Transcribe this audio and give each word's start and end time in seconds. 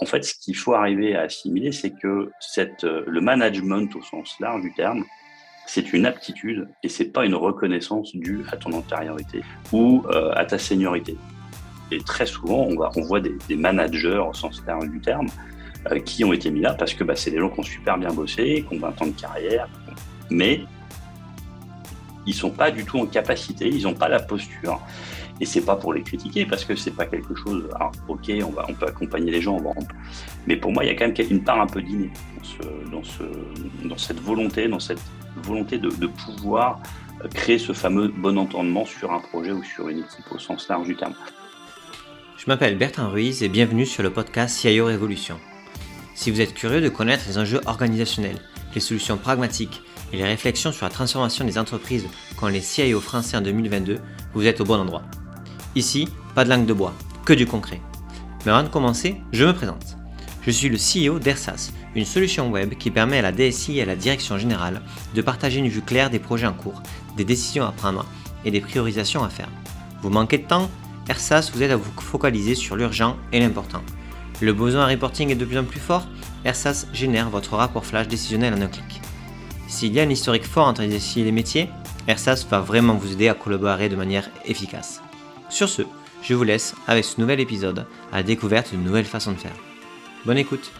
en 0.00 0.06
fait, 0.06 0.24
ce 0.24 0.34
qu'il 0.34 0.56
faut 0.56 0.74
arriver 0.74 1.14
à 1.14 1.22
assimiler, 1.22 1.72
c'est 1.72 1.90
que 1.90 2.30
cette, 2.40 2.84
le 2.84 3.20
management 3.20 3.94
au 3.94 4.02
sens 4.02 4.36
large 4.40 4.62
du 4.62 4.72
terme, 4.72 5.04
c'est 5.66 5.92
une 5.92 6.06
aptitude 6.06 6.68
et 6.82 6.88
c'est 6.88 7.12
pas 7.12 7.24
une 7.24 7.34
reconnaissance 7.34 8.16
due 8.16 8.44
à 8.50 8.56
ton 8.56 8.72
antériorité 8.72 9.42
ou 9.72 10.04
à 10.34 10.44
ta 10.44 10.58
seniorité. 10.58 11.16
Et 11.92 11.98
très 11.98 12.26
souvent, 12.26 12.68
on, 12.68 13.02
voit 13.02 13.20
des, 13.20 13.36
des 13.48 13.56
managers 13.56 14.18
au 14.18 14.32
sens 14.32 14.62
large 14.66 14.88
du 14.88 15.00
terme 15.00 15.28
euh, 15.90 15.98
qui 15.98 16.24
ont 16.24 16.32
été 16.34 16.50
mis 16.50 16.60
là 16.60 16.74
parce 16.74 16.92
que 16.92 17.04
bah, 17.04 17.16
c'est 17.16 17.30
des 17.30 17.38
gens 17.38 17.48
qui 17.48 17.60
ont 17.60 17.64
super 17.64 17.96
bien 17.96 18.12
bossé, 18.12 18.66
qui 18.68 18.76
ont 18.76 18.78
20 18.78 19.02
ans 19.02 19.06
de 19.06 19.18
carrière, 19.18 19.66
mais 20.28 20.60
ils 22.26 22.34
sont 22.34 22.50
pas 22.50 22.70
du 22.70 22.84
tout 22.84 22.98
en 22.98 23.06
capacité, 23.06 23.66
ils 23.66 23.84
n'ont 23.84 23.94
pas 23.94 24.08
la 24.08 24.20
posture. 24.20 24.78
Et 25.40 25.46
c'est 25.46 25.64
pas 25.64 25.76
pour 25.76 25.94
les 25.94 26.02
critiquer 26.02 26.44
parce 26.44 26.64
que 26.64 26.76
c'est 26.76 26.90
pas 26.90 27.06
quelque 27.06 27.34
chose. 27.34 27.68
Ok, 28.08 28.30
on 28.44 28.50
va, 28.50 28.66
on 28.68 28.74
peut 28.74 28.86
accompagner 28.86 29.32
les 29.32 29.40
gens, 29.40 29.58
mais 30.46 30.56
pour 30.56 30.70
moi, 30.72 30.84
il 30.84 30.88
y 30.88 30.90
a 30.90 30.94
quand 30.94 31.06
même 31.06 31.30
une 31.30 31.42
part 31.42 31.60
un 31.60 31.66
peu 31.66 31.80
d'inné 31.80 32.10
dans, 32.90 33.02
ce, 33.02 33.22
dans, 33.84 33.96
cette 33.96 34.20
volonté, 34.20 34.68
dans 34.68 34.80
cette 34.80 35.00
volonté 35.42 35.78
de, 35.78 35.88
de, 35.88 36.06
pouvoir 36.06 36.80
créer 37.34 37.58
ce 37.58 37.72
fameux 37.72 38.08
bon 38.08 38.38
entendement 38.38 38.84
sur 38.84 39.12
un 39.12 39.20
projet 39.20 39.52
ou 39.52 39.62
sur 39.62 39.88
une 39.88 39.98
équipe 39.98 40.30
au 40.30 40.38
sens 40.38 40.68
large 40.68 40.86
du 40.86 40.96
terme. 40.96 41.14
Je 42.36 42.44
m'appelle 42.46 42.76
Bertrand 42.76 43.10
Ruiz 43.10 43.42
et 43.42 43.48
bienvenue 43.48 43.86
sur 43.86 44.02
le 44.02 44.10
podcast 44.10 44.58
CIO 44.58 44.86
Révolution. 44.86 45.38
Si 46.14 46.30
vous 46.30 46.40
êtes 46.40 46.54
curieux 46.54 46.80
de 46.80 46.88
connaître 46.88 47.24
les 47.28 47.38
enjeux 47.38 47.60
organisationnels, 47.66 48.38
les 48.74 48.80
solutions 48.80 49.16
pragmatiques 49.16 49.82
et 50.12 50.16
les 50.16 50.24
réflexions 50.24 50.72
sur 50.72 50.84
la 50.84 50.90
transformation 50.90 51.44
des 51.44 51.58
entreprises 51.58 52.06
qu'ont 52.36 52.48
les 52.48 52.60
CIO 52.60 53.00
français 53.00 53.36
en 53.36 53.40
2022, 53.42 53.98
vous 54.34 54.46
êtes 54.46 54.60
au 54.60 54.64
bon 54.64 54.78
endroit. 54.78 55.02
Ici, 55.74 56.08
pas 56.34 56.44
de 56.44 56.50
langue 56.50 56.66
de 56.66 56.72
bois, 56.72 56.94
que 57.24 57.32
du 57.32 57.46
concret. 57.46 57.80
Mais 58.44 58.52
avant 58.52 58.62
de 58.62 58.68
commencer, 58.68 59.16
je 59.32 59.44
me 59.44 59.52
présente. 59.52 59.96
Je 60.42 60.50
suis 60.50 60.68
le 60.68 60.76
CEO 60.76 61.18
d'Ersas, 61.18 61.70
une 61.94 62.04
solution 62.04 62.50
web 62.50 62.74
qui 62.74 62.90
permet 62.90 63.18
à 63.18 63.22
la 63.22 63.32
DSI 63.32 63.78
et 63.78 63.82
à 63.82 63.86
la 63.86 63.96
direction 63.96 64.38
générale 64.38 64.82
de 65.14 65.22
partager 65.22 65.58
une 65.58 65.68
vue 65.68 65.82
claire 65.82 66.10
des 66.10 66.18
projets 66.18 66.46
en 66.46 66.54
cours, 66.54 66.82
des 67.16 67.24
décisions 67.24 67.66
à 67.66 67.72
prendre 67.72 68.06
et 68.44 68.50
des 68.50 68.60
priorisations 68.60 69.22
à 69.22 69.28
faire. 69.28 69.48
Vous 70.02 70.10
manquez 70.10 70.38
de 70.38 70.46
temps 70.46 70.70
Ersas 71.08 71.50
vous 71.52 71.62
aide 71.62 71.72
à 71.72 71.76
vous 71.76 71.90
focaliser 72.00 72.54
sur 72.54 72.76
l'urgent 72.76 73.16
et 73.32 73.40
l'important 73.40 73.82
le 74.40 74.52
besoin 74.54 74.86
de 74.86 74.92
reporting 74.92 75.30
est 75.30 75.34
de 75.34 75.44
plus 75.44 75.58
en 75.58 75.64
plus 75.64 75.80
fort, 75.80 76.06
Ersas 76.44 76.86
génère 76.92 77.28
votre 77.28 77.56
rapport 77.56 77.84
flash 77.84 78.08
décisionnel 78.08 78.54
en 78.54 78.62
un 78.62 78.68
clic. 78.68 79.02
S'il 79.68 79.92
y 79.92 80.00
a 80.00 80.02
un 80.02 80.08
historique 80.08 80.46
fort 80.46 80.66
entre 80.66 80.82
les 80.82 80.98
SI 80.98 81.20
et 81.20 81.24
les 81.24 81.32
métiers, 81.32 81.68
Ersas 82.08 82.46
va 82.50 82.60
vraiment 82.60 82.94
vous 82.94 83.12
aider 83.12 83.28
à 83.28 83.34
collaborer 83.34 83.88
de 83.88 83.96
manière 83.96 84.30
efficace. 84.46 85.02
Sur 85.50 85.68
ce, 85.68 85.82
je 86.22 86.34
vous 86.34 86.44
laisse 86.44 86.76
avec 86.86 87.04
ce 87.04 87.20
nouvel 87.20 87.40
épisode 87.40 87.84
à 88.12 88.18
la 88.18 88.22
découverte 88.22 88.70
d'une 88.70 88.84
nouvelle 88.84 89.04
façon 89.04 89.32
de 89.32 89.36
faire. 89.36 89.56
Bonne 90.24 90.38
écoute 90.38 90.70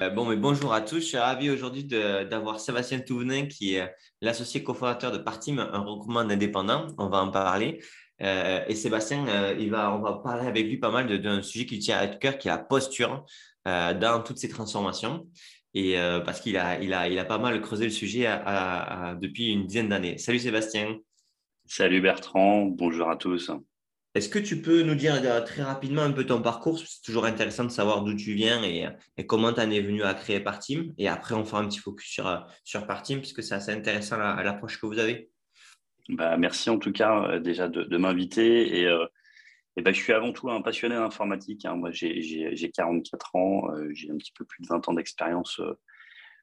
euh, 0.00 0.08
Bon, 0.08 0.24
mais 0.24 0.36
bonjour 0.36 0.72
à 0.72 0.80
tous. 0.80 1.00
Je 1.00 1.04
suis 1.04 1.18
ravi 1.18 1.50
aujourd'hui 1.50 1.84
d'avoir 1.84 2.58
Sébastien 2.58 3.00
Touvenin 3.00 3.46
qui 3.46 3.74
est 3.74 3.94
l'associé 4.22 4.62
cofondateur 4.62 5.12
de 5.12 5.18
Partim, 5.18 5.58
un 5.58 5.80
regroupement 5.80 6.24
d'indépendants. 6.24 6.86
On 6.96 7.10
va 7.10 7.18
en 7.18 7.30
parler. 7.30 7.80
Euh, 8.22 8.64
et 8.66 8.74
Sébastien, 8.74 9.26
euh, 9.28 9.54
on 9.92 10.00
va 10.00 10.20
parler 10.24 10.46
avec 10.46 10.66
lui 10.66 10.78
pas 10.78 10.90
mal 10.90 11.20
d'un 11.20 11.42
sujet 11.42 11.66
qui 11.66 11.78
tient 11.78 11.98
à 11.98 12.06
cœur, 12.06 12.38
qui 12.38 12.48
est 12.48 12.50
la 12.50 12.58
posture 12.58 13.26
euh, 13.68 13.92
dans 13.92 14.22
toutes 14.22 14.38
ces 14.38 14.48
transformations. 14.48 15.26
Et 15.74 15.94
parce 16.24 16.40
qu'il 16.40 16.56
a, 16.56 16.80
il 16.80 16.92
a, 16.92 17.08
il 17.08 17.16
a 17.16 17.24
pas 17.24 17.38
mal 17.38 17.60
creusé 17.60 17.84
le 17.84 17.92
sujet 17.92 18.26
depuis 19.20 19.52
une 19.52 19.66
dizaine 19.66 19.88
d'années. 19.88 20.18
Salut 20.18 20.40
Sébastien. 20.40 20.96
Salut 21.72 22.00
Bertrand, 22.00 22.64
bonjour 22.64 23.08
à 23.10 23.16
tous. 23.16 23.52
Est-ce 24.16 24.28
que 24.28 24.40
tu 24.40 24.60
peux 24.60 24.82
nous 24.82 24.96
dire 24.96 25.22
très 25.44 25.62
rapidement 25.62 26.02
un 26.02 26.10
peu 26.10 26.26
ton 26.26 26.42
parcours? 26.42 26.80
C'est 26.80 27.00
toujours 27.00 27.26
intéressant 27.26 27.62
de 27.62 27.68
savoir 27.68 28.02
d'où 28.02 28.16
tu 28.16 28.32
viens 28.34 28.64
et, 28.64 28.88
comment 29.28 29.52
tu 29.52 29.60
en 29.60 29.70
es 29.70 29.80
venu 29.80 30.02
à 30.02 30.14
créer 30.14 30.40
Partim. 30.40 30.92
Et 30.98 31.06
après, 31.06 31.36
on 31.36 31.44
fera 31.44 31.60
un 31.60 31.68
petit 31.68 31.78
focus 31.78 32.10
sur, 32.10 32.44
sur 32.64 32.88
Partim, 32.88 33.18
puisque 33.18 33.44
c'est 33.44 33.54
assez 33.54 33.70
intéressant 33.70 34.16
l'approche 34.16 34.80
que 34.80 34.86
vous 34.86 34.98
avez. 34.98 35.30
Bah, 36.08 36.36
merci 36.36 36.70
en 36.70 36.78
tout 36.80 36.90
cas 36.90 37.22
euh, 37.22 37.38
déjà 37.38 37.68
de, 37.68 37.96
m'inviter. 37.96 38.80
Et, 38.80 38.86
euh, 38.86 39.06
et 39.76 39.82
bah, 39.82 39.92
je 39.92 40.02
suis 40.02 40.12
avant 40.12 40.32
tout 40.32 40.50
un 40.50 40.62
passionné 40.62 40.96
d'informatique. 40.96 41.66
Hein. 41.66 41.76
Moi, 41.76 41.92
j'ai 41.92 42.72
44 42.74 43.36
ans, 43.36 43.70
euh, 43.76 43.90
j'ai 43.92 44.10
un 44.10 44.16
petit 44.16 44.32
peu 44.32 44.44
plus 44.44 44.64
de 44.64 44.66
20 44.66 44.88
ans 44.88 44.94
d'expérience 44.94 45.60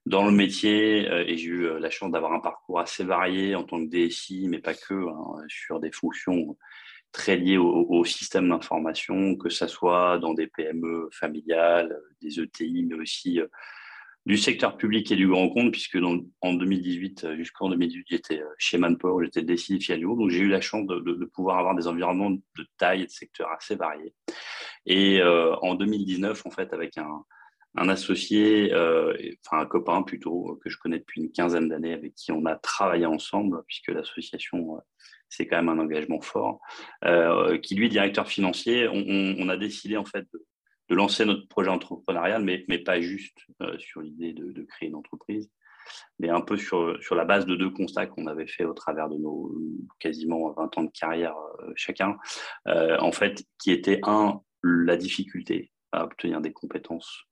dans 0.07 0.25
le 0.25 0.31
métier 0.31 1.05
et 1.05 1.37
j'ai 1.37 1.47
eu 1.47 1.79
la 1.79 1.89
chance 1.89 2.11
d'avoir 2.11 2.33
un 2.33 2.39
parcours 2.39 2.79
assez 2.79 3.03
varié 3.03 3.55
en 3.55 3.63
tant 3.63 3.83
que 3.83 3.89
DSI, 3.89 4.47
mais 4.49 4.59
pas 4.59 4.73
que, 4.73 4.93
hein, 4.93 5.43
sur 5.47 5.79
des 5.79 5.91
fonctions 5.91 6.57
très 7.11 7.37
liées 7.37 7.57
au, 7.57 8.03
système 8.05 8.49
d'information, 8.49 9.35
que 9.35 9.49
ce 9.49 9.67
soit 9.67 10.17
dans 10.19 10.33
des 10.33 10.47
PME 10.47 11.09
familiales, 11.11 11.97
des 12.21 12.39
ETI, 12.39 12.85
mais 12.87 12.95
aussi 12.95 13.39
du 14.27 14.37
secteur 14.37 14.75
public 14.75 15.09
et 15.09 15.15
du 15.15 15.25
grand 15.25 15.47
compte, 15.47 15.71
puisque 15.71 15.97
en 16.41 16.53
2018, 16.53 17.23
euh, 17.23 17.35
jusqu'en 17.37 17.69
2018, 17.69 18.05
j'étais 18.09 18.41
euh, 18.41 18.47
chez 18.57 18.77
Manpower, 18.77 19.23
j'étais 19.25 19.41
DSI 19.41 19.79
Fialio, 19.79 20.17
donc 20.17 20.31
j'ai 20.31 20.39
eu 20.39 20.49
la 20.49 20.59
chance 20.59 20.85
de, 20.85 21.25
pouvoir 21.33 21.59
avoir 21.59 21.75
des 21.75 21.87
environnements 21.87 22.31
de 22.31 22.67
taille 22.77 23.03
et 23.03 23.05
de 23.05 23.09
secteurs 23.09 23.49
assez 23.51 23.75
variés. 23.75 24.13
Et 24.85 25.21
euh, 25.21 25.55
en 25.61 25.75
2019, 25.75 26.45
en 26.45 26.49
fait, 26.49 26.73
avec 26.73 26.97
un, 26.97 27.23
associé, 27.75 28.71
enfin 28.73 29.59
un 29.59 29.65
copain 29.65 30.01
plutôt, 30.03 30.59
que 30.63 30.69
je 30.69 30.77
connais 30.77 30.99
depuis 30.99 31.21
une 31.21 31.31
quinzaine 31.31 31.69
d'années, 31.69 31.93
avec 31.93 32.15
qui 32.15 32.31
on 32.31 32.45
a 32.45 32.55
travaillé 32.55 33.05
ensemble, 33.05 33.63
puisque 33.67 33.89
l'association, 33.89 34.79
c'est 35.29 35.47
quand 35.47 35.57
même 35.57 35.69
un 35.69 35.79
engagement 35.79 36.21
fort, 36.21 36.59
qui 37.61 37.75
lui, 37.75 37.89
directeur 37.89 38.27
financier, 38.27 38.87
on, 38.87 39.49
a 39.49 39.57
décidé 39.57 39.97
en 39.97 40.05
fait 40.05 40.25
de, 40.33 40.95
lancer 40.95 41.25
notre 41.25 41.47
projet 41.47 41.69
entrepreneurial, 41.69 42.43
mais, 42.43 42.63
mais 42.69 42.79
pas 42.79 43.01
juste 43.01 43.45
euh, 43.61 43.77
sur 43.77 44.01
l'idée 44.01 44.33
de, 44.33 44.63
créer 44.63 44.89
une 44.89 44.95
entreprise, 44.95 45.51
mais 46.19 46.29
un 46.29 46.41
peu 46.41 46.57
sur, 46.57 47.01
sur 47.01 47.15
la 47.15 47.25
base 47.25 47.45
de 47.45 47.55
deux 47.55 47.69
constats 47.69 48.07
qu'on 48.07 48.27
avait 48.27 48.47
fait 48.47 48.65
au 48.65 48.73
travers 48.73 49.09
de 49.09 49.17
nos 49.17 49.55
quasiment 49.99 50.51
20 50.51 50.77
ans 50.77 50.83
de 50.83 50.91
carrière 50.91 51.35
euh, 51.61 51.71
chacun, 51.75 52.17
euh, 52.67 52.97
en 52.99 53.11
fait, 53.11 53.43
qui 53.59 53.71
était 53.71 53.99
un, 54.03 54.41
la 54.63 54.97
difficulté 54.97 55.71
à 55.91 56.03
obtenir 56.03 56.41
des 56.41 56.53
compétences 56.53 57.23
euh, 57.23 57.26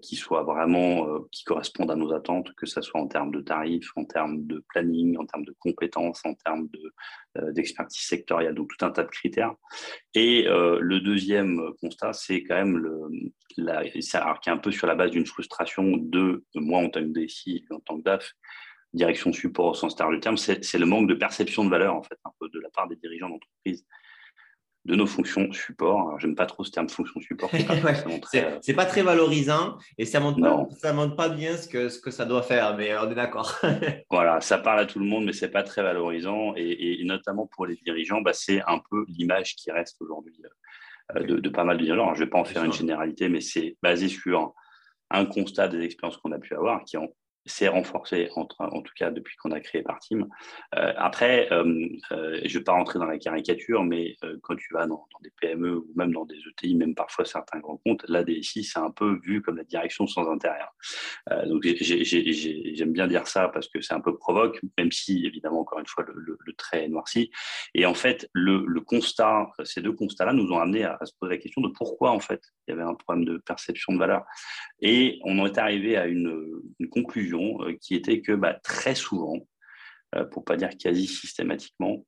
qui 0.00 0.16
soient 0.16 0.42
vraiment, 0.42 1.08
euh, 1.08 1.18
qui 1.32 1.44
correspondent 1.44 1.90
à 1.90 1.96
nos 1.96 2.12
attentes, 2.12 2.52
que 2.54 2.66
ce 2.66 2.80
soit 2.80 3.00
en 3.00 3.08
termes 3.08 3.30
de 3.30 3.40
tarifs, 3.40 3.90
en 3.96 4.04
termes 4.04 4.46
de 4.46 4.64
planning, 4.68 5.16
en 5.18 5.26
termes 5.26 5.44
de 5.44 5.54
compétences, 5.58 6.20
en 6.24 6.34
termes 6.34 6.68
euh, 7.36 7.52
d'expertise 7.52 8.02
sectorielle, 8.02 8.54
donc 8.54 8.70
tout 8.76 8.84
un 8.84 8.90
tas 8.90 9.04
de 9.04 9.08
critères. 9.08 9.54
Et 10.14 10.44
le 10.46 11.00
deuxième 11.00 11.60
constat, 11.80 12.12
c'est 12.12 12.42
quand 12.42 12.54
même 12.54 12.78
le, 12.78 13.08
la, 13.56 13.82
alors, 14.14 14.40
qui 14.40 14.48
est 14.48 14.52
un 14.52 14.58
peu 14.58 14.70
sur 14.70 14.86
la 14.86 14.94
base 14.94 15.10
d'une 15.10 15.26
frustration 15.26 15.96
de 15.96 16.42
moi 16.54 16.80
en 16.80 16.88
tant 16.88 17.00
que 17.00 17.08
DSI, 17.08 17.66
en 17.70 17.80
tant 17.80 17.98
que 17.98 18.02
DAF, 18.02 18.32
direction 18.94 19.32
support 19.32 19.66
au 19.66 19.74
sens 19.74 19.94
terme 19.94 20.14
du 20.14 20.20
terme, 20.20 20.36
c'est 20.36 20.78
le 20.78 20.86
manque 20.86 21.08
de 21.08 21.14
perception 21.14 21.64
de 21.64 21.70
valeur 21.70 21.94
en 21.94 22.02
fait, 22.02 22.18
un 22.24 22.30
peu 22.40 22.48
de 22.48 22.60
la 22.60 22.70
part 22.70 22.88
des 22.88 22.96
dirigeants 22.96 23.28
d'entreprise 23.28 23.84
de 24.86 24.94
nos 24.94 25.06
fonctions 25.06 25.52
support. 25.52 26.18
J'aime 26.20 26.36
pas 26.36 26.46
trop 26.46 26.62
ce 26.62 26.70
terme 26.70 26.88
fonction 26.88 27.20
support. 27.20 27.50
C'est 27.50 28.74
pas, 28.74 28.86
très 28.86 29.02
valorisant 29.02 29.78
et 29.98 30.04
ça 30.04 30.20
montre 30.20 30.40
pas, 30.40 30.68
ça 30.78 30.92
montre 30.92 31.16
pas 31.16 31.28
bien 31.28 31.56
ce 31.56 31.66
que, 31.66 31.88
ce 31.88 31.98
que 31.98 32.12
ça 32.12 32.24
doit 32.24 32.42
faire, 32.42 32.76
mais 32.76 32.96
on 32.96 33.10
est 33.10 33.14
d'accord. 33.14 33.58
voilà, 34.10 34.40
ça 34.40 34.58
parle 34.58 34.78
à 34.78 34.86
tout 34.86 35.00
le 35.00 35.04
monde, 35.04 35.24
mais 35.24 35.32
c'est 35.32 35.50
pas 35.50 35.64
très 35.64 35.82
valorisant 35.82 36.54
et, 36.56 37.02
notamment 37.04 37.48
pour 37.48 37.66
les 37.66 37.74
dirigeants, 37.76 38.20
bah, 38.20 38.32
c'est 38.32 38.62
un 38.66 38.80
peu 38.90 39.04
l'image 39.08 39.56
qui 39.56 39.72
reste 39.72 40.00
aujourd'hui 40.00 40.40
euh, 41.16 41.40
de, 41.40 41.48
pas 41.48 41.64
mal 41.64 41.78
de 41.78 41.84
dirigeants. 41.84 42.14
je 42.14 42.20
vais 42.20 42.30
pas 42.30 42.38
en 42.38 42.44
faire 42.44 42.64
une 42.64 42.72
généralité, 42.72 43.28
mais 43.28 43.40
c'est 43.40 43.76
basé 43.82 44.08
sur 44.08 44.54
un 45.10 45.26
constat 45.26 45.68
des 45.68 45.82
expériences 45.82 46.16
qu'on 46.18 46.32
a 46.32 46.38
pu 46.38 46.54
avoir 46.54 46.84
qui 46.84 46.96
ont 46.96 47.12
s'est 47.46 47.68
renforcé, 47.68 48.28
en, 48.34 48.44
tout 48.44 48.92
cas 48.96 49.10
depuis 49.10 49.36
qu'on 49.36 49.52
a 49.52 49.60
créé 49.60 49.82
Partim. 49.82 50.28
Euh, 50.74 50.92
après, 50.96 51.48
euh, 51.52 51.88
euh, 52.12 52.40
je 52.44 52.54
ne 52.54 52.58
vais 52.58 52.64
pas 52.64 52.72
rentrer 52.72 52.98
dans 52.98 53.06
la 53.06 53.18
caricature, 53.18 53.84
mais 53.84 54.16
quand 54.42 54.56
tu 54.56 54.72
vas 54.72 54.86
dans, 54.86 55.06
des 55.22 55.32
PME 55.40 55.78
ou 55.78 55.92
même 55.94 56.12
dans 56.12 56.24
des 56.24 56.36
ETI, 56.36 56.74
même 56.74 56.94
parfois 56.94 57.24
certains 57.24 57.58
grands 57.60 57.78
comptes, 57.78 58.04
la 58.08 58.24
DSI, 58.24 58.64
c'est 58.64 58.78
un 58.78 58.90
peu 58.90 59.18
vu 59.22 59.42
comme 59.42 59.56
la 59.56 59.64
direction 59.64 60.06
sans 60.06 60.30
intérêt. 60.30 60.56
Euh, 61.30 61.46
donc 61.46 61.64
j'aime 61.64 62.92
bien 62.92 63.06
dire 63.06 63.26
ça 63.26 63.48
parce 63.48 63.68
que 63.68 63.80
c'est 63.80 63.94
un 63.94 64.00
peu 64.00 64.16
provoque, 64.16 64.60
même 64.78 64.92
si 64.92 65.26
évidemment, 65.26 65.60
encore 65.60 65.78
une 65.78 65.86
fois, 65.86 66.04
le, 66.14 66.36
trait 66.56 66.84
est 66.84 66.88
noirci. 66.88 67.30
Et 67.74 67.84
en 67.86 67.94
fait, 67.94 68.28
le, 68.32 68.80
constat, 68.80 69.50
ces 69.64 69.82
deux 69.82 69.92
constats-là 69.92 70.32
nous 70.32 70.50
ont 70.52 70.58
amené 70.58 70.84
à, 70.84 70.98
se 71.04 71.12
poser 71.18 71.34
la 71.34 71.38
question 71.38 71.60
de 71.60 71.68
pourquoi 71.68 72.10
en 72.10 72.20
fait 72.20 72.40
il 72.66 72.70
y 72.70 72.74
avait 72.74 72.82
un 72.82 72.94
problème 72.94 73.24
de 73.24 73.38
perception 73.38 73.92
de 73.92 73.98
valeur. 73.98 74.24
Et 74.80 75.20
on 75.24 75.38
en 75.38 75.46
est 75.46 75.58
arrivé 75.58 75.96
à 75.96 76.06
une 76.06 76.60
conclusion 76.90 77.35
euh, 77.38 77.76
qui 77.80 77.94
était 77.94 78.20
que 78.20 78.32
bah, 78.32 78.54
très 78.62 78.94
souvent, 78.94 79.38
euh, 80.14 80.24
pour 80.24 80.44
pas 80.44 80.56
dire 80.56 80.70
quasi 80.78 81.06
systématiquement, 81.06 82.04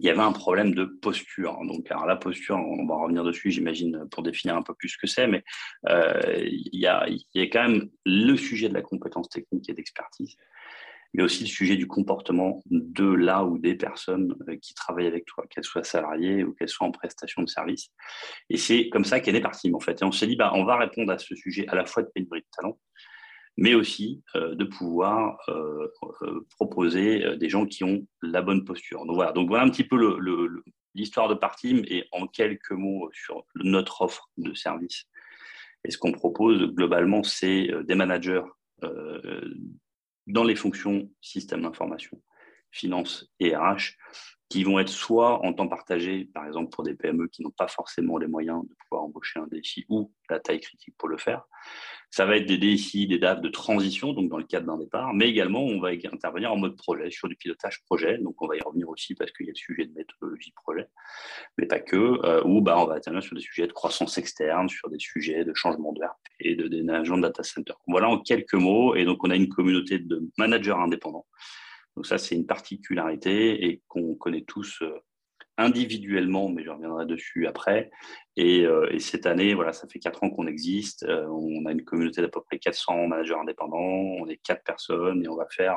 il 0.00 0.06
y 0.06 0.10
avait 0.10 0.20
un 0.20 0.32
problème 0.32 0.74
de 0.74 0.84
posture. 0.84 1.56
Donc, 1.66 1.88
alors 1.90 2.06
la 2.06 2.16
posture, 2.16 2.56
on 2.56 2.86
va 2.86 2.96
revenir 2.96 3.22
dessus, 3.22 3.50
j'imagine, 3.50 4.06
pour 4.10 4.22
définir 4.22 4.56
un 4.56 4.62
peu 4.62 4.74
plus 4.74 4.88
ce 4.88 4.98
que 4.98 5.06
c'est, 5.06 5.28
mais 5.28 5.44
euh, 5.88 6.20
il, 6.46 6.80
y 6.80 6.86
a, 6.86 7.06
y 7.08 7.40
a 7.40 7.44
quand 7.44 7.68
même 7.68 7.90
le 8.04 8.36
sujet 8.36 8.68
de 8.68 8.74
la 8.74 8.82
compétence 8.82 9.28
technique 9.28 9.68
et 9.68 9.74
d'expertise. 9.74 10.36
mais 11.14 11.22
aussi 11.22 11.44
le 11.44 11.48
sujet 11.48 11.76
du 11.76 11.86
comportement 11.86 12.62
de 12.66 13.04
là 13.04 13.44
ou 13.44 13.58
des 13.58 13.76
personnes 13.76 14.34
qui 14.60 14.74
travaillent 14.74 15.06
avec 15.06 15.26
toi, 15.26 15.44
qu'elles 15.48 15.64
soient 15.64 15.84
salariées 15.84 16.42
ou 16.42 16.54
qu'elles 16.54 16.68
soient 16.68 16.88
en 16.88 16.92
prestation 16.92 17.42
de 17.42 17.48
service. 17.48 17.90
Et 18.50 18.56
c'est 18.56 18.88
comme 18.88 19.04
ça 19.04 19.20
qu'est 19.20 19.32
née 19.32 19.40
Partim, 19.40 19.74
en 19.74 19.80
fait. 19.80 20.02
Et 20.02 20.04
on 20.04 20.12
s'est 20.12 20.26
dit, 20.26 20.36
bah, 20.36 20.50
on 20.54 20.64
va 20.64 20.76
répondre 20.76 21.12
à 21.12 21.18
ce 21.18 21.36
sujet 21.36 21.68
à 21.68 21.76
la 21.76 21.86
fois 21.86 22.02
de 22.02 22.08
pénurie 22.12 22.40
de 22.40 22.46
talent, 22.56 22.80
mais 23.56 23.74
aussi 23.74 24.22
euh, 24.34 24.54
de 24.54 24.64
pouvoir 24.64 25.38
euh, 25.48 25.88
proposer 26.56 27.36
des 27.36 27.48
gens 27.48 27.66
qui 27.66 27.84
ont 27.84 28.06
la 28.22 28.42
bonne 28.42 28.64
posture. 28.64 29.06
Donc 29.06 29.16
voilà, 29.16 29.32
donc 29.32 29.48
voilà 29.48 29.64
un 29.64 29.70
petit 29.70 29.84
peu 29.84 30.18
l'histoire 30.94 31.28
de 31.28 31.34
Partim 31.34 31.82
et 31.86 32.06
en 32.12 32.26
quelques 32.26 32.72
mots 32.72 33.10
sur 33.12 33.44
notre 33.56 34.02
offre 34.02 34.30
de 34.36 34.54
service. 34.54 35.04
Et 35.84 35.90
ce 35.90 35.98
qu'on 35.98 36.12
propose 36.12 36.62
globalement, 36.74 37.22
c'est 37.22 37.68
des 37.84 37.94
managers 37.94 38.44
dans 40.26 40.44
les 40.44 40.56
fonctions 40.56 41.10
système 41.20 41.62
d'information, 41.62 42.20
finance 42.70 43.30
et 43.38 43.54
RH, 43.54 43.96
qui 44.54 44.62
vont 44.62 44.78
être 44.78 44.88
soit 44.88 45.44
en 45.44 45.52
temps 45.52 45.66
partagé, 45.66 46.26
par 46.32 46.46
exemple 46.46 46.70
pour 46.70 46.84
des 46.84 46.94
PME 46.94 47.26
qui 47.26 47.42
n'ont 47.42 47.50
pas 47.50 47.66
forcément 47.66 48.18
les 48.18 48.28
moyens 48.28 48.62
de 48.62 48.72
pouvoir 48.84 49.02
embaucher 49.02 49.40
un 49.40 49.48
DSI 49.48 49.84
ou 49.88 50.12
la 50.30 50.38
taille 50.38 50.60
critique 50.60 50.94
pour 50.96 51.08
le 51.08 51.18
faire. 51.18 51.42
Ça 52.12 52.24
va 52.24 52.36
être 52.36 52.46
des 52.46 52.56
DSI, 52.56 53.08
des 53.08 53.18
DAF 53.18 53.40
de 53.40 53.48
transition, 53.48 54.12
donc 54.12 54.30
dans 54.30 54.38
le 54.38 54.44
cadre 54.44 54.68
d'un 54.68 54.78
départ, 54.78 55.12
mais 55.12 55.28
également 55.28 55.64
on 55.64 55.80
va 55.80 55.88
intervenir 55.88 56.52
en 56.52 56.56
mode 56.56 56.76
projet, 56.76 57.10
sur 57.10 57.26
du 57.26 57.34
pilotage 57.34 57.82
projet, 57.82 58.16
donc 58.18 58.40
on 58.42 58.46
va 58.46 58.54
y 58.54 58.60
revenir 58.60 58.88
aussi 58.88 59.16
parce 59.16 59.32
qu'il 59.32 59.46
y 59.46 59.48
a 59.48 59.52
le 59.52 59.56
sujet 59.56 59.86
de 59.86 59.92
méthodologie 59.92 60.52
projet, 60.52 60.86
mais 61.58 61.66
pas 61.66 61.80
que, 61.80 61.96
euh, 62.24 62.40
ou 62.44 62.60
bah, 62.60 62.78
on 62.78 62.86
va 62.86 62.94
intervenir 62.94 63.24
sur 63.24 63.34
des 63.34 63.42
sujets 63.42 63.66
de 63.66 63.72
croissance 63.72 64.18
externe, 64.18 64.68
sur 64.68 64.88
des 64.88 65.00
sujets 65.00 65.44
de 65.44 65.52
changement 65.52 65.92
de 65.92 66.00
RP 66.00 66.28
et 66.38 66.54
de 66.54 66.68
déménagement 66.68 67.16
de 67.16 67.22
data 67.22 67.42
center. 67.42 67.74
Voilà 67.88 68.08
en 68.08 68.20
quelques 68.20 68.54
mots, 68.54 68.94
et 68.94 69.04
donc 69.04 69.24
on 69.24 69.30
a 69.30 69.34
une 69.34 69.48
communauté 69.48 69.98
de 69.98 70.22
managers 70.38 70.76
indépendants 70.78 71.26
donc 71.96 72.06
ça, 72.06 72.18
c'est 72.18 72.34
une 72.34 72.46
particularité 72.46 73.64
et 73.64 73.82
qu'on 73.86 74.14
connaît 74.14 74.42
tous 74.42 74.82
euh, 74.82 74.98
individuellement, 75.56 76.48
mais 76.48 76.64
je 76.64 76.70
reviendrai 76.70 77.06
dessus 77.06 77.46
après. 77.46 77.90
Euh, 78.38 78.88
et, 78.90 78.98
cette 78.98 79.26
année, 79.26 79.54
voilà, 79.54 79.72
ça 79.72 79.86
fait 79.86 80.00
quatre 80.00 80.24
ans 80.24 80.30
qu'on 80.30 80.46
existe. 80.46 81.04
Euh, 81.04 81.26
on 81.28 81.66
a 81.66 81.72
une 81.72 81.84
communauté 81.84 82.20
d'à 82.20 82.28
peu 82.28 82.42
près 82.42 82.58
400 82.58 83.06
managers 83.06 83.36
indépendants. 83.40 83.78
On 83.78 84.26
est 84.26 84.38
quatre 84.38 84.64
personnes 84.64 85.24
et 85.24 85.28
on 85.28 85.36
va 85.36 85.46
faire 85.50 85.76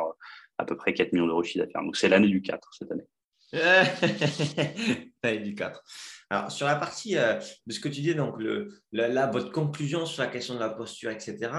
à 0.57 0.65
peu 0.65 0.75
près 0.75 0.93
4 0.93 1.13
millions 1.13 1.27
d'euros 1.27 1.41
de 1.41 1.47
chiffre 1.47 1.65
d'affaires. 1.65 1.83
Donc 1.83 1.95
c'est 1.95 2.09
l'année 2.09 2.29
du 2.29 2.41
4 2.41 2.67
cette 2.73 2.91
année. 2.91 3.05
l'année 5.23 5.39
du 5.39 5.53
4. 5.53 5.83
Alors 6.31 6.51
sur 6.51 6.65
la 6.65 6.75
partie 6.75 7.13
de 7.13 7.71
ce 7.71 7.79
que 7.79 7.87
tu 7.87 8.01
dis, 8.01 8.15
donc 8.15 8.39
le, 8.39 8.73
votre 8.91 9.51
conclusion 9.51 10.05
sur 10.05 10.23
la 10.23 10.29
question 10.29 10.55
de 10.55 10.59
la 10.59 10.69
posture, 10.69 11.11
etc. 11.11 11.51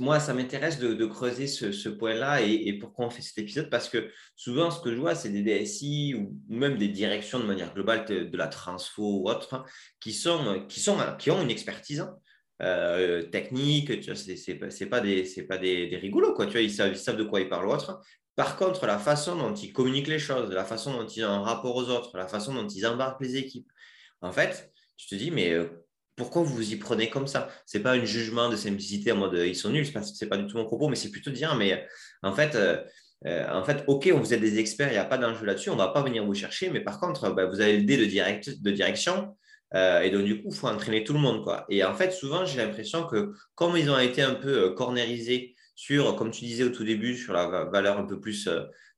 Moi, 0.00 0.18
ça 0.18 0.32
m'intéresse 0.32 0.78
de, 0.78 1.06
creuser 1.06 1.46
ce, 1.46 1.88
point-là 1.90 2.40
et, 2.40 2.72
pourquoi 2.78 3.06
on 3.06 3.10
fait 3.10 3.20
cet 3.20 3.36
épisode 3.36 3.68
parce 3.68 3.90
que 3.90 4.10
souvent, 4.34 4.70
ce 4.70 4.80
que 4.80 4.90
je 4.90 4.96
vois, 4.96 5.14
c'est 5.14 5.28
des 5.28 5.42
DSI 5.42 6.14
ou 6.14 6.38
même 6.48 6.78
des 6.78 6.88
directions 6.88 7.38
de 7.38 7.44
manière 7.44 7.74
globale 7.74 8.06
de, 8.06 8.36
la 8.36 8.48
transfo 8.48 9.20
ou 9.20 9.28
autre 9.28 9.52
hein, 9.52 9.64
qui, 10.00 10.14
sont, 10.14 10.64
qui, 10.68 10.80
sont, 10.80 10.96
qui 11.18 11.30
ont 11.30 11.42
une 11.42 11.50
expertise 11.50 12.00
hein, 12.00 12.16
euh, 12.62 13.24
technique. 13.24 13.88
Ce 14.02 14.50
n'est 14.50 14.88
pas, 14.88 15.00
des, 15.00 15.24
pas 15.46 15.58
des, 15.58 15.86
des, 15.86 15.96
rigolos. 15.96 16.32
Quoi, 16.32 16.46
tu 16.46 16.52
vois, 16.52 16.62
ils, 16.62 16.72
savent, 16.72 16.94
savent 16.94 17.18
de 17.18 17.24
quoi 17.24 17.40
ils 17.40 17.48
parlent 17.50 17.68
autre. 17.68 18.00
Par 18.36 18.56
contre, 18.56 18.86
la 18.86 18.98
façon 18.98 19.36
dont 19.36 19.54
ils 19.54 19.72
communiquent 19.72 20.08
les 20.08 20.18
choses, 20.18 20.50
la 20.50 20.64
façon 20.64 20.94
dont 20.94 21.06
ils 21.06 21.24
ont 21.24 21.28
un 21.28 21.42
rapport 21.42 21.76
aux 21.76 21.90
autres, 21.90 22.16
la 22.16 22.26
façon 22.26 22.54
dont 22.54 22.66
ils 22.66 22.86
embarquent 22.86 23.20
les 23.20 23.36
équipes, 23.36 23.70
en 24.22 24.32
fait, 24.32 24.72
tu 24.96 25.08
te 25.08 25.14
dis, 25.14 25.30
mais 25.30 25.52
euh, 25.52 25.83
pourquoi 26.16 26.42
vous 26.42 26.54
vous 26.54 26.72
y 26.72 26.76
prenez 26.76 27.10
comme 27.10 27.26
ça? 27.26 27.48
C'est 27.66 27.80
pas 27.80 27.92
un 27.92 28.04
jugement 28.04 28.48
de 28.48 28.56
simplicité 28.56 29.12
en 29.12 29.16
mode 29.16 29.34
ils 29.34 29.56
sont 29.56 29.70
nuls, 29.70 29.86
c'est 29.86 30.22
n'est 30.22 30.28
pas 30.28 30.36
du 30.36 30.46
tout 30.46 30.56
mon 30.56 30.64
propos, 30.64 30.88
mais 30.88 30.96
c'est 30.96 31.10
plutôt 31.10 31.30
dire 31.30 31.54
mais 31.56 31.86
en 32.22 32.32
fait, 32.32 32.54
euh, 32.54 32.82
euh, 33.26 33.46
en 33.50 33.64
fait, 33.64 33.84
ok, 33.86 34.08
vous 34.08 34.34
êtes 34.34 34.40
des 34.40 34.58
experts, 34.58 34.88
il 34.88 34.92
n'y 34.92 34.98
a 34.98 35.04
pas 35.04 35.18
d'enjeu 35.18 35.46
là-dessus, 35.46 35.70
on 35.70 35.74
ne 35.74 35.78
va 35.78 35.88
pas 35.88 36.02
venir 36.02 36.24
vous 36.24 36.34
chercher, 36.34 36.70
mais 36.70 36.80
par 36.80 37.00
contre, 37.00 37.30
bah, 37.30 37.46
vous 37.46 37.60
avez 37.60 37.78
le 37.78 37.84
dé 37.84 37.96
de, 37.96 38.04
direct, 38.04 38.62
de 38.62 38.70
direction. 38.70 39.36
Euh, 39.74 40.02
et 40.02 40.10
donc, 40.10 40.24
du 40.24 40.40
coup, 40.40 40.48
il 40.50 40.54
faut 40.54 40.68
entraîner 40.68 41.04
tout 41.04 41.14
le 41.14 41.18
monde. 41.18 41.44
Et 41.68 41.82
en 41.84 41.94
fait, 41.94 42.12
souvent, 42.12 42.44
j'ai 42.44 42.58
l'impression 42.58 43.06
que 43.06 43.32
comme 43.54 43.76
ils 43.76 43.90
ont 43.90 43.98
été 43.98 44.22
un 44.22 44.34
peu 44.34 44.70
cornérisés 44.74 45.54
sur, 45.74 46.14
comme 46.16 46.30
tu 46.30 46.44
disais 46.44 46.64
au 46.64 46.68
tout 46.68 46.84
début, 46.84 47.16
sur 47.16 47.32
la 47.32 47.64
valeur 47.64 47.98
un 47.98 48.04
peu 48.04 48.20
plus 48.20 48.48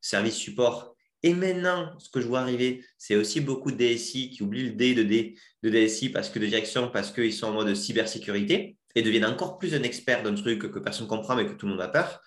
service 0.00 0.34
support 0.34 0.95
et 1.26 1.34
maintenant, 1.34 1.93
ce 1.99 2.08
que 2.08 2.20
je 2.20 2.28
vois 2.28 2.38
arriver, 2.38 2.84
c'est 2.99 3.17
aussi 3.17 3.40
beaucoup 3.40 3.73
de 3.73 3.76
DSI 3.76 4.31
qui 4.31 4.44
oublient 4.44 4.62
le 4.62 4.70
D 4.70 4.94
de, 4.94 5.02
D 5.02 5.34
de 5.64 5.70
DSI 5.70 6.11
parce 6.11 6.31
que 6.31 6.38
de 6.38 6.46
direction, 6.46 6.88
parce 6.88 7.11
qu'ils 7.11 7.32
sont 7.32 7.49
en 7.49 7.52
mode 7.52 7.75
cybersécurité 7.75 8.76
et 8.94 9.02
deviennent 9.02 9.25
encore 9.25 9.58
plus 9.58 9.75
un 9.75 9.82
expert 9.82 10.23
d'un 10.23 10.37
truc 10.37 10.70
que 10.70 10.78
personne 10.78 11.06
ne 11.06 11.11
comprend 11.11 11.34
mais 11.34 11.44
que 11.44 11.55
tout 11.55 11.67
le 11.67 11.73
monde 11.73 11.82
a 11.82 11.88
peur. 11.88 12.23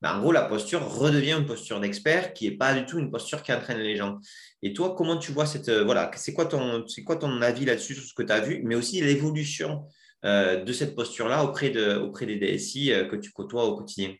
Ben, 0.00 0.16
en 0.16 0.20
gros, 0.20 0.32
la 0.32 0.42
posture 0.42 0.84
redevient 0.84 1.34
une 1.34 1.46
posture 1.46 1.78
d'expert 1.78 2.34
qui 2.34 2.50
n'est 2.50 2.56
pas 2.56 2.74
du 2.74 2.84
tout 2.84 2.98
une 2.98 3.12
posture 3.12 3.44
qui 3.44 3.52
entraîne 3.52 3.78
les 3.78 3.94
gens. 3.94 4.18
Et 4.60 4.72
toi, 4.72 4.96
comment 4.96 5.18
tu 5.18 5.30
vois 5.30 5.46
cette. 5.46 5.68
Euh, 5.68 5.84
voilà, 5.84 6.10
c'est 6.16 6.32
quoi, 6.32 6.46
ton, 6.46 6.84
quoi 7.06 7.14
ton 7.14 7.42
avis 7.42 7.64
là-dessus 7.64 7.94
sur 7.94 8.02
ce 8.02 8.12
que 8.12 8.24
tu 8.24 8.32
as 8.32 8.40
vu, 8.40 8.62
mais 8.64 8.74
aussi 8.74 9.00
l'évolution 9.00 9.86
euh, 10.24 10.64
de 10.64 10.72
cette 10.72 10.96
posture-là 10.96 11.44
auprès, 11.44 11.70
de, 11.70 11.94
auprès 11.94 12.26
des 12.26 12.38
DSI 12.38 12.92
euh, 12.92 13.04
que 13.04 13.14
tu 13.14 13.30
côtoies 13.30 13.64
au 13.64 13.76
quotidien? 13.76 14.16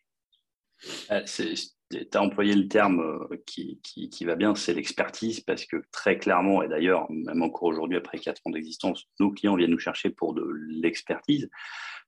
Tu 1.92 2.18
as 2.18 2.22
employé 2.22 2.54
le 2.54 2.68
terme 2.68 3.00
euh, 3.00 3.36
qui, 3.46 3.80
qui, 3.82 4.24
va 4.24 4.34
bien, 4.34 4.54
c'est 4.54 4.74
l'expertise, 4.74 5.40
parce 5.40 5.64
que 5.64 5.82
très 5.92 6.18
clairement, 6.18 6.62
et 6.62 6.68
d'ailleurs, 6.68 7.10
même 7.10 7.42
encore 7.42 7.64
aujourd'hui, 7.64 7.96
après 7.96 8.18
quatre 8.18 8.40
ans 8.44 8.50
d'existence, 8.50 9.04
nos 9.20 9.30
clients 9.30 9.56
viennent 9.56 9.70
nous 9.70 9.78
chercher 9.78 10.10
pour 10.10 10.34
de 10.34 10.44
l'expertise 10.68 11.48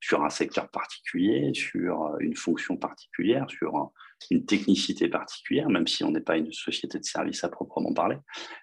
sur 0.01 0.25
un 0.25 0.31
secteur 0.31 0.69
particulier, 0.71 1.53
sur 1.55 2.05
euh, 2.05 2.17
une 2.21 2.37
fonction 2.37 2.77
particulière, 2.77 3.47
sur 3.49 3.93
une 4.31 4.45
technicité 4.47 5.09
particulière, 5.09 5.69
même 5.69 5.87
si 5.87 6.05
on 6.05 6.11
n'est 6.11 6.21
pas 6.21 6.37
une 6.37 6.53
société 6.53 6.99
de 6.99 7.05
service 7.05 7.45
à 7.45 7.49
proprement 7.49 7.93
parler. 7.93 8.17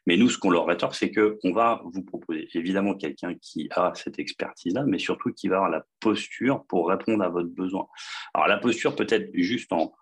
Mais 0.05 0.17
nous, 0.17 0.29
ce 0.29 0.37
qu'on 0.37 0.49
leur 0.49 0.65
rétorque, 0.65 0.95
c'est 0.95 1.11
qu'on 1.11 1.53
va 1.53 1.81
vous 1.85 2.03
proposer 2.03 2.47
évidemment 2.53 2.95
quelqu'un 2.95 3.35
qui 3.41 3.69
a 3.71 3.93
cette 3.95 4.19
expertise-là, 4.19 4.83
mais 4.87 4.99
surtout 4.99 5.31
qui 5.33 5.47
va 5.47 5.57
avoir 5.57 5.71
la 5.71 5.85
posture 5.99 6.65
pour 6.67 6.89
répondre 6.89 7.23
à 7.23 7.29
votre 7.29 7.49
besoin. 7.49 7.87
Alors 8.33 8.47
la 8.47 8.57
posture 8.57 8.95
peut 8.95 9.07
être 9.09 9.29
juste 9.33 9.71
en 9.71 9.93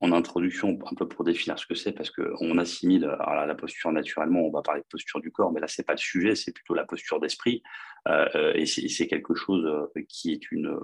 en 0.00 0.12
introduction, 0.12 0.78
un 0.90 0.94
peu 0.94 1.08
pour 1.08 1.24
définir 1.24 1.58
ce 1.58 1.66
que 1.66 1.74
c'est, 1.74 1.92
parce 1.92 2.10
qu'on 2.10 2.58
assimile 2.58 3.16
la 3.18 3.54
posture 3.54 3.92
naturellement, 3.92 4.46
on 4.46 4.50
va 4.50 4.62
parler 4.62 4.82
de 4.82 4.86
posture 4.90 5.20
du 5.20 5.32
corps, 5.32 5.52
mais 5.52 5.60
là, 5.60 5.68
ce 5.68 5.80
n'est 5.80 5.84
pas 5.84 5.94
le 5.94 5.98
sujet, 5.98 6.34
c'est 6.34 6.52
plutôt 6.52 6.74
la 6.74 6.84
posture 6.84 7.18
d'esprit. 7.18 7.62
Euh, 8.08 8.28
euh, 8.34 8.52
et 8.54 8.66
c'est 8.66 9.06
quelque 9.06 9.34
chose 9.34 9.64
euh, 9.64 10.02
qui 10.08 10.32
est 10.32 10.52
une, 10.52 10.78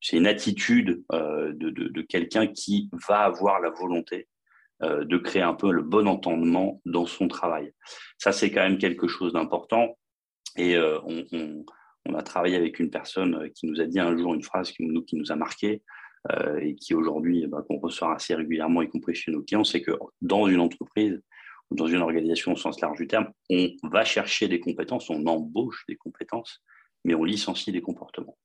c'est 0.00 0.16
une 0.16 0.26
attitude 0.26 1.04
de, 1.12 2.02
quelqu'un 2.02 2.46
qui 2.46 2.90
va 3.08 3.20
avoir 3.20 3.60
la 3.60 3.70
volonté 3.70 4.28
de 4.82 5.18
créer 5.18 5.42
un 5.42 5.52
peu 5.52 5.70
le 5.72 5.82
bon 5.82 6.08
entendement 6.08 6.80
dans 6.86 7.04
son 7.04 7.28
travail. 7.28 7.74
Ça, 8.16 8.32
c'est 8.32 8.50
quand 8.50 8.62
même 8.62 8.78
quelque 8.78 9.08
chose 9.08 9.34
d'important. 9.34 9.98
Et 10.56 10.74
on, 10.78 12.14
a 12.14 12.22
travaillé 12.22 12.56
avec 12.56 12.78
une 12.80 12.88
personne 12.88 13.50
qui 13.50 13.66
nous 13.66 13.78
a 13.82 13.84
dit 13.84 14.00
un 14.00 14.16
jour 14.16 14.32
une 14.32 14.42
phrase 14.42 14.72
qui 14.72 14.84
nous, 14.84 15.02
qui 15.02 15.16
nous 15.16 15.30
a 15.30 15.36
marqué. 15.36 15.82
Euh, 16.30 16.58
et 16.60 16.74
qui 16.74 16.94
aujourd'hui, 16.94 17.46
bah, 17.46 17.64
qu'on 17.66 17.78
ressort 17.78 18.10
assez 18.10 18.34
régulièrement, 18.34 18.82
y 18.82 18.88
compris 18.88 19.14
chez 19.14 19.30
nos 19.30 19.42
clients, 19.42 19.64
c'est 19.64 19.80
que 19.80 19.92
dans 20.20 20.46
une 20.46 20.60
entreprise 20.60 21.22
ou 21.70 21.76
dans 21.76 21.86
une 21.86 22.02
organisation 22.02 22.52
au 22.52 22.56
sens 22.56 22.80
large 22.80 22.98
du 22.98 23.06
terme, 23.06 23.32
on 23.48 23.68
va 23.84 24.04
chercher 24.04 24.46
des 24.46 24.60
compétences, 24.60 25.08
on 25.08 25.24
embauche 25.26 25.84
des 25.88 25.96
compétences, 25.96 26.62
mais 27.04 27.14
on 27.14 27.24
licencie 27.24 27.72
des 27.72 27.80
comportements. 27.80 28.36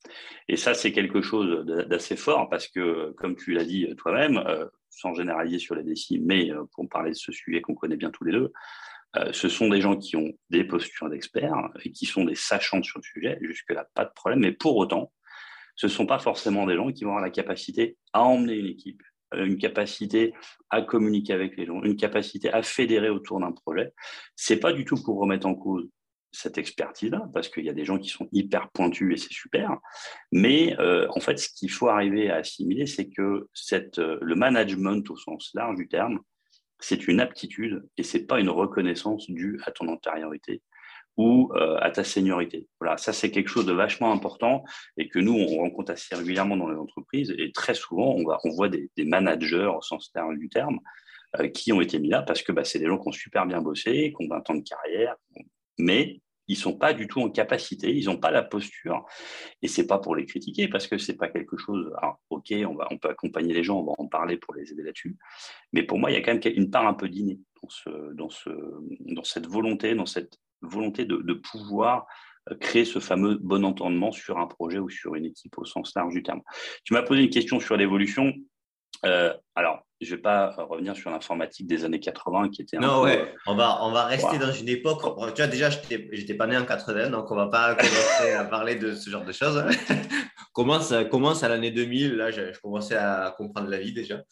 Et 0.48 0.55
ça, 0.55 0.74
c'est 0.74 0.94
quelque 0.94 1.22
chose 1.22 1.65
d'assez 1.65 2.15
fort 2.15 2.48
parce 2.50 2.70
que, 2.70 3.13
comme 3.17 3.36
tu 3.36 3.51
l'as 3.51 3.65
dit 3.65 3.94
toi-même, 3.98 4.38
euh, 4.38 4.67
sans 4.89 5.13
généraliser 5.13 5.60
sur 5.60 5.75
les 5.75 5.84
décimes, 5.84 6.24
mais 6.25 6.51
euh, 6.51 6.63
pour 6.74 6.88
parler 6.88 7.12
de 7.12 7.17
ce 7.17 7.34
sujet 7.34 7.60
qu'on 7.60 7.75
connaît 7.75 7.98
bien 7.98 8.12
tous 8.12 8.24
les 8.24 8.32
deux, 8.32 8.53
ce 9.32 9.48
sont 9.48 9.70
des 9.70 9.79
gens 9.79 9.96
qui 9.96 10.17
ont 10.17 10.34
des 10.50 10.65
postures 10.65 11.10
d'experts 11.10 11.70
et 11.86 11.94
qui 11.94 12.05
sont 12.05 12.25
des 12.25 12.36
sachants 12.36 12.84
sur 12.84 13.00
le 13.00 13.03
sujet. 13.03 13.38
Jusque-là, 13.39 13.88
pas 13.94 14.03
de 14.03 14.12
problème. 14.13 14.41
Mais 14.41 14.51
pour 14.51 14.75
autant, 14.75 15.13
ce 15.75 15.88
ne 15.88 15.91
sont 15.91 16.05
pas 16.05 16.20
forcément 16.20 16.65
des 16.65 16.75
gens 16.75 16.91
qui 16.91 17.03
vont 17.03 17.12
avoir 17.12 17.24
la 17.24 17.32
capacité 17.32 17.98
à 18.13 18.24
emmener 18.24 18.55
une 18.55 18.67
équipe, 18.67 19.03
euh, 19.34 19.46
une 19.46 19.58
capacité 19.58 20.34
à 20.70 20.82
communiquer 20.82 21.34
avec 21.34 21.58
les 21.58 21.65
gens, 21.65 21.82
une 21.84 21.98
capacité 21.98 22.50
à 22.51 22.63
fédérer 22.63 23.10
autour 23.10 23.39
d'un 23.39 23.51
projet. 23.51 23.94
Ce 24.36 24.53
n'est 24.53 24.60
pas 24.60 24.74
du 24.74 24.86
tout 24.86 25.01
pour 25.01 25.20
remettre 25.20 25.48
en 25.48 25.55
cause 25.55 25.88
cette 26.32 26.58
expertise-là, 26.58 27.29
parce 27.34 27.48
qu'il 27.48 27.63
y 27.63 27.70
a 27.70 27.74
des 27.74 27.86
gens 27.86 27.98
qui 27.98 28.10
sont 28.10 28.27
hyper 28.32 28.70
pointus 28.72 29.13
et 29.13 29.17
c'est 29.17 29.34
super. 29.34 29.77
Mais 30.32 30.77
euh, 30.79 31.08
en 31.15 31.20
fait, 31.20 31.38
ce 31.38 31.50
qu'il 31.50 31.72
faut 31.72 31.88
arriver 31.88 32.29
à 32.29 32.36
assimiler, 32.38 32.86
c'est 32.86 33.10
que 33.10 33.48
euh, 33.72 34.17
le 34.22 34.36
management 34.36 35.10
au 35.10 35.15
sens 35.15 35.51
large 35.53 35.77
du 35.77 35.88
terme, 35.88 36.20
c'est 36.79 37.08
une 37.08 37.22
aptitude 37.22 37.88
et 37.98 38.03
ce 38.03 38.17
n'est 38.17 38.25
pas 38.25 38.39
une 38.39 38.50
reconnaissance 38.50 39.29
due 39.29 39.62
à 39.65 39.72
ton 39.72 39.88
antériorité 39.88 40.62
ou 41.18 41.52
euh, 41.56 41.78
à 41.82 41.92
ta 41.92 42.04
seniorité. 42.04 42.68
Voilà, 42.80 42.98
ça 42.98 43.14
c'est 43.14 43.32
quelque 43.32 43.50
chose 43.50 43.66
de 43.66 43.74
vachement 43.74 44.12
important 44.12 44.64
et 44.98 45.08
que 45.08 45.20
nous 45.20 45.34
on 45.34 45.60
rencontre 45.60 45.92
assez 45.92 46.16
régulièrement 46.16 46.58
dans 46.58 46.70
les 46.70 46.78
entreprises 46.78 47.34
et 47.38 47.52
très 47.52 47.74
souvent 47.74 48.14
on, 48.16 48.26
va, 48.26 48.40
on 48.44 48.50
voit 48.50 48.70
des, 48.70 48.90
managers 48.98 49.72
au 49.76 49.82
sens 49.82 50.12
terme 50.12 50.38
du 50.38 50.50
terme 50.50 50.80
euh, 51.40 51.48
qui 51.48 51.72
ont 51.72 51.82
été 51.82 52.00
mis 52.00 52.10
là 52.10 52.22
parce 52.22 52.42
que 52.42 52.52
bah, 52.52 52.64
c'est 52.64 52.80
des 52.80 52.88
gens 52.88 52.98
qui 52.98 53.08
ont 53.08 53.14
super 53.14 53.46
bien 53.46 53.62
bossé, 53.62 54.14
qui 54.18 54.26
ont 54.26 54.28
20 54.30 54.50
ans 54.50 54.56
de 54.56 54.64
carrière, 54.64 55.16
mais 55.78 56.22
ils 56.48 56.58
sont 56.58 56.78
pas 56.78 56.94
du 56.94 57.08
tout 57.08 57.22
en 57.22 57.30
capacité, 57.30 57.96
ils 57.96 58.06
n'ont 58.06 58.18
pas 58.18 58.32
la 58.32 58.44
posture. 58.44 59.06
Et 59.62 59.68
c'est 59.68 59.88
pas 59.88 60.00
pour 60.00 60.16
les 60.16 60.26
critiquer 60.26 60.68
parce 60.68 60.88
que 60.88 60.98
c'est 60.98 61.18
pas 61.18 61.28
quelque 61.28 61.58
chose. 61.58 61.92
Alors, 61.98 62.20
ok, 62.30 62.54
on 62.68 62.76
va, 62.76 62.88
on 62.92 62.98
peut 62.98 63.10
accompagner 63.10 63.54
les 63.54 63.64
gens, 63.64 63.80
on 63.80 63.86
va 63.86 63.94
en 63.98 64.08
parler 64.08 64.38
pour 64.38 64.54
les 64.54 64.72
aider 64.72 64.84
là-dessus. 64.84 65.18
Mais 65.74 65.84
pour 65.84 65.98
moi, 65.98 66.12
il 66.12 66.14
y 66.14 66.18
a 66.18 66.22
quand 66.22 66.34
même 66.34 66.54
une 66.56 66.70
part 66.70 66.86
un 66.86 66.94
peu 66.94 67.10
d'inné 67.10 67.40
dans 67.62 67.70
ce, 67.70 68.14
dans 68.14 68.30
ce, 68.30 68.50
dans 69.00 69.24
cette 69.24 69.48
volonté, 69.48 69.96
dans 69.96 70.06
cette 70.06 70.38
volonté 70.62 71.06
de, 71.06 71.18
de 71.18 71.34
pouvoir 71.34 72.06
euh, 72.52 72.56
créer 72.56 72.86
ce 72.86 73.00
fameux 73.00 73.38
bon 73.42 73.66
entendement 73.66 74.12
sur 74.12 74.38
un 74.38 74.48
projet 74.48 74.80
ou 74.80 74.90
sur 74.90 75.16
une 75.16 75.26
équipe 75.26 75.58
au 75.58 75.66
sens 75.66 75.94
large 75.96 76.14
du 76.14 76.24
terme. 76.24 76.42
Tu 76.84 76.94
m'as 76.94 77.02
posé 77.02 77.24
une 77.24 77.30
question 77.30 77.60
sur 77.60 77.76
l'évolution. 77.76 78.34
Euh, 79.04 79.34
alors, 79.56 79.86
je 80.02 80.12
ne 80.12 80.16
vais 80.16 80.22
pas 80.22 80.52
revenir 80.52 80.96
sur 80.96 81.10
l'informatique 81.10 81.68
des 81.68 81.86
années 81.86 82.00
80 82.00 82.50
qui 82.50 82.62
était 82.62 82.78
un 82.78 82.82
Non, 82.82 83.02
ouais, 83.02 83.34
on 83.48 83.56
va, 83.56 83.80
on 83.84 83.92
va 83.92 84.06
rester 84.06 84.38
dans 84.38 84.52
une 84.52 84.70
époque. 84.70 85.02
Tu 85.02 85.42
vois, 85.42 85.48
déjà, 85.48 85.70
je 85.70 85.78
n'étais 85.90 86.34
pas 86.34 86.48
né 86.48 86.58
en 86.58 86.66
80, 86.66 87.10
donc 87.10 87.32
on 87.32 87.36
ne 87.36 87.42
va 87.42 87.48
pas 87.48 87.76
commencer 87.76 88.32
à 88.34 88.46
parler 88.46 88.76
de 88.76 88.94
ce 88.94 89.10
genre 89.10 89.26
de 89.26 89.32
choses. 89.32 89.64
Commence, 90.56 91.44
à 91.44 91.50
l'année 91.50 91.72
2000, 91.72 92.16
là, 92.16 92.32
je, 92.32 92.58
commençais 92.62 92.96
à 92.96 93.34
comprendre 93.38 93.70
la 93.70 93.80
vie 93.80 93.94
déjà. 93.94 94.24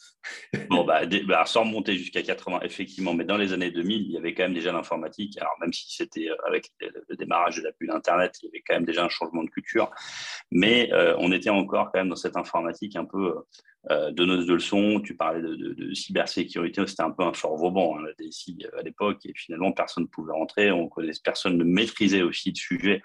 bon, 0.69 0.85
bah, 0.85 1.01
bah, 1.27 1.43
sans 1.45 1.63
remonter 1.63 1.95
jusqu'à 1.95 2.23
80, 2.23 2.61
effectivement, 2.63 3.13
mais 3.13 3.25
dans 3.25 3.37
les 3.37 3.53
années 3.53 3.71
2000, 3.71 4.01
il 4.01 4.11
y 4.11 4.17
avait 4.17 4.33
quand 4.33 4.43
même 4.43 4.53
déjà 4.53 4.71
l'informatique. 4.71 5.37
Alors, 5.37 5.53
même 5.59 5.73
si 5.73 5.93
c'était 5.93 6.29
euh, 6.29 6.35
avec 6.47 6.71
le 6.79 7.15
démarrage 7.15 7.57
de 7.57 7.63
la 7.63 7.71
bulle 7.79 7.91
Internet, 7.91 8.37
il 8.41 8.45
y 8.45 8.49
avait 8.49 8.63
quand 8.65 8.75
même 8.75 8.85
déjà 8.85 9.03
un 9.03 9.09
changement 9.09 9.43
de 9.43 9.49
culture, 9.49 9.91
mais 10.51 10.91
euh, 10.93 11.15
on 11.19 11.31
était 11.31 11.49
encore 11.49 11.91
quand 11.91 11.99
même 11.99 12.09
dans 12.09 12.15
cette 12.15 12.37
informatique 12.37 12.95
un 12.95 13.05
peu 13.05 13.35
euh, 13.91 14.11
donneuse 14.11 14.45
de 14.45 14.53
leçons. 14.53 15.01
Tu 15.01 15.13
parlais 15.13 15.41
de 15.41 15.55
de, 15.55 15.93
cybersécurité, 15.93 16.87
c'était 16.87 17.03
un 17.03 17.11
peu 17.11 17.23
un 17.23 17.33
fort 17.33 17.57
Vauban, 17.57 17.97
hein, 17.97 18.05
euh, 18.05 18.79
à 18.79 18.81
l'époque, 18.81 19.25
et 19.25 19.33
finalement, 19.35 19.73
personne 19.73 20.03
ne 20.03 20.07
pouvait 20.07 20.31
rentrer, 20.31 20.71
on 20.71 20.87
connaissait, 20.87 21.19
personne 21.21 21.57
ne 21.57 21.65
maîtrisait 21.65 22.21
aussi 22.21 22.49
le 22.51 22.55
sujet. 22.55 23.01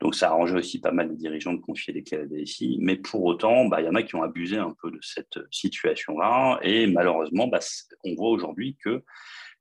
Donc, 0.00 0.14
ça 0.14 0.28
arrangeait 0.28 0.56
aussi 0.56 0.80
pas 0.80 0.92
mal 0.92 1.08
de 1.08 1.14
dirigeants 1.14 1.52
de 1.52 1.60
confier 1.60 1.92
des 1.92 2.02
clés 2.02 2.18
à 2.18 2.20
la 2.20 2.26
DSI. 2.26 2.78
Mais 2.80 2.96
pour 2.96 3.24
autant, 3.24 3.66
bah, 3.66 3.80
il 3.80 3.86
y 3.86 3.88
en 3.88 3.94
a 3.94 4.02
qui 4.02 4.14
ont 4.14 4.22
abusé 4.22 4.56
un 4.56 4.74
peu 4.80 4.90
de 4.90 4.98
cette 5.02 5.38
situation-là. 5.50 6.60
Et 6.62 6.86
malheureusement, 6.86 7.48
bah, 7.48 7.60
on 8.04 8.14
voit 8.14 8.30
aujourd'hui 8.30 8.76
que 8.82 9.02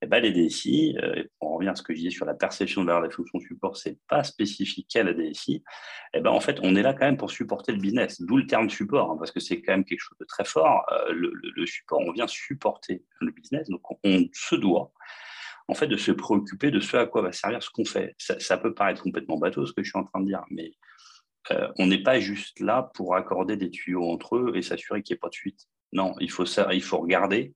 eh 0.04 0.06
ben, 0.06 0.22
les 0.22 0.32
DSI, 0.32 0.96
euh, 1.02 1.24
en 1.40 1.54
revenir 1.54 1.72
à 1.72 1.76
ce 1.76 1.82
que 1.82 1.92
je 1.94 2.00
disais 2.00 2.12
sur 2.12 2.26
la 2.26 2.36
perception 2.36 2.82
de 2.82 2.88
valeur 2.88 3.08
des 3.08 3.14
fonctions 3.14 3.40
support, 3.40 3.76
c'est 3.78 3.98
pas 4.08 4.24
spécifique 4.24 4.96
à 4.96 5.04
la 5.04 5.14
DSI. 5.14 5.64
Eh 6.14 6.20
ben, 6.20 6.30
en 6.30 6.40
fait, 6.40 6.60
on 6.62 6.76
est 6.76 6.84
là 6.84 6.94
quand 6.94 7.06
même 7.06 7.18
pour 7.18 7.32
supporter 7.32 7.72
le 7.72 7.80
business, 7.80 8.22
d'où 8.22 8.38
le 8.38 8.46
terme 8.46 8.70
support, 8.70 9.12
hein, 9.12 9.16
parce 9.18 9.32
que 9.32 9.40
c'est 9.40 9.62
quand 9.62 9.74
même 9.74 9.86
quelque 9.86 10.02
chose 10.02 10.18
de 10.20 10.26
très 10.26 10.46
fort. 10.46 10.86
Euh, 10.92 11.14
le, 11.14 11.66
support, 11.66 12.00
on 12.02 12.12
vient 12.12 12.28
supporter 12.28 13.04
le 13.22 13.32
business, 13.32 13.68
donc 13.70 13.82
on, 14.04 14.26
se 14.34 14.56
doit 14.56 14.92
en 15.68 15.74
fait 15.74 15.88
de 15.88 15.98
se 15.98 16.12
préoccuper 16.12 16.72
de 16.72 16.80
ce 16.80 16.98
à 16.98 17.06
quoi 17.06 17.22
va 17.22 17.32
servir 17.32 17.62
ce 17.62 17.70
qu'on 17.70 17.86
fait. 17.86 18.16
Ça, 18.18 18.58
peut 18.58 18.74
paraître 18.74 19.04
complètement 19.04 19.38
bateau 19.38 19.66
ce 19.66 19.74
que 19.74 19.84
je 19.84 19.90
suis 19.90 20.00
en 20.00 20.06
train 20.06 20.22
de 20.22 20.28
dire, 20.28 20.44
mais 20.50 20.72
euh, 21.52 21.68
on 21.78 21.88
n'est 21.88 22.04
pas 22.04 22.20
juste 22.20 22.60
là 22.60 22.92
pour 22.94 23.16
accorder 23.16 23.58
des 23.58 23.70
tuyaux 23.70 24.10
entre 24.10 24.38
eux 24.38 24.52
et 24.56 24.62
s'assurer 24.62 25.02
qu'il 25.02 25.14
n'y 25.14 25.18
ait 25.18 25.20
pas 25.20 25.30
de 25.30 25.36
fuite. 25.36 25.68
Non, 25.94 26.16
il 26.20 26.32
faut, 26.32 26.46
ça, 26.46 26.74
il 26.74 26.84
faut 26.84 26.98
regarder 26.98 27.54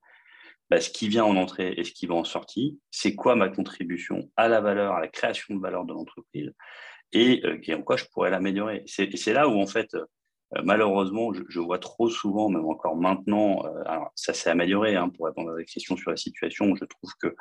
bah, 0.69 0.79
ce 0.79 0.89
qui 0.89 1.07
vient 1.07 1.25
en 1.25 1.35
entrée 1.35 1.73
et 1.75 1.83
ce 1.83 1.91
qui 1.91 2.05
va 2.05 2.15
en 2.15 2.23
sortie, 2.23 2.79
c'est 2.91 3.15
quoi 3.15 3.35
ma 3.35 3.49
contribution 3.49 4.29
à 4.37 4.47
la 4.47 4.61
valeur, 4.61 4.93
à 4.93 5.01
la 5.01 5.07
création 5.07 5.55
de 5.55 5.61
valeur 5.61 5.85
de 5.85 5.93
l'entreprise 5.93 6.53
et, 7.13 7.41
euh, 7.45 7.75
en 7.75 7.81
quoi 7.81 7.97
je 7.97 8.05
pourrais 8.05 8.29
l'améliorer. 8.29 8.83
C'est 8.87 9.33
là 9.33 9.49
où, 9.49 9.59
en 9.59 9.67
fait, 9.67 9.95
malheureusement, 10.63 11.31
je, 11.33 11.59
vois 11.59 11.79
trop 11.79 12.09
souvent, 12.09 12.49
même 12.49 12.65
encore 12.65 12.95
maintenant, 12.95 13.65
euh, 13.65 13.83
alors 13.85 14.11
ça 14.15 14.33
s'est 14.33 14.49
amélioré 14.49 14.95
hein, 14.95 15.09
pour 15.09 15.25
répondre 15.25 15.51
à 15.51 15.57
la 15.57 15.63
question 15.63 15.95
sur 15.95 16.11
la 16.11 16.17
situation. 16.17 16.75
Je 16.75 16.85
trouve 16.85 17.11
que 17.21 17.35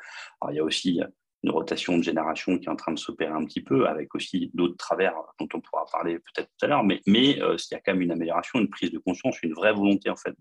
il 0.51 0.57
y 0.57 0.61
a 0.61 0.65
aussi 0.65 1.01
une 1.43 1.51
rotation 1.51 1.97
de 1.97 2.03
génération 2.03 2.59
qui 2.59 2.67
est 2.67 2.71
en 2.71 2.77
train 2.77 2.93
de 2.93 2.99
s'opérer 2.99 3.33
un 3.33 3.45
petit 3.45 3.63
peu, 3.63 3.87
avec 3.89 4.15
aussi 4.15 4.51
d'autres 4.55 4.77
travers 4.77 5.15
dont 5.39 5.49
on 5.55 5.61
pourra 5.61 5.87
parler 5.91 6.19
peut-être 6.19 6.49
tout 6.59 6.67
à 6.67 6.69
l'heure, 6.69 6.85
mais, 6.85 7.01
mais 7.07 7.31
il 7.31 7.59
y 7.71 7.75
a 7.75 7.81
quand 7.81 7.93
même 7.93 8.03
une 8.03 8.13
amélioration, 8.13 8.59
une 8.59 8.69
prise 8.69 8.91
de 8.91 8.99
conscience, 8.99 9.43
une 9.43 9.55
vraie 9.55 9.73
volonté 9.73 10.11
en 10.11 10.17
fait 10.17 10.35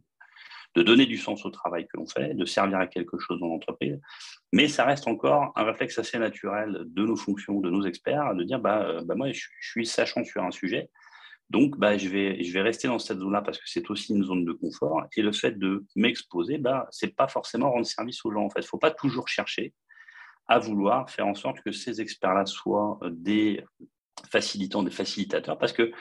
de 0.75 0.83
donner 0.83 1.05
du 1.05 1.17
sens 1.17 1.45
au 1.45 1.49
travail 1.49 1.87
que 1.87 1.97
l'on 1.97 2.07
fait, 2.07 2.33
de 2.33 2.45
servir 2.45 2.77
à 2.77 2.87
quelque 2.87 3.17
chose 3.17 3.39
dans 3.39 3.47
l'entreprise. 3.47 3.99
Mais 4.53 4.67
ça 4.67 4.85
reste 4.85 5.07
encore 5.07 5.51
un 5.55 5.63
réflexe 5.63 5.97
assez 5.97 6.19
naturel 6.19 6.83
de 6.85 7.05
nos 7.05 7.15
fonctions, 7.15 7.59
de 7.59 7.69
nos 7.69 7.85
experts, 7.85 8.35
de 8.35 8.43
dire 8.43 8.59
bah, 8.59 8.83
euh, 8.83 9.01
bah 9.03 9.15
moi, 9.15 9.31
je, 9.31 9.47
suis 9.61 9.85
sachant 9.85 10.23
sur 10.23 10.43
un 10.43 10.51
sujet. 10.51 10.89
Donc, 11.49 11.77
bah, 11.77 11.97
je, 11.97 12.09
vais, 12.09 12.43
je 12.43 12.53
vais 12.53 12.61
rester 12.61 12.87
dans 12.87 12.99
cette 12.99 13.19
zone-là 13.19 13.41
parce 13.41 13.57
que 13.57 13.63
c'est 13.65 13.89
aussi 13.89 14.13
une 14.13 14.23
zone 14.23 14.45
de 14.45 14.51
confort. 14.51 15.03
Et 15.15 15.21
le 15.21 15.31
fait 15.31 15.57
de 15.57 15.85
m'exposer, 15.95 16.57
bah, 16.57 16.87
ce 16.91 17.05
n'est 17.05 17.11
pas 17.11 17.27
forcément 17.27 17.71
rendre 17.71 17.85
service 17.85 18.23
aux 18.23 18.31
gens. 18.31 18.45
En 18.45 18.49
fait, 18.49 18.59
il 18.59 18.63
ne 18.63 18.67
faut 18.67 18.77
pas 18.77 18.91
toujours 18.91 19.27
chercher 19.27 19.73
à 20.47 20.59
vouloir 20.59 21.09
faire 21.09 21.27
en 21.27 21.35
sorte 21.35 21.61
que 21.61 21.71
ces 21.71 22.01
experts-là 22.01 22.45
soient 22.45 22.99
des 23.09 23.63
facilitants, 24.29 24.83
des 24.83 24.91
facilitateurs, 24.91 25.57
parce 25.57 25.73
que 25.73 25.91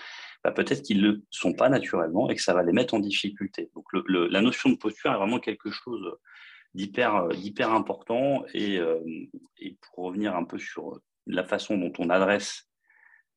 bah, 0.45 0.53
peut-être 0.53 0.83
qu'ils 0.83 1.03
ne 1.03 1.09
le 1.09 1.23
sont 1.31 1.53
pas 1.53 1.69
naturellement 1.69 2.31
et 2.31 2.37
que 2.37 2.43
ça 2.43 2.55
va 2.55 2.63
les 2.63 2.73
mettre 2.73 2.95
en 2.95 3.01
difficulté. 3.01 3.71
Donc 3.75 3.87
la 4.09 4.41
notion 4.41 4.71
de 4.71 4.77
posture 4.77 5.13
est 5.13 5.17
vraiment 5.17 5.41
quelque 5.41 5.71
chose 5.71 6.17
d'hyper 6.75 7.73
important. 7.73 8.45
Euh, 8.55 9.01
et, 9.59 9.77
pour 9.81 10.05
revenir 10.05 10.37
un 10.37 10.45
peu 10.45 10.59
sur 10.59 11.01
la 11.27 11.45
façon 11.45 11.77
dont 11.77 11.93
on 11.99 12.11
adresse 12.11 12.68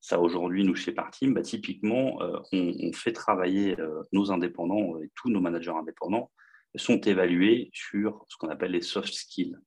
ça 0.01 0.19
aujourd'hui, 0.19 0.63
nous, 0.63 0.75
chez 0.75 0.91
Partim, 0.91 1.31
bah, 1.31 1.41
typiquement, 1.41 2.21
euh, 2.21 2.39
on, 2.51 2.91
fait 2.91 3.13
travailler 3.13 3.79
euh, 3.79 4.03
nos 4.11 4.31
indépendants 4.31 4.99
et 4.99 5.11
tous 5.15 5.29
nos 5.29 5.39
managers 5.39 5.71
indépendants 5.71 6.31
sont 6.75 6.99
évalués 7.01 7.69
sur 7.73 8.25
ce 8.27 8.37
qu'on 8.37 8.49
appelle 8.49 8.71
les 8.71 8.81
soft 8.81 9.13
skills. 9.13 9.57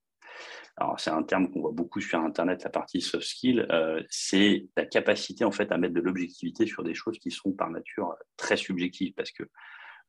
Alors, 0.77 0.99
c'est 0.99 1.11
un 1.11 1.23
terme 1.23 1.51
qu'on 1.51 1.61
voit 1.61 1.73
beaucoup 1.73 2.01
sur 2.01 2.19
Internet, 2.19 2.65
la 2.65 2.71
partie 2.71 3.01
soft 3.01 3.25
skill. 3.25 3.67
Euh, 3.71 4.03
c'est 4.09 4.67
la 4.77 4.87
capacité, 4.87 5.45
en 5.45 5.53
fait, 5.53 5.71
à 5.71 5.79
mettre 5.79 5.95
de 5.95 6.01
l'objectivité 6.01 6.67
sur 6.67 6.83
des 6.83 6.95
choses 6.95 7.19
qui 7.19 7.31
sont 7.31 7.53
par 7.53 7.71
nature 7.71 8.15
très 8.37 8.57
subjectives. 8.57 9.15
Parce 9.15 9.31
que 9.31 9.45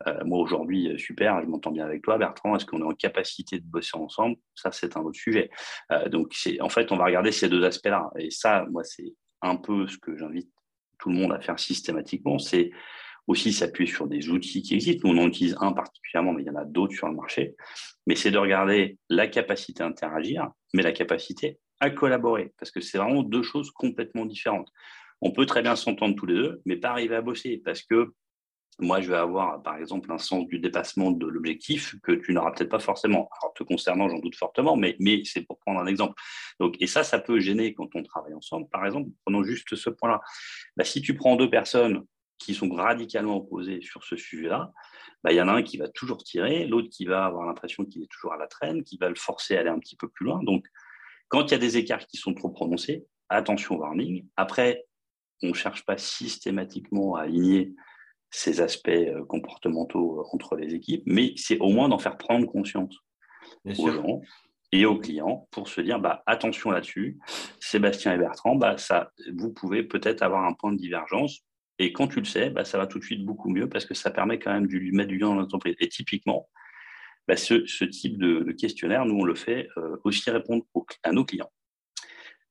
euh, 0.08 0.24
moi, 0.26 0.40
aujourd'hui, 0.40 0.92
euh, 0.92 0.98
super, 0.98 1.40
je 1.42 1.48
m'entends 1.48 1.72
bien 1.72 1.86
avec 1.86 2.02
toi, 2.02 2.18
Bertrand. 2.18 2.56
Est-ce 2.56 2.66
qu'on 2.66 2.82
est 2.82 2.86
en 2.86 2.96
capacité 2.96 3.60
de 3.60 3.66
bosser 3.66 3.96
ensemble? 3.96 4.38
Ça, 4.56 4.72
c'est 4.72 4.98
un 4.98 5.02
autre 5.02 5.20
sujet. 5.20 5.52
donc, 6.08 6.36
en 6.60 6.70
fait, 6.70 6.92
on 6.92 6.98
va 6.98 7.06
regarder 7.06 7.32
ces 7.32 7.48
deux 7.48 7.64
aspects-là. 7.64 8.10
Et 8.18 8.32
ça, 8.32 8.66
moi, 8.72 8.84
c'est 8.84 9.14
un 9.46 9.56
peu 9.56 9.88
ce 9.88 9.98
que 9.98 10.18
j'invite 10.18 10.52
tout 11.00 11.10
le 11.10 11.16
monde 11.16 11.34
à 11.34 11.40
faire 11.40 11.60
systématiquement. 11.60 12.40
C'est 12.40 12.72
aussi 13.28 13.54
s'appuyer 13.54 13.92
sur 13.92 14.08
des 14.08 14.30
outils 14.30 14.62
qui 14.62 14.76
existent. 14.76 15.08
Nous, 15.08 15.18
on 15.18 15.24
en 15.24 15.28
utilise 15.28 15.56
un 15.60 15.74
particulièrement, 15.74 16.34
mais 16.34 16.44
il 16.44 16.48
y 16.48 16.50
en 16.50 16.56
a 16.56 16.66
d'autres 16.66 16.94
sur 16.94 17.08
le 17.08 17.16
marché. 17.16 17.56
Mais 18.08 18.16
c'est 18.16 18.32
de 18.32 18.38
regarder 18.38 18.98
la 19.10 19.28
capacité 19.28 19.84
à 19.84 19.88
interagir, 19.88 20.52
mais 20.74 20.84
la 20.84 20.92
capacité 20.92 21.60
à 21.80 21.90
collaborer, 21.90 22.54
parce 22.58 22.72
que 22.72 22.80
c'est 22.80 22.98
vraiment 22.98 23.24
deux 23.24 23.44
choses 23.44 23.72
complètement 23.72 24.26
différentes. 24.26 24.70
On 25.22 25.32
peut 25.32 25.46
très 25.46 25.62
bien 25.62 25.76
s'entendre 25.76 26.16
tous 26.16 26.26
les 26.26 26.36
deux, 26.36 26.62
mais 26.66 26.78
pas 26.78 26.90
arriver 26.90 27.16
à 27.16 27.22
bosser, 27.22 27.62
parce 27.64 27.82
que 27.82 28.14
moi, 28.80 29.00
je 29.00 29.10
vais 29.10 29.18
avoir, 29.18 29.62
par 29.64 29.78
exemple, 29.78 30.12
un 30.12 30.18
sens 30.18 30.46
du 30.48 30.60
dépassement 30.60 31.12
de 31.12 31.26
l'objectif 31.26 31.96
que 32.02 32.12
tu 32.12 32.34
n'auras 32.34 32.52
peut-être 32.52 32.70
pas 32.70 32.80
forcément. 32.80 33.30
Alors, 33.42 33.54
te 33.54 33.64
concernant, 33.64 34.10
j'en 34.10 34.20
doute 34.20 34.36
fortement, 34.36 34.76
mais, 34.76 34.98
c'est 35.24 35.44
pour 35.44 35.60
prendre 35.60 35.80
un 35.80 35.86
exemple. 35.88 36.22
Et 36.80 36.88
ça, 36.88 37.04
ça 37.04 37.20
peut 37.20 37.40
gêner 37.40 37.74
quand 37.74 37.96
on 37.96 38.04
travaille 38.04 38.34
ensemble. 38.34 38.68
Par 38.70 38.86
exemple, 38.86 39.10
prenons 39.24 39.44
juste 39.44 39.76
ce 39.76 39.90
point-là. 39.90 40.20
Bah, 40.76 40.84
si 40.84 41.02
tu 41.02 41.16
prends 41.16 41.36
deux 41.38 41.50
personnes 41.50 42.04
qui 42.38 42.54
sont 42.54 42.70
radicalement 42.70 43.38
opposés 43.38 43.82
sur 43.82 44.04
ce 44.04 44.18
sujet-là, 44.18 44.72
bah, 45.24 45.32
il 45.32 45.38
y 45.38 45.42
en 45.42 45.48
a 45.48 45.54
un 45.54 45.64
qui 45.64 45.78
va 45.78 45.88
toujours 45.88 46.24
tirer, 46.24 46.68
l'autre 46.68 46.90
qui 46.90 47.06
va 47.06 47.26
avoir 47.26 47.46
l'impression 47.46 47.86
qu'il 47.86 48.04
est 48.04 48.12
toujours 48.12 48.34
à 48.34 48.38
la 48.38 48.48
traîne, 48.48 48.84
qui 48.84 48.98
va 48.98 49.08
le 49.08 49.16
forcer 49.16 49.56
à 49.56 49.62
aller 49.62 49.70
un 49.70 49.80
petit 49.80 49.96
peu 49.96 50.10
plus 50.10 50.26
loin. 50.26 50.44
Donc, 50.44 50.66
quand 51.30 51.46
il 51.46 51.52
y 51.52 51.56
a 51.56 51.60
des 51.60 51.78
écarts 51.78 52.06
qui 52.08 52.18
sont 52.18 52.34
trop 52.34 52.50
prononcés, 52.50 53.06
attention 53.30 53.78
warning. 53.78 54.28
Après, 54.36 54.86
on 55.42 55.50
ne 55.50 55.54
cherche 55.54 55.86
pas 55.86 55.98
systématiquement 55.98 57.16
à 57.16 57.24
aligner 57.24 57.74
ces 58.36 58.62
aspects 58.62 58.90
euh, 58.90 59.24
comportementaux 59.26 60.20
euh, 60.20 60.24
entre 60.34 60.56
les 60.56 60.74
équipes, 60.74 61.04
mais 61.06 61.34
c'est 61.38 61.60
au 61.60 61.70
moins 61.70 61.90
d'en 61.90 62.00
faire 62.00 62.18
prendre 62.18 62.46
conscience 62.46 62.96
aux 63.78 63.92
gens 63.92 64.22
et 64.72 64.86
aux 64.86 65.00
clients 65.00 65.48
pour 65.52 65.70
se 65.70 65.80
dire 65.82 66.00
bah, 66.00 66.24
attention 66.26 66.72
là-dessus, 66.72 67.20
Sébastien 67.60 68.14
et 68.14 68.18
Bertrand, 68.18 68.56
bah, 68.56 68.78
ça, 68.78 69.12
vous 69.34 69.54
pouvez 69.54 69.84
peut-être 69.84 70.22
avoir 70.22 70.46
un 70.46 70.54
point 70.54 70.74
de 70.74 70.78
divergence 70.78 71.46
et 71.80 71.94
quand 71.94 72.08
tu 72.08 72.20
le 72.20 72.26
sais, 72.26 72.50
bah, 72.50 72.66
ça 72.66 72.78
va 72.78 72.88
tout 72.88 73.00
de 73.00 73.04
suite 73.04 73.26
beaucoup 73.26 73.50
mieux 73.50 73.70
parce 73.70 73.86
que 73.86 73.94
ça 73.94 74.12
permet 74.12 74.40
quand 74.40 74.54
même 74.54 74.68
de 74.68 74.78
lui 74.78 74.92
mettre 74.92 75.10
du 75.10 75.18
lien 75.18 75.28
dans 75.28 75.36
l'entreprise. 75.36 75.76
Et 75.80 75.90
typiquement, 75.90 76.50
bah, 77.28 77.38
ce, 77.38 77.86
type 77.86 78.18
de, 78.18 78.52
questionnaire, 78.52 79.06
nous, 79.06 79.16
on 79.16 79.26
le 79.26 79.36
fait 79.36 79.68
euh, 79.78 79.98
aussi 80.04 80.30
répondre 80.30 80.66
à 81.04 81.12
nos 81.12 81.26
clients. 81.26 81.52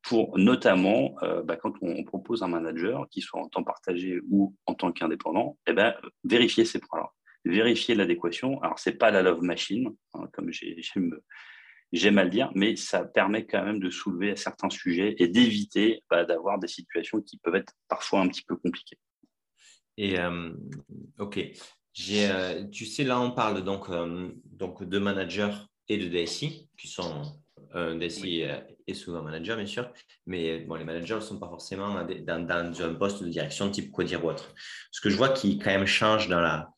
Pour 0.04 0.36
notamment, 0.38 1.14
euh, 1.22 1.42
bah, 1.42 1.56
quand 1.56 1.72
on, 1.80 2.04
propose 2.04 2.42
un 2.42 2.48
manager, 2.48 3.08
qui 3.10 3.20
soit 3.20 3.40
en 3.40 3.48
temps 3.48 3.64
partagé 3.64 4.20
ou 4.30 4.54
en 4.66 4.74
tant 4.74 4.92
qu'indépendant, 4.92 5.58
eh 5.66 5.72
ben, 5.72 5.94
vérifier 6.24 6.64
ces 6.64 6.78
points-là, 6.78 7.10
vérifier 7.44 7.94
l'adéquation. 7.94 8.60
Alors, 8.62 8.78
ce 8.78 8.90
n'est 8.90 8.96
pas 8.96 9.10
la 9.10 9.22
love 9.22 9.42
machine, 9.42 9.94
hein, 10.12 10.28
comme 10.32 10.50
j'aime 11.92 12.18
à 12.18 12.24
le 12.24 12.30
dire, 12.30 12.50
mais 12.54 12.76
ça 12.76 13.04
permet 13.04 13.46
quand 13.46 13.64
même 13.64 13.80
de 13.80 13.88
soulever 13.90 14.36
certains 14.36 14.70
sujets 14.70 15.14
et 15.18 15.28
d'éviter 15.28 16.02
d'avoir 16.10 16.58
des 16.58 16.68
situations 16.68 17.20
qui 17.22 17.38
peuvent 17.38 17.56
être 17.56 17.72
parfois 17.88 18.20
un 18.20 18.28
petit 18.28 18.42
peu 18.42 18.56
compliquées. 18.56 18.98
Et 19.96 20.18
euh, 20.18 20.52
ok, 21.18 21.38
euh, 22.10 22.64
tu 22.68 22.86
sais, 22.86 23.04
là, 23.04 23.20
on 23.20 23.30
parle 23.30 23.62
donc, 23.62 23.88
euh, 23.90 24.32
donc 24.44 24.82
de 24.82 24.98
managers 24.98 25.54
et 25.88 25.98
de 25.98 26.08
DSI, 26.08 26.68
qui 26.76 26.88
sont 26.88 27.22
un 27.72 27.96
DSI 27.96 28.44
et 28.86 28.94
souvent 28.94 29.22
manager, 29.22 29.56
bien 29.56 29.66
sûr. 29.66 29.90
Mais 30.26 30.60
bon, 30.60 30.74
les 30.74 30.84
managers 30.84 31.16
ne 31.16 31.20
sont 31.20 31.38
pas 31.38 31.48
forcément 31.48 31.94
dans, 32.04 32.82
un 32.82 32.94
poste 32.94 33.22
de 33.22 33.28
direction 33.28 33.70
type 33.70 33.92
Codir 33.92 34.24
ou 34.24 34.30
autre. 34.30 34.54
Ce 34.90 35.00
que 35.00 35.10
je 35.10 35.16
vois 35.16 35.30
qui 35.30 35.58
quand 35.58 35.70
même 35.70 35.86
change 35.86 36.28
dans 36.28 36.40
la. 36.40 36.70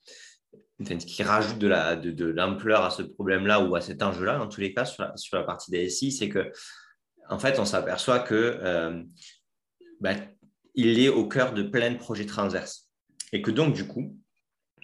Qui 0.85 1.23
rajoute 1.23 1.59
de 1.59 1.69
l'ampleur 1.69 1.97
de, 1.97 2.11
de 2.11 2.27
l'ampleur 2.27 2.85
à 2.85 2.91
ce 2.91 3.03
problème-là 3.03 3.61
ou 3.61 3.75
à 3.77 3.81
cet 3.81 4.03
enjeu-là, 4.03 4.43
en 4.43 4.47
tous 4.47 4.61
les 4.61 4.75
cas, 4.75 4.85
sur 4.85 5.05
la, 5.05 5.17
sur 5.17 5.39
la 5.39 5.43
partie 5.43 5.71
DSI, 5.71 6.13
c'est 6.13 6.29
que, 6.29 6.53
en 7.31 7.39
fait, 7.39 7.59
on 7.59 7.65
s'aperçoit 7.65 8.19
que 8.19 8.35
euh, 8.35 9.03
ben, 10.01 10.19
il 10.75 11.01
est 11.01 11.09
au 11.09 11.27
cœur 11.27 11.55
de 11.55 11.63
plein 11.63 11.91
de 11.91 11.97
projets 11.97 12.27
transverses. 12.27 12.91
Et 13.33 13.41
que 13.41 13.51
donc, 13.51 13.73
du 13.73 13.87
coup, 13.87 14.19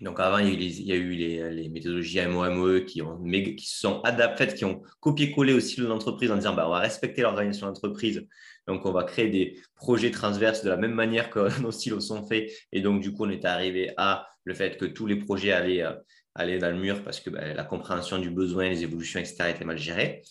donc 0.02 0.18
avant, 0.18 0.38
il 0.38 0.60
y 0.60 0.92
a 0.92 0.96
eu 0.96 1.12
les, 1.12 1.68
méthodologies 1.68 2.20
MOME 2.26 2.84
qui, 2.84 3.02
ont, 3.02 3.22
qui 3.22 3.66
sont 3.66 4.00
adaptées, 4.02 4.48
qui 4.48 4.64
ont 4.64 4.82
copié-collé 4.98 5.52
aussi 5.52 5.80
l'entreprise 5.80 6.32
en 6.32 6.36
disant 6.36 6.54
bah, 6.54 6.66
on 6.66 6.70
va 6.70 6.80
respecter 6.80 7.22
l'organisation 7.22 7.68
d'entreprise. 7.68 8.26
Donc, 8.66 8.84
on 8.84 8.90
va 8.90 9.04
créer 9.04 9.28
des 9.28 9.60
projets 9.76 10.10
transverses 10.10 10.64
de 10.64 10.70
la 10.70 10.76
même 10.76 10.92
manière 10.92 11.30
que 11.30 11.60
nos 11.62 11.70
silos 11.70 12.00
sont 12.00 12.26
faits. 12.26 12.50
Et 12.72 12.80
donc, 12.80 13.00
du 13.00 13.12
coup, 13.12 13.26
on 13.26 13.30
est 13.30 13.44
arrivé 13.44 13.92
à 13.96 14.26
le 14.44 14.54
fait 14.54 14.76
que 14.76 14.86
tous 14.86 15.06
les 15.06 15.16
projets 15.16 15.52
allaient, 15.52 15.82
euh, 15.82 15.92
allaient 16.34 16.58
dans 16.58 16.70
le 16.70 16.80
mur 16.80 17.04
parce 17.04 17.20
que 17.20 17.30
bah, 17.30 17.54
la 17.54 17.64
compréhension 17.64 18.18
du 18.18 18.30
besoin, 18.30 18.68
les 18.68 18.82
évolutions, 18.82 19.20
etc., 19.20 19.50
était 19.50 19.64
mal 19.64 19.78
gérée. 19.78 20.22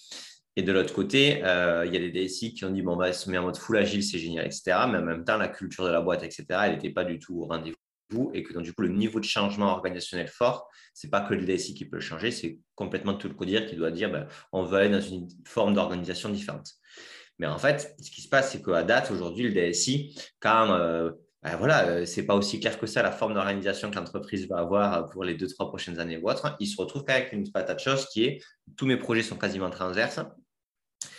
Et 0.58 0.64
de 0.64 0.72
l'autre 0.74 0.94
côté, 0.94 1.46
euh, 1.46 1.86
il 1.86 1.94
y 1.94 1.96
a 1.96 2.00
des 2.00 2.12
DSI 2.12 2.54
qui 2.54 2.66
ont 2.66 2.72
dit 2.72 2.82
bon, 2.82 2.98
bah, 2.98 3.14
se 3.14 3.30
met 3.30 3.38
en 3.38 3.44
mode 3.44 3.56
full 3.56 3.78
agile, 3.78 4.04
c'est 4.04 4.20
génial, 4.20 4.46
etc. 4.46 4.64
Mais 4.92 4.98
en 4.98 5.04
même 5.04 5.24
temps, 5.24 5.38
la 5.38 5.48
culture 5.48 5.86
de 5.86 5.92
la 5.92 6.02
boîte, 6.02 6.24
etc., 6.24 6.46
elle 6.66 6.74
n'était 6.74 6.90
pas 6.90 7.06
du 7.06 7.20
tout 7.20 7.40
au 7.40 7.46
rendez-vous 7.46 7.78
et 8.34 8.44
que 8.44 8.54
donc, 8.54 8.64
du 8.64 8.74
coup, 8.74 8.82
le 8.82 8.90
niveau 8.90 9.20
de 9.20 9.26
changement 9.26 9.68
organisationnel 9.68 10.28
fort, 10.28 10.70
ce 10.94 11.06
n'est 11.06 11.12
pas 11.12 11.22
que 11.22 11.34
le 11.34 11.46
DSI 11.46 11.74
qui 11.74 11.86
peut 11.86 11.98
le 11.98 12.02
changer, 12.02 12.32
c'est 12.32 12.60
complètement 12.76 13.14
tout 13.14 13.28
le 13.28 13.34
codir 13.34 13.66
qui 13.66 13.76
doit 13.76 13.92
dire 13.92 14.12
ben, 14.12 14.28
on 14.52 14.64
veut 14.64 14.80
aller 14.80 14.90
dans 14.90 15.02
une 15.02 15.28
forme 15.46 15.74
d'organisation 15.74 16.30
différente. 16.30 16.72
Mais 17.40 17.48
en 17.48 17.58
fait, 17.58 17.96
ce 18.00 18.12
qui 18.12 18.22
se 18.22 18.30
passe, 18.30 18.52
c'est 18.52 18.62
qu'à 18.62 18.84
date, 18.84 19.10
aujourd'hui, 19.12 19.50
le 19.50 19.52
DSI, 19.52 20.16
quand 20.40 20.72
euh, 20.74 21.12
ben 21.44 21.56
voilà, 21.56 21.88
euh, 21.88 22.06
c'est 22.06 22.26
pas 22.26 22.36
aussi 22.36 22.60
clair 22.60 22.80
que 22.80 22.86
ça 22.86 23.02
la 23.02 23.12
forme 23.12 23.34
d'organisation 23.34 23.90
que 23.90 23.96
l'entreprise 23.96 24.48
va 24.48 24.60
avoir 24.60 25.10
pour 25.10 25.24
les 25.24 25.34
deux, 25.34 25.48
trois 25.48 25.70
prochaines 25.70 26.00
années 26.00 26.18
ou 26.18 26.30
autre, 26.30 26.56
il 26.60 26.68
se 26.68 26.80
retrouve 26.80 27.04
avec 27.08 27.34
une 27.34 27.50
patate 27.52 27.80
chose 27.80 28.06
qui 28.14 28.26
est 28.26 28.44
tous 28.78 28.86
mes 28.86 28.98
projets 28.98 29.24
sont 29.24 29.38
quasiment 29.38 29.72
transverses. 29.72 30.20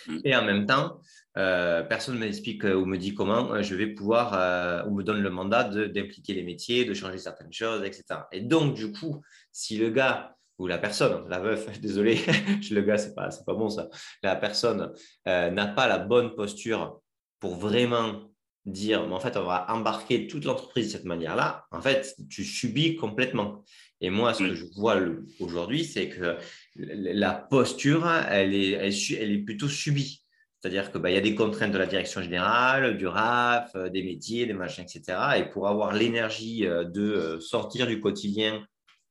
Mm. 0.07 0.19
Et 0.23 0.35
en 0.35 0.45
même 0.45 0.65
temps, 0.65 1.01
euh, 1.37 1.81
personne 1.83 2.15
ne 2.15 2.19
m'explique 2.19 2.63
euh, 2.63 2.75
ou 2.75 2.85
me 2.85 2.97
dit 2.97 3.15
comment 3.15 3.53
euh, 3.53 3.63
je 3.63 3.73
vais 3.73 3.87
pouvoir 3.87 4.87
ou 4.87 4.95
me 4.95 5.03
donne 5.03 5.21
le 5.21 5.29
mandat 5.29 5.63
d'impliquer 5.63 6.33
les 6.33 6.43
métiers, 6.43 6.85
de 6.85 6.93
changer 6.93 7.17
certaines 7.17 7.53
choses, 7.53 7.83
etc. 7.83 8.21
Et 8.31 8.41
donc, 8.41 8.75
du 8.75 8.91
coup, 8.91 9.21
si 9.51 9.77
le 9.77 9.89
gars 9.89 10.35
ou 10.59 10.67
la 10.67 10.77
personne, 10.77 11.27
la 11.29 11.39
veuf, 11.39 11.67
désolé, 11.81 12.19
le 12.71 12.81
gars, 12.81 12.97
c'est 12.97 13.15
pas, 13.15 13.29
pas 13.45 13.53
bon 13.53 13.69
ça, 13.69 13.89
la 14.21 14.35
personne 14.35 14.93
n'a 15.25 15.67
pas 15.67 15.87
la 15.87 15.97
bonne 15.97 16.35
posture 16.35 16.99
pour 17.39 17.55
vraiment 17.55 18.29
dire, 18.65 19.07
mais 19.07 19.13
en 19.13 19.19
fait, 19.19 19.35
on 19.35 19.43
va 19.43 19.65
embarquer 19.69 20.27
toute 20.27 20.45
l'entreprise 20.45 20.87
de 20.87 20.91
cette 20.91 21.05
manière-là, 21.05 21.65
en 21.71 21.81
fait, 21.81 22.15
tu 22.29 22.45
subis 22.45 22.95
complètement. 22.95 23.65
Et 23.99 24.09
moi, 24.09 24.33
ce 24.33 24.39
que 24.39 24.53
je 24.53 24.65
vois 24.75 24.97
aujourd'hui, 25.39 25.83
c'est 25.83 26.09
que 26.09 26.37
la 26.75 27.33
posture, 27.33 28.09
elle 28.29 28.53
est, 28.53 28.71
elle 29.13 29.31
est 29.31 29.43
plutôt 29.43 29.67
subie. 29.67 30.22
C'est-à-dire 30.63 30.93
qu'il 30.93 31.01
bah, 31.01 31.11
y 31.11 31.17
a 31.17 31.21
des 31.21 31.35
contraintes 31.35 31.73
de 31.73 31.77
la 31.77 31.87
direction 31.87 32.21
générale, 32.21 32.95
du 32.95 33.05
RAF, 33.05 33.75
euh, 33.75 33.89
des 33.89 34.01
métiers, 34.01 34.45
des 34.45 34.53
machins, 34.53 34.85
etc. 34.85 35.19
Et 35.35 35.49
pour 35.49 35.67
avoir 35.67 35.91
l'énergie 35.91 36.65
euh, 36.65 36.85
de 36.85 37.01
euh, 37.01 37.39
sortir 37.41 37.85
du 37.85 37.99
quotidien 37.99 38.65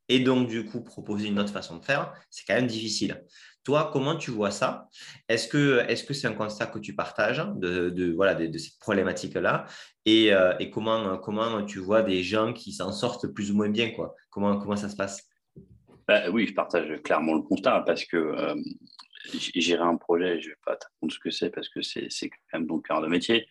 et 0.08 0.20
donc 0.20 0.48
du 0.48 0.64
coup 0.64 0.82
proposer 0.82 1.28
une 1.28 1.38
autre 1.38 1.52
façon 1.52 1.76
de 1.76 1.84
faire, 1.84 2.14
c'est 2.30 2.46
quand 2.46 2.54
même 2.54 2.66
difficile. 2.66 3.22
Toi, 3.64 3.90
comment 3.92 4.16
tu 4.16 4.30
vois 4.30 4.50
ça? 4.50 4.88
Est-ce 5.28 5.46
que 5.46 5.84
c'est 5.88 5.94
-ce 5.94 6.12
c'est 6.14 6.26
un 6.26 6.32
constat 6.32 6.68
que 6.68 6.78
tu 6.78 6.94
partages 6.94 7.44
de, 7.56 8.12
voilà, 8.16 8.34
de, 8.34 8.58
cette 8.58 8.78
problématique-là? 8.80 9.66
Et, 10.06 10.32
comment, 10.72 11.18
comment 11.18 11.64
tu 11.64 11.78
vois 11.78 12.02
des 12.02 12.22
gens 12.24 12.52
qui 12.52 12.72
s'en 12.72 12.92
sortent 12.92 13.28
plus 13.28 13.50
ou 13.52 13.56
moins 13.56 13.70
bien 13.70 13.90
quoi? 13.90 14.16
Comment, 14.30 14.58
comment 14.58 14.76
ça 14.76 14.88
se 14.88 14.96
passe? 14.96 15.28
Bah, 16.08 16.30
Oui, 16.32 16.46
je 16.48 16.54
partage 16.54 16.90
clairement 17.04 17.34
le 17.34 17.42
constat 17.42 17.84
parce 17.86 18.04
que 18.04 18.18
gérer 19.54 19.82
un 19.82 19.96
projet, 19.96 20.40
je 20.40 20.48
ne 20.48 20.52
vais 20.52 20.60
pas 20.64 20.76
t'apprendre 20.76 21.12
ce 21.12 21.18
que 21.18 21.30
c'est 21.30 21.50
parce 21.50 21.68
que 21.68 21.82
c'est 21.82 22.08
quand 22.28 22.58
même 22.58 22.66
ton 22.66 22.80
cœur 22.80 23.00
de 23.00 23.06
métier. 23.06 23.48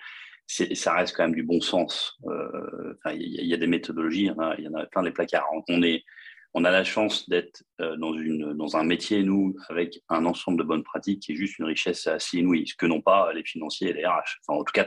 Ça 0.47 0.93
reste 0.93 1.15
quand 1.15 1.23
même 1.23 1.35
du 1.35 1.43
bon 1.43 1.61
sens. 1.61 2.17
Euh, 2.25 2.93
il 3.13 3.45
y, 3.45 3.53
a 3.53 3.57
des 3.57 3.67
méthodologies, 3.67 4.29
il 4.57 4.63
y, 4.63 4.67
en 4.67 4.73
a 4.73 4.85
plein 4.87 5.03
des 5.03 5.11
placards. 5.11 5.47
On 5.69 5.81
est, 5.81 6.03
on 6.53 6.65
a 6.65 6.71
la 6.71 6.83
chance 6.83 7.29
d'être 7.29 7.63
euh, 7.79 7.95
dans, 7.97 8.75
un 8.75 8.83
métier, 8.83 9.23
nous, 9.23 9.55
avec 9.69 10.01
un 10.09 10.25
ensemble 10.25 10.57
de 10.59 10.63
bonnes 10.63 10.83
pratiques 10.83 11.21
qui 11.21 11.31
est 11.31 11.35
juste 11.35 11.59
une 11.59 11.65
richesse 11.65 12.07
assez 12.07 12.39
inouïe, 12.39 12.67
ce 12.67 12.75
que 12.75 12.85
n'ont 12.85 13.01
pas 13.01 13.31
les 13.33 13.43
financiers 13.43 13.89
et 13.89 13.93
les 13.93 14.05
RH. 14.05 14.39
Enfin, 14.45 14.59
en 14.59 14.63
tout 14.63 14.73
cas, 14.73 14.85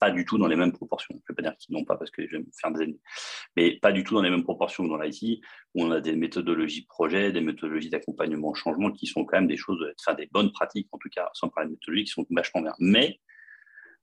pas 0.00 0.10
du 0.10 0.24
tout 0.24 0.36
dans 0.38 0.48
les 0.48 0.56
mêmes 0.56 0.72
proportions. 0.72 1.14
Je 1.14 1.16
ne 1.16 1.22
vais 1.28 1.42
pas 1.42 1.48
dire 1.48 1.56
qu'ils 1.58 1.76
n'ont 1.76 1.84
pas 1.84 1.96
parce 1.96 2.10
que 2.10 2.26
je 2.26 2.32
vais 2.32 2.38
me 2.38 2.46
faire 2.60 2.72
des 2.72 2.82
ennemis, 2.82 3.00
mais 3.56 3.78
pas 3.80 3.92
du 3.92 4.02
tout 4.02 4.14
dans 4.14 4.22
les 4.22 4.30
mêmes 4.30 4.42
proportions 4.42 4.84
que 4.84 4.88
dans 4.88 4.98
l'IT, 4.98 5.40
où 5.74 5.84
on 5.84 5.90
a 5.92 6.00
des 6.00 6.16
méthodologies 6.16 6.82
de 6.82 6.88
projet, 6.88 7.30
des 7.30 7.40
méthodologies 7.40 7.90
d'accompagnement 7.90 8.48
au 8.48 8.54
changement 8.54 8.90
qui 8.90 9.06
sont 9.06 9.24
quand 9.24 9.36
même 9.36 9.48
des 9.48 9.56
choses, 9.56 9.84
enfin, 10.00 10.16
des 10.16 10.28
bonnes 10.32 10.52
pratiques, 10.52 10.88
en 10.92 10.98
tout 10.98 11.10
cas, 11.10 11.28
sans 11.34 11.48
parler 11.48 11.68
de 11.68 11.72
méthodologies 11.74 12.04
qui 12.04 12.12
sont 12.12 12.26
vachement 12.30 12.62
bien. 12.62 12.74
Mais 12.80 13.20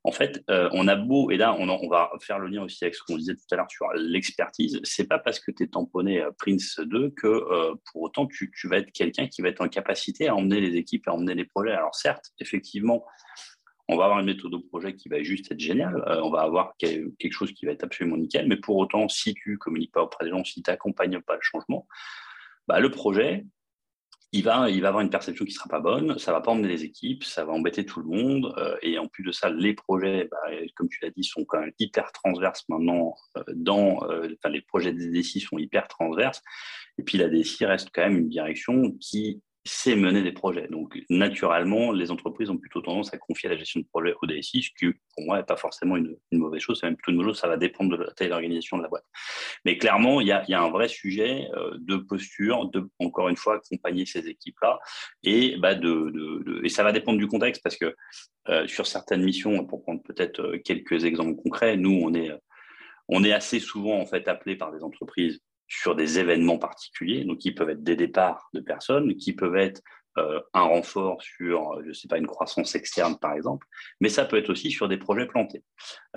en 0.06 0.12
fait, 0.12 0.44
euh, 0.50 0.70
on 0.74 0.88
a 0.90 0.96
beau, 0.96 1.32
et 1.32 1.38
là, 1.38 1.56
on, 1.58 1.88
va 1.88 2.12
faire 2.22 2.38
le 2.38 2.48
lien 2.48 2.64
aussi 2.64 2.84
avec 2.84 2.94
ce 2.96 3.02
qu'on 3.04 3.16
disait 3.16 3.36
tout 3.36 3.46
à 3.52 3.56
l'heure 3.56 3.72
sur 3.72 3.88
l'expertise, 3.96 4.82
c'est 4.84 5.08
pas 5.08 5.18
parce 5.18 5.40
que 5.40 5.50
tu 5.52 5.64
es 5.64 5.68
tamponné 5.68 6.22
euh, 6.22 6.32
Prince 6.38 6.80
2 6.80 7.12
que 7.12 7.28
euh, 7.28 7.74
pour 7.92 8.02
autant 8.02 8.28
tu, 8.28 8.52
vas 8.66 8.80
être 8.80 8.92
quelqu'un 8.92 9.28
qui 9.28 9.42
va 9.42 9.48
être 9.48 9.62
en 9.62 9.70
capacité 9.70 10.28
à 10.28 10.36
emmener 10.36 10.60
les 10.60 10.76
équipes, 10.76 11.08
à 11.08 11.14
emmener 11.14 11.36
les 11.36 11.46
projets. 11.46 11.72
Alors 11.72 11.96
certes, 11.96 12.34
effectivement, 12.40 13.06
on 13.88 13.96
va 13.96 14.06
avoir 14.06 14.20
une 14.20 14.26
méthode 14.26 14.52
de 14.52 14.58
projet 14.58 14.94
qui 14.94 15.08
va 15.08 15.24
juste 15.24 15.50
être 15.52 15.60
géniale, 15.60 16.04
on 16.24 16.30
va 16.30 16.42
avoir 16.42 16.76
quelque 16.78 17.32
chose 17.32 17.52
qui 17.54 17.66
va 17.66 17.72
être 17.72 17.84
absolument 17.84 18.18
nickel, 18.18 18.48
mais 18.48 18.58
pour 18.58 18.78
autant, 18.78 19.08
si 19.10 19.34
tu 19.34 19.58
communiques 19.58 19.92
pas 19.92 20.04
auprès 20.04 20.26
des 20.26 20.32
gens, 20.32 20.44
si 20.44 20.62
tu 20.62 20.70
n'accompagnes 20.70 21.22
pas 21.22 21.36
le 21.36 21.42
changement, 21.42 21.86
bah, 22.68 22.80
le 22.80 22.92
projet, 22.92 23.46
il 24.34 24.44
va, 24.44 24.64
avoir 24.64 25.02
une 25.02 25.12
perception 25.12 25.46
qui 25.46 25.52
ne 25.52 25.56
sera 25.56 25.70
pas 25.70 25.80
bonne, 25.80 26.18
ça 26.18 26.32
va 26.32 26.42
pas 26.42 26.52
emmener 26.52 26.68
les 26.68 26.84
équipes, 26.84 27.24
ça 27.24 27.46
va 27.46 27.54
embêter 27.54 27.86
tout 27.86 28.00
le 28.02 28.08
monde. 28.08 28.52
Euh, 28.58 28.76
et 28.82 28.98
en 28.98 29.08
plus 29.08 29.24
de 29.24 29.32
ça, 29.32 29.50
les 29.52 29.76
projets, 29.76 30.28
bah, 30.30 30.38
comme 30.76 30.90
tu 30.90 30.98
l'as 31.04 31.12
dit, 31.12 31.24
sont 31.24 31.46
quand 31.46 31.60
même 31.60 31.72
hyper 31.78 32.12
transverses 32.12 32.68
maintenant. 32.68 33.14
Euh, 33.38 33.44
dans, 33.54 34.10
euh, 34.10 34.28
les 34.50 34.62
projets 34.62 34.92
des 34.92 35.08
DSI 35.10 35.40
sont 35.40 35.60
hyper 35.60 35.88
transverses. 35.88 36.42
Et 36.98 37.04
puis 37.04 37.20
la 37.20 37.30
DSI 37.30 37.66
reste 37.66 37.90
quand 37.94 38.02
même 38.02 38.18
une 38.18 38.30
direction 38.30 38.92
qui 39.00 39.44
c'est 39.66 39.96
mener 39.96 40.22
des 40.22 40.34
projets. 40.34 40.68
Donc, 40.68 41.00
naturellement, 41.10 41.94
les 41.94 42.12
entreprises 42.12 42.50
ont 42.50 42.58
plutôt 42.58 42.82
tendance 42.82 43.14
à 43.14 43.18
confier 43.18 43.48
la 43.48 43.56
gestion 43.56 43.80
de 43.80 43.86
projet 43.86 44.14
au 44.22 44.28
DSI, 44.28 44.64
ce 44.64 44.70
qui, 44.78 44.92
pour 45.16 45.26
moi, 45.26 45.38
n'est 45.38 45.44
pas 45.44 45.56
forcément 45.56 45.96
une, 45.96 46.18
mauvaise 46.34 46.62
chose. 46.62 46.80
C'est 46.80 46.88
même 46.88 46.98
plutôt 46.98 47.12
une 47.12 47.18
mauvaise 47.18 47.32
chose, 47.32 47.40
ça 47.40 47.48
va 47.48 47.56
dépendre 47.56 47.98
de 47.98 48.04
la 48.04 48.12
taille 48.12 48.30
d'organisation 48.30 48.78
de 48.78 48.84
la 48.84 48.90
boîte. 48.90 49.06
Mais 49.64 49.78
clairement, 49.78 50.20
il 50.20 50.28
y 50.28 50.32
a, 50.32 50.44
un 50.62 50.70
vrai 50.70 50.90
sujet 50.90 51.48
euh, 51.56 51.78
de 51.80 51.96
posture, 51.96 52.70
de, 52.72 52.90
encore 53.00 53.30
une 53.30 53.38
fois, 53.38 53.56
accompagner 53.56 54.06
ces 54.06 54.28
équipes-là. 54.28 54.80
Et, 55.24 55.56
bah, 55.58 55.76
de, 55.76 56.62
et 56.64 56.70
ça 56.70 56.84
va 56.84 56.92
dépendre 56.92 57.18
du 57.18 57.28
contexte, 57.28 57.64
parce 57.64 57.78
que 57.78 57.96
euh, 58.50 58.68
sur 58.68 58.86
certaines 58.86 59.24
missions, 59.24 59.66
pour 59.66 59.82
prendre 59.82 60.04
peut-être 60.04 60.42
euh, 60.42 60.60
quelques 60.64 61.06
exemples 61.06 61.42
concrets, 61.42 61.78
nous, 61.78 62.02
on 62.04 62.14
est, 62.14 62.32
on 63.08 63.24
est 63.24 63.32
assez 63.32 63.62
souvent 63.62 64.00
en 64.00 64.06
fait 64.06 64.28
appelé 64.28 64.58
par 64.58 64.74
des 64.74 64.84
entreprises 64.84 65.42
sur 65.68 65.96
des 65.96 66.20
événements 66.20 66.58
particuliers, 66.58 67.24
donc 67.26 67.40
qui 67.40 67.52
peuvent 67.52 67.70
être 67.70 67.84
des 67.84 67.96
départs 67.96 68.50
de 68.54 68.60
personnes, 68.60 69.16
qui 69.16 69.34
peuvent 69.34 69.56
être 69.56 69.82
euh, 70.20 70.40
un 70.54 70.62
renfort 70.62 71.20
sur, 71.24 71.82
je 71.82 71.88
ne 71.88 71.94
sais 71.94 72.08
pas, 72.08 72.20
une 72.20 72.28
croissance 72.28 72.76
externe 72.76 73.18
par 73.18 73.34
exemple, 73.34 73.66
mais 74.00 74.10
ça 74.10 74.26
peut 74.26 74.38
être 74.38 74.52
aussi 74.52 74.70
sur 74.70 74.88
des 74.88 74.98
projets 74.98 75.26
plantés. 75.26 75.64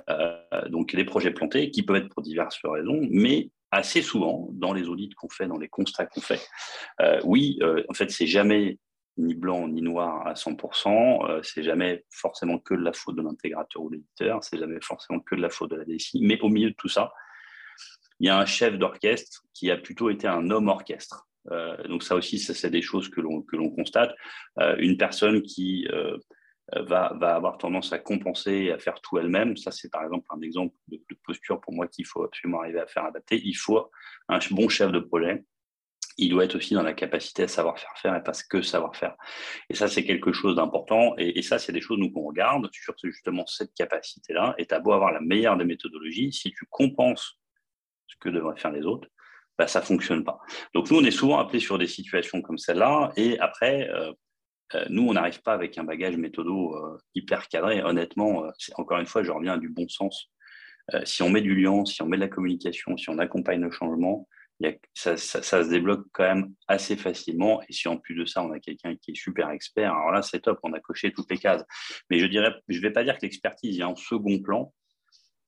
Euh, 0.09 0.69
donc 0.69 0.95
des 0.95 1.03
projets 1.03 1.31
plantés 1.31 1.71
qui 1.71 1.81
peuvent 1.81 1.95
être 1.95 2.09
pour 2.09 2.21
diverses 2.21 2.59
raisons, 2.63 3.01
mais 3.09 3.49
assez 3.71 4.03
souvent 4.03 4.49
dans 4.51 4.71
les 4.71 4.87
audits 4.87 5.09
qu'on 5.17 5.29
fait, 5.29 5.47
dans 5.47 5.57
les 5.57 5.67
constats 5.67 6.05
qu'on 6.05 6.21
fait, 6.21 6.39
euh, 7.01 7.19
oui, 7.23 7.59
en 7.89 7.93
fait, 7.95 8.11
c'est 8.11 8.27
jamais 8.27 8.77
ni 9.17 9.33
blanc 9.33 9.67
ni 9.67 9.81
noir 9.81 10.27
à 10.27 10.35
100%, 10.35 11.41
c'est 11.41 11.63
jamais 11.63 12.05
forcément 12.11 12.59
que 12.59 12.75
de 12.75 12.83
la 12.83 12.93
faute 12.93 13.15
de 13.15 13.23
l'intégrateur 13.23 13.81
ou 13.81 13.89
l'éditeur, 13.89 14.43
c'est 14.43 14.59
jamais 14.59 14.77
forcément 14.83 15.19
que 15.21 15.33
de 15.33 15.41
la 15.41 15.49
faute 15.49 15.71
de 15.71 15.75
la 15.75 15.85
DSI, 15.85 16.19
mais 16.21 16.39
au 16.41 16.49
milieu 16.49 16.69
de 16.69 16.75
tout 16.75 16.87
ça, 16.87 17.11
il 18.19 18.27
y 18.27 18.29
a 18.29 18.37
un 18.37 18.45
chef 18.45 18.77
d'orchestre 18.77 19.43
qui 19.53 19.71
a 19.71 19.77
plutôt 19.77 20.09
été 20.09 20.27
un 20.27 20.49
homme 20.49 20.67
orchestre. 20.67 21.27
Euh, 21.51 21.81
donc 21.87 22.03
ça 22.03 22.15
aussi, 22.15 22.39
ça, 22.39 22.53
c'est 22.53 22.69
des 22.69 22.81
choses 22.81 23.09
que 23.09 23.21
l'on, 23.21 23.69
constate. 23.69 24.13
Euh, 24.59 24.75
une 24.79 24.97
personne 24.97 25.41
qui 25.41 25.87
euh, 25.91 26.17
va, 26.75 27.13
va, 27.19 27.35
avoir 27.35 27.57
tendance 27.57 27.93
à 27.93 27.99
compenser 27.99 28.51
et 28.51 28.71
à 28.71 28.79
faire 28.79 28.99
tout 29.01 29.17
elle-même, 29.17 29.55
ça 29.55 29.71
c'est 29.71 29.89
par 29.89 30.03
exemple 30.03 30.25
un 30.29 30.41
exemple 30.41 30.75
de, 30.89 30.99
posture 31.23 31.61
pour 31.61 31.73
moi 31.73 31.87
qu'il 31.87 32.05
faut 32.05 32.23
absolument 32.23 32.61
arriver 32.61 32.79
à 32.79 32.87
faire 32.87 33.05
adapter. 33.05 33.41
Il 33.43 33.55
faut 33.55 33.89
un 34.29 34.39
bon 34.51 34.69
chef 34.69 34.91
de 34.91 34.99
projet. 34.99 35.43
Il 36.19 36.31
doit 36.31 36.45
être 36.45 36.55
aussi 36.55 36.73
dans 36.73 36.81
la 36.81 36.93
capacité 36.93 37.43
à 37.43 37.47
savoir 37.47 37.77
faire 37.77 37.93
faire 37.97 38.15
et 38.15 38.23
pas 38.23 38.31
que 38.49 38.63
savoir 38.63 38.95
faire. 38.95 39.15
Et 39.69 39.75
ça, 39.75 39.87
c'est 39.87 40.03
quelque 40.03 40.33
chose 40.33 40.55
d'important. 40.55 41.13
Et, 41.19 41.37
et 41.37 41.41
ça, 41.43 41.59
c'est 41.59 41.71
des 41.71 41.81
choses 41.81 41.99
nous 41.99 42.11
qu'on 42.11 42.23
regarde 42.23 42.67
sur 42.71 42.95
justement 43.03 43.45
cette 43.45 43.73
capacité-là. 43.75 44.55
Et 44.57 44.65
tu 44.65 44.73
as 44.73 44.79
beau 44.79 44.93
avoir 44.93 45.11
la 45.11 45.21
meilleure 45.21 45.57
des 45.57 45.65
méthodologies, 45.65 46.33
si 46.33 46.51
tu 46.51 46.65
compenses 46.71 47.39
que 48.19 48.29
devraient 48.29 48.59
faire 48.59 48.71
les 48.71 48.85
autres, 48.85 49.07
bah, 49.57 49.67
ça 49.67 49.79
ne 49.79 49.85
fonctionne 49.85 50.23
pas. 50.23 50.39
Donc 50.73 50.91
nous, 50.91 50.97
on 50.97 51.03
est 51.03 51.11
souvent 51.11 51.39
appelés 51.39 51.59
sur 51.59 51.77
des 51.77 51.87
situations 51.87 52.41
comme 52.41 52.57
celle-là, 52.57 53.11
et 53.15 53.39
après, 53.39 53.89
euh, 53.89 54.13
nous, 54.89 55.07
on 55.07 55.13
n'arrive 55.13 55.41
pas 55.41 55.53
avec 55.53 55.77
un 55.77 55.83
bagage 55.83 56.17
méthodo 56.17 56.75
hyper 57.15 57.47
cadré. 57.47 57.81
Honnêtement, 57.81 58.43
encore 58.75 58.99
une 58.99 59.05
fois, 59.05 59.23
je 59.23 59.31
reviens 59.31 59.53
à 59.53 59.57
du 59.57 59.69
bon 59.69 59.87
sens. 59.87 60.29
si 61.05 61.23
on 61.23 61.29
met 61.29 61.39
du 61.39 61.55
lien, 61.55 61.85
si 61.85 62.01
on 62.01 62.05
met 62.05 62.17
de 62.17 62.21
la 62.21 62.27
communication, 62.27 62.97
si 62.97 63.09
on 63.09 63.17
accompagne 63.17 63.61
le 63.61 63.71
changement, 63.71 64.27
ça, 64.93 65.17
se 65.17 65.69
débloque 65.69 66.05
quand 66.11 66.23
même 66.23 66.53
assez 66.67 66.95
facilement. 66.95 67.61
Et 67.69 67.73
si 67.73 67.87
en 67.87 67.97
plus 67.97 68.15
de 68.15 68.25
ça, 68.25 68.43
on 68.43 68.51
a 68.51 68.59
quelqu'un 68.59 68.95
qui 68.95 69.11
est 69.11 69.15
super 69.15 69.49
expert, 69.51 69.93
alors 69.93 70.11
là, 70.11 70.21
c'est 70.21 70.39
top, 70.39 70.59
on 70.63 70.73
a 70.73 70.79
coché 70.79 71.11
toutes 71.11 71.29
les 71.29 71.37
cases. 71.37 71.63
Mais 72.09 72.19
je 72.19 72.25
dirais, 72.25 72.53
je 72.67 72.79
vais 72.81 72.91
pas 72.91 73.03
dire 73.03 73.17
que 73.17 73.23
l'expertise 73.23 73.79
est 73.79 73.83
en 73.83 73.95
second 73.95 74.39
plan, 74.39 74.73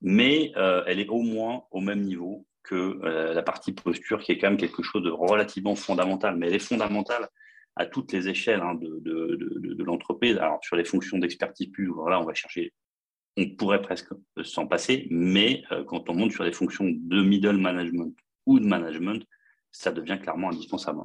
mais 0.02 0.52
euh, 0.58 0.84
elle 0.88 1.00
est 1.00 1.10
au 1.10 1.22
moins 1.22 1.64
au 1.72 1.82
même 1.82 2.02
niveau 2.02 2.46
que 2.64 3.00
euh, 3.04 3.34
la 3.34 3.42
partie 3.42 3.74
posture, 3.74 4.20
qui 4.20 4.32
est 4.32 4.38
quand 4.38 4.50
même 4.50 4.58
quelque 4.58 4.84
chose 4.84 5.04
de 5.04 5.10
relativement 5.10 5.76
fondamental. 5.76 6.36
Mais 6.38 6.48
elle 6.48 6.56
est 6.56 6.60
fondamentale 6.60 7.28
à 7.76 7.86
toutes 7.86 8.12
les 8.12 8.28
échelles 8.28 8.62
hein, 8.62 8.76
de, 8.76 9.00
de, 9.02 9.84
l'entreprise. 9.84 10.38
Alors, 10.38 10.60
sur 10.64 10.76
les 10.76 10.84
fonctions 10.84 11.18
d'expertise 11.18 11.68
plus, 11.72 11.88
voilà, 11.88 12.20
on 12.20 12.26
va 12.26 12.34
chercher 12.34 12.74
on 13.38 13.50
pourrait 13.56 13.82
presque 13.82 14.10
s'en 14.44 14.68
passer, 14.68 15.08
mais 15.12 15.64
euh, 15.72 15.84
quand 15.84 16.10
on 16.10 16.14
monte 16.14 16.32
sur 16.32 16.44
les 16.44 16.52
fonctions 16.52 16.86
de 16.86 17.22
middle 17.22 17.58
management 17.58 18.14
ou 18.46 18.60
de 18.60 18.66
management, 18.66 19.24
ça 19.72 19.92
devient 19.92 20.20
clairement 20.22 20.50
indispensable. 20.50 21.02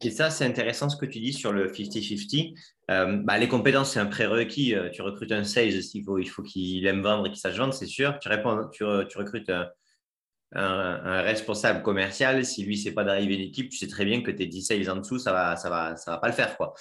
Et 0.00 0.10
ça, 0.10 0.30
c'est 0.30 0.44
intéressant 0.44 0.88
ce 0.88 0.96
que 0.96 1.06
tu 1.06 1.20
dis 1.20 1.32
sur 1.32 1.52
le 1.52 1.70
50-50. 1.70 2.54
Euh, 2.90 3.18
bah, 3.24 3.38
les 3.38 3.48
compétences, 3.48 3.92
c'est 3.92 4.00
un 4.00 4.06
prérequis. 4.06 4.74
Euh, 4.74 4.90
tu 4.90 5.02
recrutes 5.02 5.32
un 5.32 5.44
sales, 5.44 5.80
il 5.94 6.04
faut, 6.04 6.18
faut 6.24 6.42
qu'il 6.42 6.86
aime 6.86 7.02
vendre 7.02 7.26
et 7.26 7.30
qu'il 7.30 7.38
sache 7.38 7.56
vendre, 7.56 7.74
c'est 7.74 7.86
sûr. 7.86 8.18
Tu, 8.18 8.28
réponds, 8.28 8.68
tu, 8.72 8.84
recrutes 8.84 9.50
un, 10.54 11.22
responsable 11.22 11.82
commercial. 11.82 12.44
Si 12.44 12.64
lui, 12.64 12.76
c'est 12.76 12.92
pas 12.92 13.04
d'arriver 13.04 13.36
l'équipe, 13.36 13.70
tu 13.70 13.78
sais 13.78 13.88
très 13.88 14.04
bien 14.04 14.22
que 14.22 14.30
tes 14.30 14.46
10 14.46 14.62
sales 14.62 14.90
en 14.90 14.96
dessous, 14.96 15.18
ça 15.18 15.32
va, 15.32 15.56
ça 15.56 15.70
va, 15.70 15.96
ça 15.96 16.12
va 16.12 16.18
pas 16.18 16.28
le 16.28 16.34
faire. 16.34 16.56
Quoi. 16.56 16.74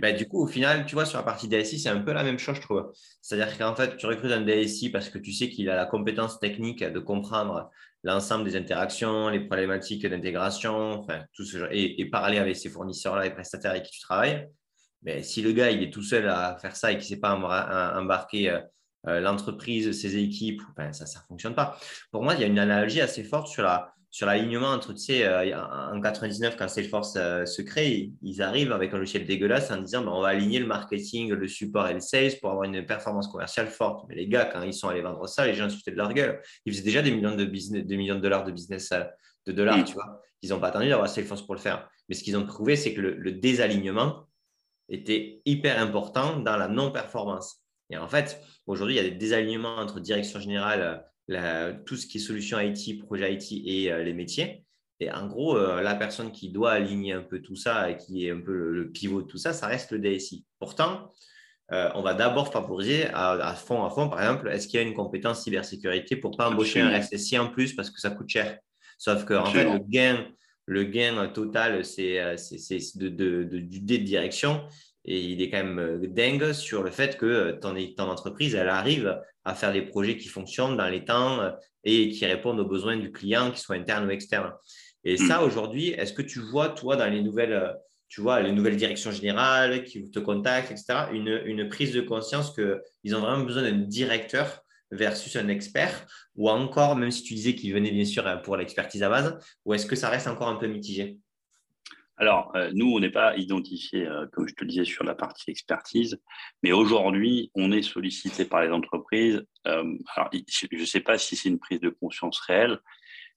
Bah, 0.00 0.12
du 0.12 0.26
coup, 0.26 0.42
au 0.42 0.46
final, 0.46 0.86
tu 0.86 0.94
vois, 0.94 1.04
sur 1.04 1.18
la 1.18 1.24
partie 1.24 1.46
DSI, 1.46 1.78
c'est 1.78 1.88
un 1.88 2.00
peu 2.00 2.12
la 2.12 2.24
même 2.24 2.38
chose, 2.38 2.56
je 2.56 2.62
trouve. 2.62 2.90
C'est-à-dire 3.20 3.56
qu'en 3.58 3.74
fait, 3.74 3.96
tu 3.96 4.06
recrutes 4.06 4.32
un 4.32 4.40
DSI 4.40 4.90
parce 4.90 5.10
que 5.10 5.18
tu 5.18 5.32
sais 5.32 5.50
qu'il 5.50 5.68
a 5.68 5.76
la 5.76 5.86
compétence 5.86 6.40
technique 6.40 6.82
de 6.82 6.98
comprendre 6.98 7.70
l'ensemble 8.02 8.44
des 8.44 8.56
interactions, 8.56 9.28
les 9.28 9.40
problématiques 9.40 10.06
d'intégration, 10.06 10.92
enfin, 10.92 11.24
tout 11.34 11.44
ce 11.44 11.68
et, 11.70 12.04
parler 12.06 12.38
avec 12.38 12.56
ces 12.56 12.70
fournisseurs-là, 12.70 13.24
les 13.24 13.30
prestataires 13.30 13.72
avec 13.72 13.84
qui 13.84 13.92
tu 13.92 14.00
travailles. 14.00 14.48
Mais 15.02 15.22
si 15.22 15.42
le 15.42 15.52
gars, 15.52 15.70
il 15.70 15.82
est 15.82 15.92
tout 15.92 16.02
seul 16.02 16.28
à 16.28 16.56
faire 16.60 16.74
ça 16.74 16.90
et 16.90 16.94
qu'il 16.94 17.04
ne 17.04 17.08
sait 17.08 17.20
pas 17.20 17.34
embarquer 17.34 18.50
euh, 19.06 19.20
l'entreprise, 19.20 19.92
ses 19.92 20.16
équipes, 20.16 20.62
ben, 20.76 20.92
ça 20.92 21.04
ne 21.04 21.26
fonctionne 21.28 21.54
pas. 21.54 21.78
Pour 22.10 22.22
moi, 22.22 22.34
il 22.34 22.40
y 22.40 22.44
a 22.44 22.46
une 22.46 22.58
analogie 22.58 23.00
assez 23.00 23.22
forte 23.22 23.48
sur 23.48 23.62
la, 23.62 23.94
sur 24.10 24.26
l'alignement 24.26 24.68
entre, 24.68 24.94
tu 24.94 25.00
sais, 25.00 25.24
euh, 25.24 25.54
en 25.92 26.00
99, 26.00 26.56
quand 26.56 26.68
Salesforce 26.68 27.14
euh, 27.16 27.44
se 27.44 27.60
crée, 27.60 28.10
ils 28.22 28.40
arrivent 28.40 28.72
avec 28.72 28.94
un 28.94 28.98
logiciel 28.98 29.26
dégueulasse 29.26 29.70
en 29.70 29.76
disant 29.76 30.02
ben, 30.02 30.12
on 30.12 30.22
va 30.22 30.28
aligner 30.28 30.58
le 30.58 30.66
marketing, 30.66 31.30
le 31.30 31.48
support 31.48 31.88
et 31.88 31.94
le 31.94 32.00
sales 32.00 32.32
pour 32.40 32.50
avoir 32.50 32.64
une 32.64 32.86
performance 32.86 33.28
commerciale 33.28 33.66
forte. 33.66 34.06
Mais 34.08 34.14
les 34.14 34.26
gars, 34.26 34.46
quand 34.46 34.62
ils 34.62 34.72
sont 34.72 34.88
allés 34.88 35.02
vendre 35.02 35.26
ça, 35.28 35.46
les 35.46 35.54
gens 35.54 35.68
se 35.68 35.76
foutaient 35.76 35.90
de 35.90 35.96
leur 35.96 36.12
gueule. 36.14 36.40
Ils 36.64 36.72
faisaient 36.72 36.84
déjà 36.84 37.02
des 37.02 37.10
millions 37.10 37.36
de, 37.36 37.44
business, 37.44 37.84
des 37.84 37.96
millions 37.96 38.14
de 38.14 38.20
dollars 38.20 38.44
de 38.44 38.52
business 38.52 38.90
euh, 38.92 39.04
de 39.46 39.52
dollars, 39.52 39.84
tu 39.84 39.94
vois. 39.94 40.22
Ils 40.40 40.50
n'ont 40.50 40.60
pas 40.60 40.68
attendu 40.68 40.88
d'avoir 40.88 41.08
Salesforce 41.08 41.42
pour 41.42 41.54
le 41.54 41.60
faire. 41.60 41.88
Mais 42.08 42.14
ce 42.14 42.22
qu'ils 42.22 42.36
ont 42.36 42.46
trouvé, 42.46 42.76
c'est 42.76 42.94
que 42.94 43.00
le, 43.00 43.32
désalignement 43.32 44.26
était 44.88 45.42
hyper 45.44 45.78
important 45.80 46.38
dans 46.40 46.56
la 46.56 46.68
non-performance. 46.68 47.62
Et 47.90 47.98
en 47.98 48.08
fait, 48.08 48.40
aujourd'hui, 48.66 48.96
il 48.96 49.02
y 49.02 49.06
a 49.06 49.08
des 49.08 49.16
désalignements 49.16 49.76
entre 49.76 50.00
direction 50.00 50.40
générale 50.40 51.04
tout 51.84 51.96
ce 51.96 52.06
qui 52.06 52.18
est 52.18 52.20
solution 52.20 52.58
IT, 52.58 53.04
projet 53.04 53.34
IT 53.34 53.52
et 53.66 53.92
euh, 53.92 54.02
les 54.02 54.14
métiers. 54.14 54.64
Et 55.00 55.10
en 55.10 55.26
gros, 55.26 55.56
euh, 55.56 55.80
la 55.82 55.94
personne 55.94 56.32
qui 56.32 56.50
doit 56.50 56.72
aligner 56.72 57.12
un 57.12 57.22
peu 57.22 57.40
tout 57.40 57.54
ça 57.54 57.90
et 57.90 57.96
qui 57.96 58.26
est 58.26 58.30
un 58.30 58.40
peu 58.40 58.52
le, 58.52 58.90
pivot 58.90 59.22
de 59.22 59.26
tout 59.26 59.38
ça, 59.38 59.52
ça 59.52 59.66
reste 59.66 59.92
le 59.92 59.98
DSI. 59.98 60.44
Pourtant, 60.58 61.12
euh, 61.70 61.90
on 61.94 62.02
va 62.02 62.14
d'abord 62.14 62.50
favoriser 62.50 63.06
à, 63.12 63.54
fond, 63.54 63.84
à 63.84 63.90
fond, 63.90 64.08
par 64.08 64.20
exemple, 64.20 64.48
est-ce 64.48 64.66
qu'il 64.66 64.80
y 64.80 64.82
a 64.82 64.86
une 64.86 64.94
compétence 64.94 65.42
cybersécurité 65.42 66.16
pour 66.16 66.32
ne 66.32 66.36
pas 66.36 66.48
embaucher 66.48 66.80
un 66.80 66.98
RSSI 66.98 67.38
en 67.38 67.48
plus 67.48 67.74
parce 67.74 67.90
que 67.90 68.00
ça 68.00 68.10
coûte 68.10 68.28
cher? 68.28 68.58
Sauf 68.96 69.24
que 69.24 69.34
en 69.34 69.44
fait, 69.44 69.64
le 69.64 69.78
gain, 69.78 70.26
le 70.64 70.84
gain 70.84 71.28
total, 71.28 71.84
c'est 71.84 72.16
de, 72.16 73.08
de, 73.08 73.44
de, 73.44 73.58
du 73.58 73.80
dé 73.80 73.98
de 73.98 74.04
direction 74.04 74.66
et 75.10 75.20
il 75.20 75.40
est 75.40 75.48
quand 75.48 75.64
même 75.64 75.78
euh, 75.78 76.06
dingue 76.06 76.52
sur 76.52 76.82
le 76.82 76.90
fait 76.90 77.16
que 77.16 77.24
euh, 77.24 77.52
ton, 77.52 77.74
ton 77.96 78.10
entreprise, 78.10 78.54
elle 78.54 78.68
arrive 78.68 79.18
à 79.42 79.54
faire 79.54 79.72
des 79.72 79.80
projets 79.80 80.18
qui 80.18 80.28
fonctionnent 80.28 80.76
dans 80.76 80.88
les 80.88 81.06
temps 81.06 81.40
euh, 81.40 81.50
et 81.82 82.10
qui 82.10 82.26
répondent 82.26 82.60
aux 82.60 82.66
besoins 82.66 82.98
du 82.98 83.10
client, 83.10 83.50
qu'ils 83.50 83.60
soient 83.60 83.76
internes 83.76 84.06
ou 84.06 84.10
externes. 84.10 84.52
Et 85.04 85.16
ça, 85.16 85.40
hmm. 85.40 85.44
aujourd'hui, 85.44 85.88
est-ce 85.88 86.12
que 86.12 86.20
tu 86.20 86.40
vois, 86.40 86.68
toi, 86.68 86.96
dans 86.96 87.10
les 87.10 87.22
nouvelles, 87.22 87.74
tu 88.08 88.20
vois, 88.20 88.42
les 88.42 88.52
nouvelles 88.52 88.76
directions 88.76 89.10
générales 89.10 89.84
qui 89.84 90.10
te 90.10 90.18
contactent, 90.18 90.72
etc., 90.72 91.06
une, 91.12 91.40
une 91.46 91.68
prise 91.70 91.94
de 91.94 92.02
conscience 92.02 92.54
qu'ils 92.54 93.16
ont 93.16 93.20
vraiment 93.20 93.44
besoin 93.44 93.62
d'un 93.62 93.78
directeur 93.78 94.62
versus 94.90 95.36
un 95.36 95.48
expert? 95.48 96.06
Ou 96.36 96.50
encore, 96.50 96.96
même 96.96 97.12
si 97.12 97.22
tu 97.22 97.32
disais 97.32 97.54
qu'il 97.54 97.72
venait 97.72 97.92
bien 97.92 98.04
sûr 98.04 98.42
pour 98.42 98.58
l'expertise 98.58 99.02
à 99.02 99.08
base, 99.08 99.38
ou 99.64 99.72
est-ce 99.72 99.86
que 99.86 99.96
ça 99.96 100.10
reste 100.10 100.26
encore 100.26 100.48
un 100.48 100.56
peu 100.56 100.66
mitigé? 100.66 101.18
Alors, 102.18 102.52
euh, 102.56 102.70
nous, 102.74 102.92
on 102.92 103.00
n'est 103.00 103.10
pas 103.10 103.36
identifié, 103.36 104.06
euh, 104.06 104.26
comme 104.32 104.48
je 104.48 104.54
te 104.54 104.64
disais, 104.64 104.84
sur 104.84 105.04
la 105.04 105.14
partie 105.14 105.50
expertise, 105.50 106.20
mais 106.62 106.72
aujourd'hui, 106.72 107.50
on 107.54 107.70
est 107.70 107.82
sollicité 107.82 108.44
par 108.44 108.62
les 108.62 108.70
entreprises. 108.70 109.44
Euh, 109.66 109.94
alors, 110.16 110.30
je 110.32 110.66
ne 110.72 110.84
sais 110.84 111.00
pas 111.00 111.16
si 111.16 111.36
c'est 111.36 111.48
une 111.48 111.60
prise 111.60 111.80
de 111.80 111.90
conscience 111.90 112.40
réelle, 112.40 112.78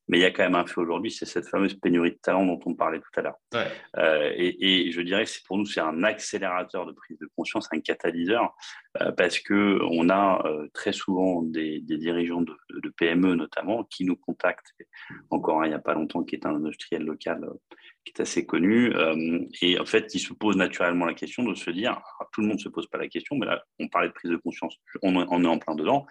mais 0.08 0.18
il 0.18 0.22
y 0.22 0.26
a 0.26 0.32
quand 0.32 0.44
même 0.44 0.56
un 0.56 0.66
fait 0.66 0.80
aujourd'hui, 0.80 1.12
c'est 1.12 1.28
cette 1.28 1.48
fameuse 1.48 1.76
pénurie 1.76 2.12
de 2.12 2.18
talent 2.18 2.46
dont 2.46 2.60
on 2.66 2.74
parlait 2.74 3.00
tout 3.00 3.20
à 3.20 3.22
l'heure. 3.22 3.38
et, 4.36 4.92
je 4.92 5.02
dirais 5.02 5.26
que 5.26 5.32
pour 5.46 5.60
nous, 5.60 5.66
c'est 5.66 5.80
un 5.80 6.04
accélérateur 6.04 6.88
de 6.88 6.92
prise 6.92 7.20
de 7.20 7.30
conscience, 7.36 7.70
un 7.72 7.80
catalyseur, 7.80 8.54
parce 9.16 9.40
qu'on 9.40 10.10
a 10.10 10.44
très 10.74 10.92
souvent 10.92 11.44
des, 11.44 11.80
dirigeants 11.82 12.42
de, 12.42 12.58
de, 12.82 12.90
PME 12.90 13.36
notamment 13.36 13.84
qui 13.86 14.04
nous 14.04 14.18
contactent, 14.18 14.74
encore 15.30 15.62
un 15.62 15.66
il 15.66 15.70
n'y 15.70 15.76
a 15.76 15.80
pas 15.80 15.94
longtemps, 15.94 16.24
qui 16.24 16.36
est 16.36 16.46
un 16.46 16.56
industriel 16.56 17.04
local 17.04 17.48
qui 18.04 18.14
est 18.16 18.22
assez 18.22 18.46
connu. 18.46 18.96
Euh, 18.96 19.46
et 19.62 19.80
en 19.80 19.86
fait, 19.86 20.14
il 20.16 20.20
se 20.20 20.34
pose 20.34 20.58
naturellement 20.58 21.06
la 21.06 21.14
question 21.14 21.44
de 21.44 21.54
se 21.56 21.70
dire, 21.70 22.02
tout 22.32 22.42
le 22.42 22.48
monde 22.48 22.58
ne 22.58 22.62
se 22.62 22.70
pose 22.70 22.88
pas 22.88 22.98
la 22.98 23.08
question, 23.08 23.36
mais 23.36 23.46
là, 23.46 23.64
on 23.80 23.88
parlait 23.88 24.08
de 24.08 24.14
prise 24.14 24.32
de 24.32 24.38
conscience, 24.38 24.76
on, 25.02 25.44
est 25.44 25.48
en 25.48 25.60
plein 25.60 25.76
dedans. 25.76 26.06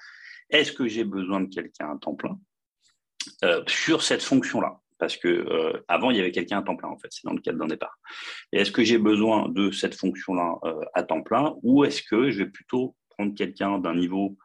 Est-ce 0.51 0.73
que 0.73 0.87
j'ai 0.87 1.05
besoin 1.05 1.41
de 1.41 1.49
quelqu'un 1.53 1.93
à 1.93 1.99
temps 1.99 2.15
plein 2.15 2.39
euh, 3.45 3.63
sur 3.67 4.03
cette 4.03 4.23
fonction-là? 4.23 4.81
Parce 4.99 5.17
que 5.17 5.29
euh, 5.29 5.83
avant 5.89 6.11
il 6.11 6.19
y 6.19 6.21
avait 6.21 6.33
quelqu'un 6.33 6.59
à 6.59 6.63
temps 6.63 6.77
plein 6.77 6.91
en 6.91 6.99
fait, 6.99 7.09
c'est 7.11 7.25
dans 7.25 7.33
le 7.33 7.41
cadre 7.41 7.59
d'un 7.59 7.67
départ. 7.67 7.99
Et 8.53 8.59
est-ce 8.59 8.71
que 8.71 8.85
j'ai 8.85 8.99
besoin 8.99 9.49
de 9.49 9.71
cette 9.71 9.95
fonction-là 9.95 10.57
à 10.93 11.03
temps 11.03 11.23
plein 11.23 11.55
ou 11.63 11.85
est-ce 11.85 12.03
que 12.03 12.31
je 12.31 12.39
vais 12.39 12.51
plutôt 12.51 12.95
prendre 13.09 13.35
quelqu'un 13.35 13.79
d'un 13.79 13.95
niveau 13.95 14.37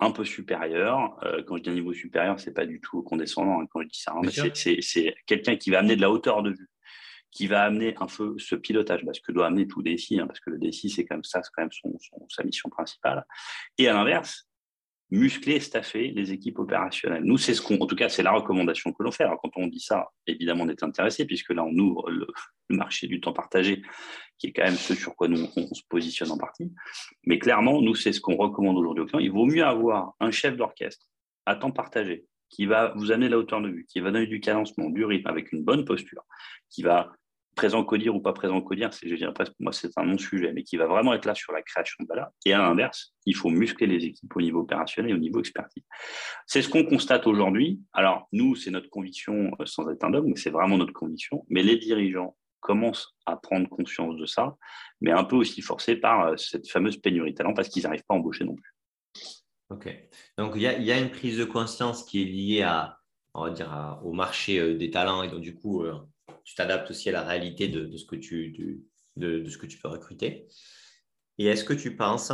un 0.00 0.10
peu 0.10 0.24
supérieur. 0.24 1.16
quand 1.46 1.58
je 1.58 1.62
dis 1.62 1.70
un 1.70 1.74
niveau 1.74 1.92
supérieur, 1.92 2.40
c'est 2.40 2.52
pas 2.52 2.66
du 2.66 2.80
tout 2.80 3.02
condescendant 3.02 3.60
hein, 3.60 3.66
quand 3.70 3.82
je 3.82 3.86
dis 3.86 4.00
ça. 4.00 4.12
Hein, 4.16 4.50
c'est 4.52 5.14
quelqu'un 5.26 5.54
qui 5.54 5.70
va 5.70 5.78
amener 5.78 5.94
de 5.94 6.00
la 6.00 6.10
hauteur 6.10 6.42
de 6.42 6.50
vue 6.50 6.68
qui 7.32 7.46
va 7.46 7.64
amener 7.64 7.94
un 7.98 8.06
peu 8.06 8.36
ce 8.38 8.54
pilotage, 8.54 9.04
parce 9.04 9.18
que 9.18 9.32
doit 9.32 9.46
amener 9.46 9.66
tout 9.66 9.82
DSI, 9.82 10.20
hein, 10.20 10.26
parce 10.26 10.38
que 10.38 10.50
le 10.50 10.58
DSI, 10.58 10.90
c'est 10.90 11.06
comme 11.06 11.24
ça, 11.24 11.42
c'est 11.42 11.50
quand 11.54 11.62
même 11.62 11.72
son, 11.72 11.98
sa 12.28 12.44
mission 12.44 12.68
principale. 12.68 13.26
Et 13.78 13.88
à 13.88 13.94
l'inverse, 13.94 14.48
muscler, 15.12 15.60
staffer 15.60 16.08
les 16.08 16.32
équipes 16.32 16.58
opérationnelles. 16.58 17.22
Nous, 17.22 17.36
c'est 17.36 17.52
ce 17.52 17.60
qu'on, 17.60 17.78
en 17.78 17.86
tout 17.86 17.96
cas, 17.96 18.08
c'est 18.08 18.22
la 18.22 18.32
recommandation 18.32 18.92
que 18.92 19.02
l'on 19.02 19.10
fait. 19.10 19.24
Alors, 19.24 19.40
quand 19.42 19.50
on 19.56 19.66
dit 19.66 19.80
ça, 19.80 20.10
évidemment, 20.26 20.64
on 20.64 20.68
est 20.68 20.82
intéressé, 20.82 21.26
puisque 21.26 21.50
là, 21.50 21.64
on 21.64 21.76
ouvre 21.78 22.10
le, 22.10 22.26
marché 22.70 23.06
du 23.06 23.20
temps 23.20 23.34
partagé, 23.34 23.82
qui 24.38 24.46
est 24.46 24.52
quand 24.52 24.64
même 24.64 24.76
ce 24.76 24.94
sur 24.94 25.14
quoi 25.14 25.28
nous, 25.28 25.46
on, 25.56 25.74
se 25.74 25.82
positionne 25.90 26.30
en 26.30 26.38
partie. 26.38 26.72
Mais 27.24 27.38
clairement, 27.38 27.82
nous, 27.82 27.94
c'est 27.94 28.12
ce 28.12 28.20
qu'on 28.22 28.36
recommande 28.36 28.78
aujourd'hui 28.78 29.04
aux 29.04 29.06
clients. 29.06 29.20
Il 29.20 29.30
vaut 29.30 29.44
mieux 29.44 29.64
avoir 29.64 30.14
un 30.20 30.30
chef 30.30 30.56
d'orchestre 30.56 31.06
à 31.44 31.56
temps 31.56 31.72
partagé, 31.72 32.24
qui 32.48 32.64
va 32.64 32.94
vous 32.96 33.12
amener 33.12 33.28
la 33.28 33.36
hauteur 33.36 33.60
de 33.60 33.68
vue, 33.68 33.86
qui 33.86 34.00
va 34.00 34.10
donner 34.10 34.26
du 34.26 34.40
cadencement, 34.40 34.88
du 34.88 35.04
rythme 35.04 35.28
avec 35.28 35.52
une 35.52 35.62
bonne 35.62 35.84
posture, 35.84 36.22
qui 36.70 36.82
va 36.82 37.12
présent 37.54 37.84
codir 37.84 38.14
ou 38.14 38.20
pas 38.20 38.32
présent 38.32 38.60
codir, 38.60 38.90
je 38.92 39.14
dirais 39.14 39.32
presque 39.32 39.52
moi 39.60 39.72
c'est 39.72 39.90
un 39.96 40.04
non-sujet, 40.04 40.52
mais 40.52 40.62
qui 40.62 40.76
va 40.76 40.86
vraiment 40.86 41.12
être 41.14 41.26
là 41.26 41.34
sur 41.34 41.52
la 41.52 41.62
création 41.62 41.96
de 42.00 42.08
valeur. 42.08 42.28
Et 42.44 42.52
à 42.52 42.58
l'inverse, 42.58 43.14
il 43.26 43.36
faut 43.36 43.50
muscler 43.50 43.86
les 43.86 44.04
équipes 44.04 44.34
au 44.34 44.40
niveau 44.40 44.60
opérationnel 44.60 45.12
et 45.12 45.14
au 45.14 45.18
niveau 45.18 45.40
expertise. 45.40 45.82
C'est 46.46 46.62
ce 46.62 46.68
qu'on 46.68 46.84
constate 46.84 47.26
aujourd'hui. 47.26 47.80
Alors 47.92 48.28
nous, 48.32 48.56
c'est 48.56 48.70
notre 48.70 48.88
conviction 48.88 49.52
euh, 49.60 49.66
sans 49.66 49.88
être 49.90 50.04
un 50.04 50.10
dogme, 50.10 50.30
mais 50.30 50.36
c'est 50.36 50.50
vraiment 50.50 50.78
notre 50.78 50.92
conviction. 50.92 51.44
Mais 51.48 51.62
les 51.62 51.76
dirigeants 51.76 52.36
commencent 52.60 53.14
à 53.26 53.36
prendre 53.36 53.68
conscience 53.68 54.16
de 54.16 54.24
ça, 54.26 54.56
mais 55.00 55.10
un 55.10 55.24
peu 55.24 55.36
aussi 55.36 55.60
forcés 55.62 55.96
par 55.96 56.28
euh, 56.28 56.36
cette 56.36 56.68
fameuse 56.70 56.96
pénurie 56.96 57.32
de 57.32 57.36
talent 57.36 57.54
parce 57.54 57.68
qu'ils 57.68 57.82
n'arrivent 57.82 58.04
pas 58.08 58.14
à 58.14 58.18
embaucher 58.18 58.44
non 58.44 58.54
plus. 58.54 58.72
Ok. 59.70 59.88
Donc 60.38 60.52
il 60.56 60.62
y, 60.62 60.92
a 60.92 60.98
une 60.98 61.10
prise 61.10 61.38
de 61.38 61.44
conscience 61.44 62.04
qui 62.04 62.22
est 62.22 62.26
liée 62.26 62.62
à, 62.62 62.98
on 63.34 63.44
va 63.44 63.50
dire, 63.50 64.00
au 64.04 64.12
marché 64.12 64.58
euh, 64.58 64.76
des 64.76 64.90
talents 64.90 65.22
et 65.22 65.28
donc 65.28 65.40
du 65.40 65.54
coup 65.54 65.84
tu 66.44 66.54
t'adaptes 66.54 66.90
aussi 66.90 67.08
à 67.08 67.12
la 67.12 67.22
réalité 67.22 67.68
de, 67.68 67.96
ce 67.96 68.04
que 68.04 68.16
tu, 68.16 68.84
de, 69.16 69.44
ce 69.48 69.58
que 69.58 69.66
tu 69.66 69.78
peux 69.78 69.88
recruter. 69.88 70.46
Et 71.38 71.46
est-ce 71.46 71.64
que 71.64 71.72
tu 71.72 71.96
penses 71.96 72.30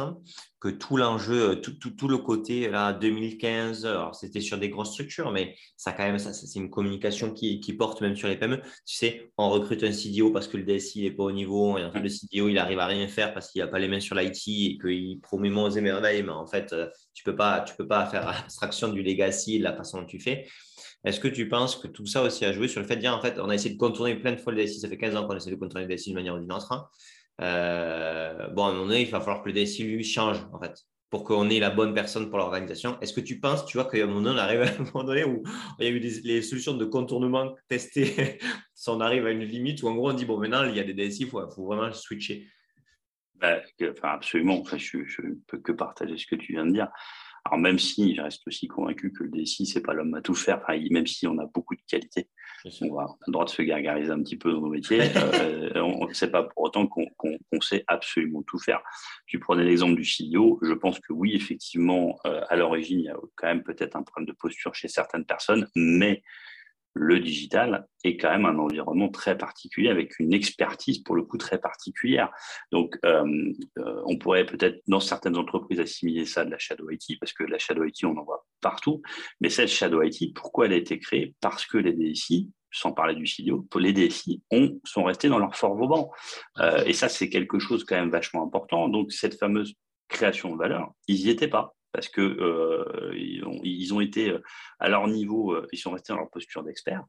que 0.61 0.69
tout 0.69 0.97
l'enjeu, 0.97 1.51
euh, 1.51 1.55
tout, 1.55 2.09
le 2.09 2.19
côté 2.19 2.69
là 2.69 2.93
2015, 2.93 3.87
alors 3.87 4.17
c'était 4.17 4.41
sur 4.41 4.59
des 4.59 4.71
grosses 4.71 4.91
structures, 4.91 5.31
mais 5.31 5.55
ça 5.77 5.93
quand 5.93 6.03
même, 6.03 6.19
ça, 6.19 6.33
c'est 6.33 6.59
une 6.59 6.69
communication 6.69 7.33
qui, 7.33 7.61
porte 7.79 8.01
même 8.01 8.17
sur 8.17 8.27
les 8.27 8.37
PME. 8.37 8.61
Tu 8.85 8.97
sais, 8.97 9.31
on 9.39 9.51
recrute 9.51 9.85
un 9.85 9.93
CDO 9.93 10.33
parce 10.33 10.49
que 10.49 10.57
le 10.57 10.65
DSI 10.65 11.03
n'est 11.03 11.13
pas 11.13 11.23
au 11.23 11.33
niveau, 11.33 11.79
et 11.79 11.85
en 11.85 11.93
fait 11.93 12.01
le 12.01 12.09
CDO 12.09 12.49
il 12.49 12.59
arrive 12.59 12.81
à 12.81 12.87
rien 12.87 13.07
faire 13.07 13.33
parce 13.33 13.53
qu'il 13.53 13.63
n'a 13.63 13.69
pas 13.69 13.79
les 13.79 13.87
mains 13.87 14.01
sur 14.01 14.17
l'IT 14.17 14.49
et 14.49 14.79
qu'il 14.79 15.21
promet 15.21 15.49
monts 15.49 15.71
et 15.71 15.81
merveilles, 15.81 16.25
mais 16.25 16.33
en 16.33 16.47
fait 16.47 16.73
euh, 16.73 16.89
tu 17.15 17.23
peux 17.23 17.37
peux 17.37 17.87
pas 17.87 18.07
faire 18.07 18.29
abstraction 18.29 18.89
du 18.89 19.03
legacy, 19.05 19.59
de 19.59 19.65
la 19.65 19.77
façon 19.77 20.01
dont 20.01 20.07
tu 20.07 20.19
fais. 20.19 20.49
Est-ce 21.05 21.21
que 21.21 21.29
tu 21.29 21.49
penses 21.49 21.77
que 21.77 21.87
tout 21.87 22.07
ça 22.07 22.23
aussi 22.23 22.45
a 22.45 22.53
joué 22.53 22.69
sur 22.69 22.81
le 22.81 22.87
fait 22.87 22.97
de 22.97 23.01
dire, 23.01 23.15
en 23.15 23.21
fait, 23.21 23.39
on 23.39 23.49
a 23.49 23.55
essayé 23.55 23.75
de 23.75 23.79
contourner 23.79 24.17
plein 24.17 24.33
de 24.33 24.37
fois 24.37 24.53
le 24.53 24.65
DSI, 24.65 24.81
ça 24.81 24.89
fait 24.89 24.99
15 24.99 25.17
ans 25.17 25.27
qu'on 25.27 25.37
essaie 25.37 25.51
de 25.51 25.57
contourner 25.57 25.87
le 25.87 25.95
DSI 25.95 26.11
de 26.11 26.15
manière 26.15 26.35
ou 26.35 26.41
d'une 26.41 26.53
autre. 26.53 26.91
Bon, 27.39 27.45
à 27.45 27.47
un 27.47 28.51
moment 28.73 28.87
donné, 28.87 29.03
il 29.03 29.11
va 29.11 29.21
falloir 29.21 29.43
que 29.43 29.49
le 29.49 29.55
DSI 29.55 29.85
lui 29.85 30.05
change, 30.05 30.39
en 30.53 30.59
fait, 30.59 30.75
pour 31.11 31.25
qu'on 31.25 31.49
ait 31.49 31.61
la 31.61 31.71
bonne 31.71 31.95
personne 31.95 32.29
pour 32.29 32.39
l'organisation. 32.39 32.99
Est-ce 33.01 33.13
que 33.13 33.21
tu 33.21 33.41
penses, 33.41 33.65
tu 33.65 33.79
vois, 33.79 33.89
qu'à 33.89 34.03
un 34.03 34.07
moment 34.07 34.21
donné, 34.21 34.37
on 34.37 34.39
arrive 34.39 34.61
à 34.63 34.69
un 34.69 34.85
moment 34.93 35.05
donné 35.05 35.25
où 35.25 35.43
il 35.79 35.85
y 35.85 35.89
a 35.89 35.91
eu 35.91 35.99
les 35.99 36.43
solutions 36.43 36.75
de 36.75 36.85
contournement 36.85 37.55
testées, 37.69 38.39
on 38.89 39.01
arrive 39.01 39.27
à 39.27 39.31
une 39.31 39.45
limite 39.45 39.83
où 39.83 39.89
en 39.89 39.95
gros 39.95 40.11
on 40.11 40.15
dit, 40.15 40.25
bon, 40.25 40.39
maintenant, 40.39 40.65
il 40.65 40.77
y 40.77 40.81
a 40.81 40.85
des 40.85 40.95
DSI, 40.95 41.23
il 41.23 41.29
faut, 41.29 41.47
vraiment 41.65 41.93
switcher. 41.93 42.47
Bah, 43.35 43.61
enfin, 43.83 44.09
absolument. 44.09 44.63
Je 44.77 44.99
ne 44.99 45.35
peux 45.47 45.59
que 45.59 45.73
partager 45.73 46.19
ce 46.19 46.27
que 46.27 46.35
tu 46.35 46.53
viens 46.53 46.67
de 46.67 46.73
dire. 46.73 46.89
Alors 47.51 47.61
même 47.61 47.79
si 47.79 48.15
je 48.15 48.21
reste 48.21 48.47
aussi 48.47 48.69
convaincu 48.69 49.11
que 49.11 49.25
le 49.25 49.31
DSI, 49.31 49.65
c'est 49.65 49.81
pas 49.81 49.95
l'homme 49.95 50.13
à 50.15 50.21
tout 50.21 50.35
faire, 50.35 50.61
même 50.91 51.07
si 51.07 51.27
on 51.27 51.39
a 51.39 51.47
beaucoup 51.47 51.75
de 51.75 51.81
qualités, 51.89 52.29
on, 52.83 52.99
a 52.99 53.17
le 53.27 53.33
droit 53.33 53.47
de 53.47 53.51
se 53.51 53.63
gargariser 53.63 54.11
un 54.11 54.23
petit 54.23 54.37
peu 54.37 54.53
dans 54.53 54.61
nos 54.61 54.69
métiers, 54.69 55.01
euh, 55.17 56.07
c'est 56.13 56.31
pas 56.31 56.43
pour 56.43 56.65
autant 56.65 56.87
qu'on 56.87 57.61
sait 57.63 57.85
absolument 57.87 58.43
tout 58.43 58.59
faire. 58.59 58.83
Tu 59.27 59.39
prenais 59.39 59.65
l'exemple 59.65 59.95
du 59.95 60.03
CEO, 60.03 60.59
je 60.63 60.75
pense 60.75 61.01
que 61.01 61.15
oui, 61.15 61.35
effectivement, 61.35 62.19
euh, 62.27 62.43
à 62.51 62.57
l'origine, 62.57 63.01
il 63.01 63.07
y 63.07 63.09
a 63.09 63.17
quand 63.37 63.47
même 63.47 63.63
peut-être 63.63 63.97
un 63.97 64.03
problème 64.03 64.27
de 64.27 64.37
posture 64.39 64.75
chez 64.75 64.89
certaines 64.89 65.25
personnes, 65.25 65.69
mais 65.75 66.23
le 66.99 67.21
digital 67.21 67.87
est 68.05 68.17
quand 68.17 68.31
même 68.31 68.45
un 68.45 68.59
environnement 68.59 69.09
très 69.09 69.39
particulier 69.39 69.89
avec 69.89 70.19
une 70.19 70.33
expertise 70.33 70.99
pour 70.99 71.15
le 71.15 71.23
coup 71.23 71.39
très 71.39 71.59
particulière. 71.59 72.31
Donc, 72.73 72.99
euh, 73.05 73.25
euh, 73.79 74.03
on 74.07 74.19
pourrait 74.19 74.47
peut-être 74.47 74.83
dans 74.89 75.01
certaines 75.01 75.37
entreprises 75.37 75.81
assimiler 75.81 76.27
ça 76.27 76.45
de 76.45 76.51
la 76.51 76.59
shadow 76.59 76.91
IT 76.91 77.19
parce 77.21 77.33
que 77.33 77.45
la 77.45 77.59
shadow 77.59 77.85
IT, 77.85 78.05
on 78.05 78.17
en 78.17 78.25
voit 78.25 78.45
partout. 78.61 79.01
Mais 79.41 79.49
cette 79.49 79.69
shadow 79.69 80.03
IT, 80.03 80.35
pourquoi 80.35 80.67
elle 80.67 80.73
a 80.73 80.77
été 80.77 80.99
créée? 80.99 81.35
Parce 81.41 81.67
que 81.67 81.79
les 81.79 81.93
DSI, 81.93 82.51
sans 82.71 82.93
parler 82.93 83.15
du 83.15 83.27
CIO, 83.27 83.67
les 83.79 83.93
DSI 83.93 84.43
ont, 84.51 84.81
sont 84.85 85.05
restés 85.05 85.29
dans 85.29 85.39
leur 85.39 85.55
fort 85.55 85.77
vauban. 85.77 86.11
Euh, 86.59 86.83
et 86.85 86.93
ça, 86.93 87.09
c'est 87.09 87.29
quelque 87.29 87.59
chose 87.59 87.85
quand 87.85 87.97
même 87.97 88.11
vachement 88.11 88.45
important. 88.45 88.89
Donc, 88.89 89.13
cette 89.13 89.39
fameuse 89.39 89.75
création 90.09 90.53
de 90.53 90.59
valeur, 90.59 90.93
ils 91.07 91.25
n'y 91.25 91.31
étaient 91.31 91.49
pas 91.49 91.75
parce 91.93 92.09
que 92.09 92.21
euh, 92.21 93.13
ils, 93.17 93.93
ont, 93.95 94.01
été 94.01 94.31
euh, 94.31 94.43
à 94.79 94.89
leur 94.89 95.07
niveau, 95.09 95.53
euh, 95.53 95.67
ils 95.73 95.79
sont 95.79 95.93
restés 95.93 96.13
dans 96.13 96.19
leur 96.19 96.31
posture 96.31 96.63
d'expert. 96.63 97.05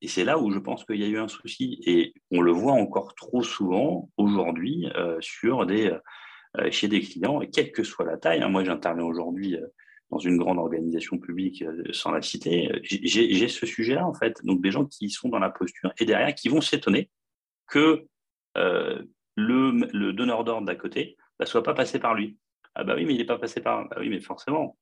Et 0.00 0.08
c'est 0.08 0.24
là 0.24 0.38
où 0.38 0.50
je 0.50 0.58
pense 0.58 0.84
qu'il 0.84 0.96
y 0.96 1.04
a 1.04 1.08
eu 1.08 1.18
un 1.18 1.28
souci. 1.28 1.80
Et 1.86 2.14
on 2.30 2.40
le 2.40 2.50
voit 2.50 2.72
encore 2.72 3.14
trop 3.14 3.42
souvent 3.42 4.10
aujourd'hui 4.16 4.88
des, 5.68 5.96
chez 6.72 6.88
des 6.88 7.00
clients, 7.00 7.40
quelle 7.52 7.70
que 7.70 7.84
soit 7.84 8.04
la 8.04 8.16
taille. 8.16 8.42
Hein. 8.42 8.48
moi, 8.48 8.64
j'interviens 8.64 9.04
aujourd'hui 9.04 9.56
dans 10.10 10.18
une 10.18 10.38
grande 10.38 10.58
organisation 10.58 11.18
publique, 11.18 11.64
sans 11.92 12.10
la 12.10 12.20
citer. 12.20 12.68
J'ai 12.82 13.46
ce 13.46 13.64
sujet-là, 13.64 14.04
en 14.04 14.12
fait. 14.12 14.44
Donc, 14.44 14.60
des 14.60 14.72
gens 14.72 14.86
qui 14.86 15.08
sont 15.08 15.28
dans 15.28 15.38
la 15.38 15.50
posture 15.50 15.92
et 16.00 16.04
derrière 16.04 16.34
qui 16.34 16.48
vont 16.48 16.60
s'étonner 16.60 17.08
que 17.68 18.04
le, 18.56 18.90
le, 19.36 20.12
donneur 20.12 20.42
d'ordre 20.42 20.66
d'à 20.66 20.74
côté 20.74 21.16
ne 21.16 21.44
bah, 21.44 21.46
soit 21.46 21.62
pas 21.62 21.74
passé 21.74 22.00
par 22.00 22.14
lui. 22.14 22.38
Ah 22.74 22.84
bah 22.84 22.94
oui, 22.96 23.04
mais 23.04 23.14
il 23.14 23.18
n'est 23.18 23.24
pas 23.24 23.38
passé 23.38 23.60
par. 23.60 23.88
Bah 23.88 23.96
oui, 23.98 24.08
mais 24.08 24.20
forcément, 24.20 24.78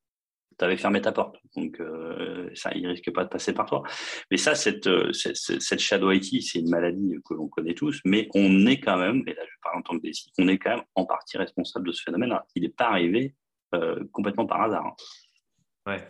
tu 0.59 0.65
avais 0.65 0.77
fermé 0.77 1.01
ta 1.01 1.13
porte. 1.13 1.37
Donc, 1.57 1.81
euh, 1.81 2.51
ça, 2.55 2.71
il 2.75 2.87
risque 2.87 3.13
pas 3.13 3.25
de 3.25 3.29
passer 3.29 3.53
par 3.53 3.67
toi. 3.67 3.83
Mais 4.31 4.37
ça, 4.37 4.55
cette, 4.55 4.87
euh, 4.87 5.13
cette, 5.13 5.81
shadow 5.81 6.13
IT, 6.13 6.43
c'est 6.43 6.61
une 6.61 6.71
maladie 6.71 7.17
que 7.25 7.35
l'on 7.35 7.49
connaît 7.49 7.75
tous, 7.75 8.01
mais 8.05 8.29
on 8.35 8.67
est 8.67 8.79
quand 8.79 8.99
même, 8.99 9.23
et 9.27 9.35
là 9.35 9.43
je 9.45 9.57
parle 9.63 9.79
en 9.79 9.83
tant 9.83 9.99
que 9.99 10.07
DSI, 10.07 10.31
on 10.39 10.49
est 10.49 10.59
quand 10.59 10.71
même 10.71 10.85
en 10.95 11.07
partie 11.07 11.39
responsable 11.39 11.87
de 11.87 11.93
ce 11.93 12.03
phénomène. 12.03 12.39
Il 12.55 12.63
n'est 12.63 12.69
pas 12.69 12.89
arrivé 12.89 13.35
euh, 13.75 14.05
complètement 14.13 14.47
par 14.47 14.63
hasard. 14.63 14.87
Hein. 14.87 14.95
Ouais. 15.87 16.07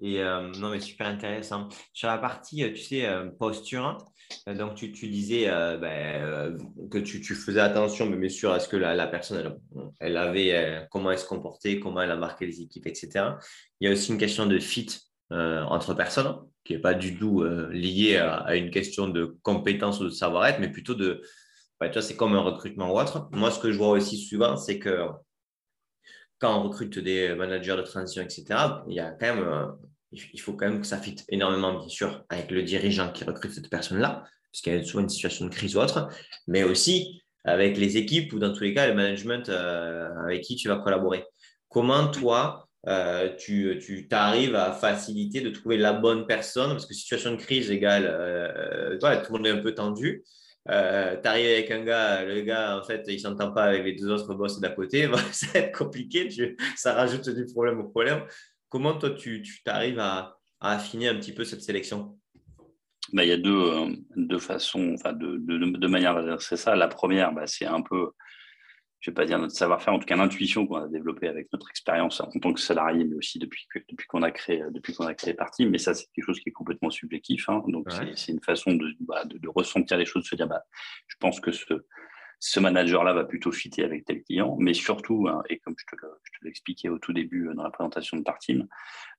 Et 0.00 0.20
euh, 0.20 0.50
non, 0.58 0.70
mais 0.70 0.80
super 0.80 1.06
intéressant. 1.06 1.68
Sur 1.92 2.08
la 2.08 2.18
partie, 2.18 2.64
tu 2.72 2.76
sais, 2.76 3.08
posture, 3.38 3.98
euh, 4.48 4.54
donc, 4.54 4.74
tu, 4.74 4.88
disais 4.88 5.48
euh, 5.48 5.76
ben, 5.76 6.22
euh, 6.22 6.58
que 6.90 6.98
tu, 6.98 7.22
faisais 7.34 7.60
attention, 7.60 8.06
mais 8.06 8.16
bien 8.16 8.28
sûr, 8.28 8.52
à 8.52 8.60
ce 8.60 8.68
que 8.68 8.76
la, 8.76 9.06
personne, 9.06 9.58
elle, 10.00 10.16
avait, 10.16 10.86
comment 10.90 11.10
elle 11.10 11.18
se 11.18 11.26
comportait, 11.26 11.78
comment 11.78 12.02
elle 12.02 12.10
a 12.10 12.16
marqué 12.16 12.46
les 12.46 12.60
équipes, 12.60 12.86
etc. 12.86 13.36
Il 13.80 13.86
y 13.86 13.90
a 13.90 13.92
aussi 13.92 14.12
une 14.12 14.18
question 14.18 14.46
de 14.46 14.58
fit 14.58 14.88
entre 15.30 15.94
personnes, 15.94 16.36
qui 16.64 16.74
n'est 16.74 16.80
pas 16.80 16.94
du 16.94 17.18
tout 17.18 17.44
liée 17.70 18.16
à, 18.16 18.54
une 18.56 18.70
question 18.70 19.08
de 19.08 19.36
compétence 19.42 20.00
ou 20.00 20.04
de 20.04 20.10
savoir-être, 20.10 20.60
mais 20.60 20.70
plutôt 20.70 20.94
de, 20.94 21.22
ben, 21.80 21.88
tu 21.88 21.94
vois, 21.94 22.02
c'est 22.02 22.16
comme 22.16 22.34
un 22.34 22.40
recrutement 22.40 22.92
ou 22.92 22.98
autre. 22.98 23.28
Moi, 23.32 23.50
ce 23.50 23.58
que 23.58 23.72
je 23.72 23.78
vois 23.78 23.88
aussi 23.88 24.18
souvent, 24.18 24.56
c'est 24.56 24.78
que 24.78 25.06
quand 26.38 26.58
on 26.58 26.64
recrute 26.64 26.98
des 26.98 27.34
managers 27.34 27.76
de 27.76 27.82
transition, 27.82 28.22
etc., 28.22 28.44
il 28.88 28.94
y 28.94 29.00
a 29.00 29.12
quand 29.12 29.34
même 29.34 29.72
il 30.12 30.40
faut 30.40 30.52
quand 30.52 30.68
même 30.68 30.80
que 30.80 30.86
ça 30.86 30.98
fitte 30.98 31.24
énormément, 31.28 31.78
bien 31.78 31.88
sûr, 31.88 32.24
avec 32.28 32.50
le 32.50 32.62
dirigeant 32.62 33.10
qui 33.12 33.24
recrute 33.24 33.52
cette 33.52 33.70
personne-là, 33.70 34.24
parce 34.52 34.62
qu'il 34.62 34.74
y 34.74 34.76
a 34.76 34.84
souvent 34.84 35.02
une 35.02 35.08
situation 35.08 35.46
de 35.46 35.50
crise 35.50 35.76
ou 35.76 35.80
autre, 35.80 36.08
mais 36.46 36.62
aussi 36.62 37.22
avec 37.44 37.76
les 37.76 37.96
équipes 37.96 38.32
ou 38.32 38.38
dans 38.38 38.52
tous 38.52 38.62
les 38.62 38.74
cas, 38.74 38.86
le 38.86 38.94
management 38.94 39.48
euh, 39.48 40.08
avec 40.24 40.42
qui 40.42 40.56
tu 40.56 40.68
vas 40.68 40.76
collaborer. 40.76 41.24
Comment 41.68 42.08
toi, 42.08 42.68
euh, 42.86 43.34
tu, 43.36 43.78
tu 43.80 44.06
arrives 44.10 44.54
à 44.54 44.72
faciliter 44.72 45.40
de 45.40 45.50
trouver 45.50 45.78
la 45.78 45.92
bonne 45.92 46.26
personne, 46.26 46.70
parce 46.70 46.86
que 46.86 46.94
situation 46.94 47.32
de 47.32 47.36
crise 47.36 47.70
égale, 47.70 48.06
euh, 48.06 48.98
tout 48.98 49.32
le 49.32 49.38
monde 49.38 49.46
est 49.46 49.50
un 49.50 49.62
peu 49.62 49.74
tendu. 49.74 50.22
tu 50.66 50.72
arrives 50.72 51.46
avec 51.46 51.70
un 51.70 51.82
gars, 51.84 52.24
le 52.24 52.42
gars, 52.42 52.78
en 52.78 52.84
fait, 52.84 53.02
il 53.08 53.18
s'entend 53.18 53.52
pas 53.52 53.64
avec 53.64 53.84
les 53.84 53.94
deux 53.94 54.10
autres 54.10 54.34
boss 54.34 54.60
d'à 54.60 54.68
côté, 54.68 55.08
ça 55.32 55.46
va 55.54 55.60
être 55.60 55.76
compliqué, 55.76 56.28
ça 56.76 56.92
rajoute 56.92 57.30
du 57.30 57.46
problème 57.46 57.80
au 57.80 57.88
problème. 57.88 58.22
Comment 58.72 58.94
toi, 58.94 59.10
tu 59.10 59.44
t'arrives 59.66 59.98
à, 59.98 60.38
affiner 60.58 61.06
un 61.06 61.14
petit 61.16 61.34
peu 61.34 61.44
cette 61.44 61.60
sélection? 61.60 62.18
Bah, 63.12 63.22
il 63.22 63.28
y 63.28 63.32
a 63.32 63.36
deux, 63.36 63.50
euh, 63.54 63.94
deux 64.16 64.38
façons, 64.38 64.94
enfin 64.94 65.12
deux, 65.12 65.38
de 65.38 65.86
manières 65.86 66.14
d'adresser 66.14 66.56
ça. 66.56 66.74
La 66.74 66.88
première, 66.88 67.34
bah, 67.34 67.46
c'est 67.46 67.66
un 67.66 67.82
peu, 67.82 68.12
je 69.00 69.10
ne 69.10 69.12
vais 69.12 69.14
pas 69.14 69.26
dire 69.26 69.38
notre 69.38 69.54
savoir-faire, 69.54 69.92
en 69.92 69.98
tout 69.98 70.06
cas 70.06 70.16
l'intuition 70.16 70.66
qu'on 70.66 70.76
a 70.76 70.88
développée 70.88 71.28
avec 71.28 71.52
notre 71.52 71.68
expérience 71.68 72.22
en 72.22 72.30
tant 72.30 72.54
que 72.54 72.60
salarié, 72.60 73.04
mais 73.04 73.16
aussi 73.16 73.38
depuis, 73.38 73.66
depuis 73.90 74.06
qu'on 74.06 74.22
a 74.22 74.30
créé 74.30 74.64
depuis 74.70 74.94
qu'on 74.94 75.06
a 75.06 75.12
créé 75.12 75.34
Parti. 75.34 75.66
Mais 75.66 75.76
ça, 75.76 75.92
c'est 75.92 76.06
quelque 76.14 76.24
chose 76.24 76.40
qui 76.40 76.48
est 76.48 76.52
complètement 76.52 76.88
subjectif. 76.88 77.50
Hein. 77.50 77.62
Donc, 77.68 77.88
c'est 78.16 78.32
une 78.32 78.42
façon 78.42 78.78
bah, 79.00 79.26
de, 79.26 79.36
de, 79.36 79.48
ressentir 79.50 79.98
les 79.98 80.06
choses, 80.06 80.22
de 80.22 80.28
se 80.28 80.34
dire, 80.34 80.48
bah, 80.48 80.64
je 81.08 81.16
pense 81.20 81.40
que 81.40 81.52
ce, 81.52 81.74
ce 82.44 82.58
manager-là 82.58 83.12
va 83.12 83.22
plutôt 83.22 83.52
fitter 83.52 83.84
avec 83.84 84.04
tel 84.04 84.24
client, 84.24 84.56
mais 84.58 84.74
surtout, 84.74 85.28
hein, 85.28 85.44
et 85.48 85.60
comme 85.60 85.76
je 85.78 85.84
te, 85.86 86.02
l'expliquais 86.42 86.88
au 86.88 86.98
tout 86.98 87.12
début 87.12 87.48
euh, 87.48 87.54
dans 87.54 87.62
la 87.62 87.70
présentation 87.70 88.16
de 88.16 88.24
Partim, 88.24 88.66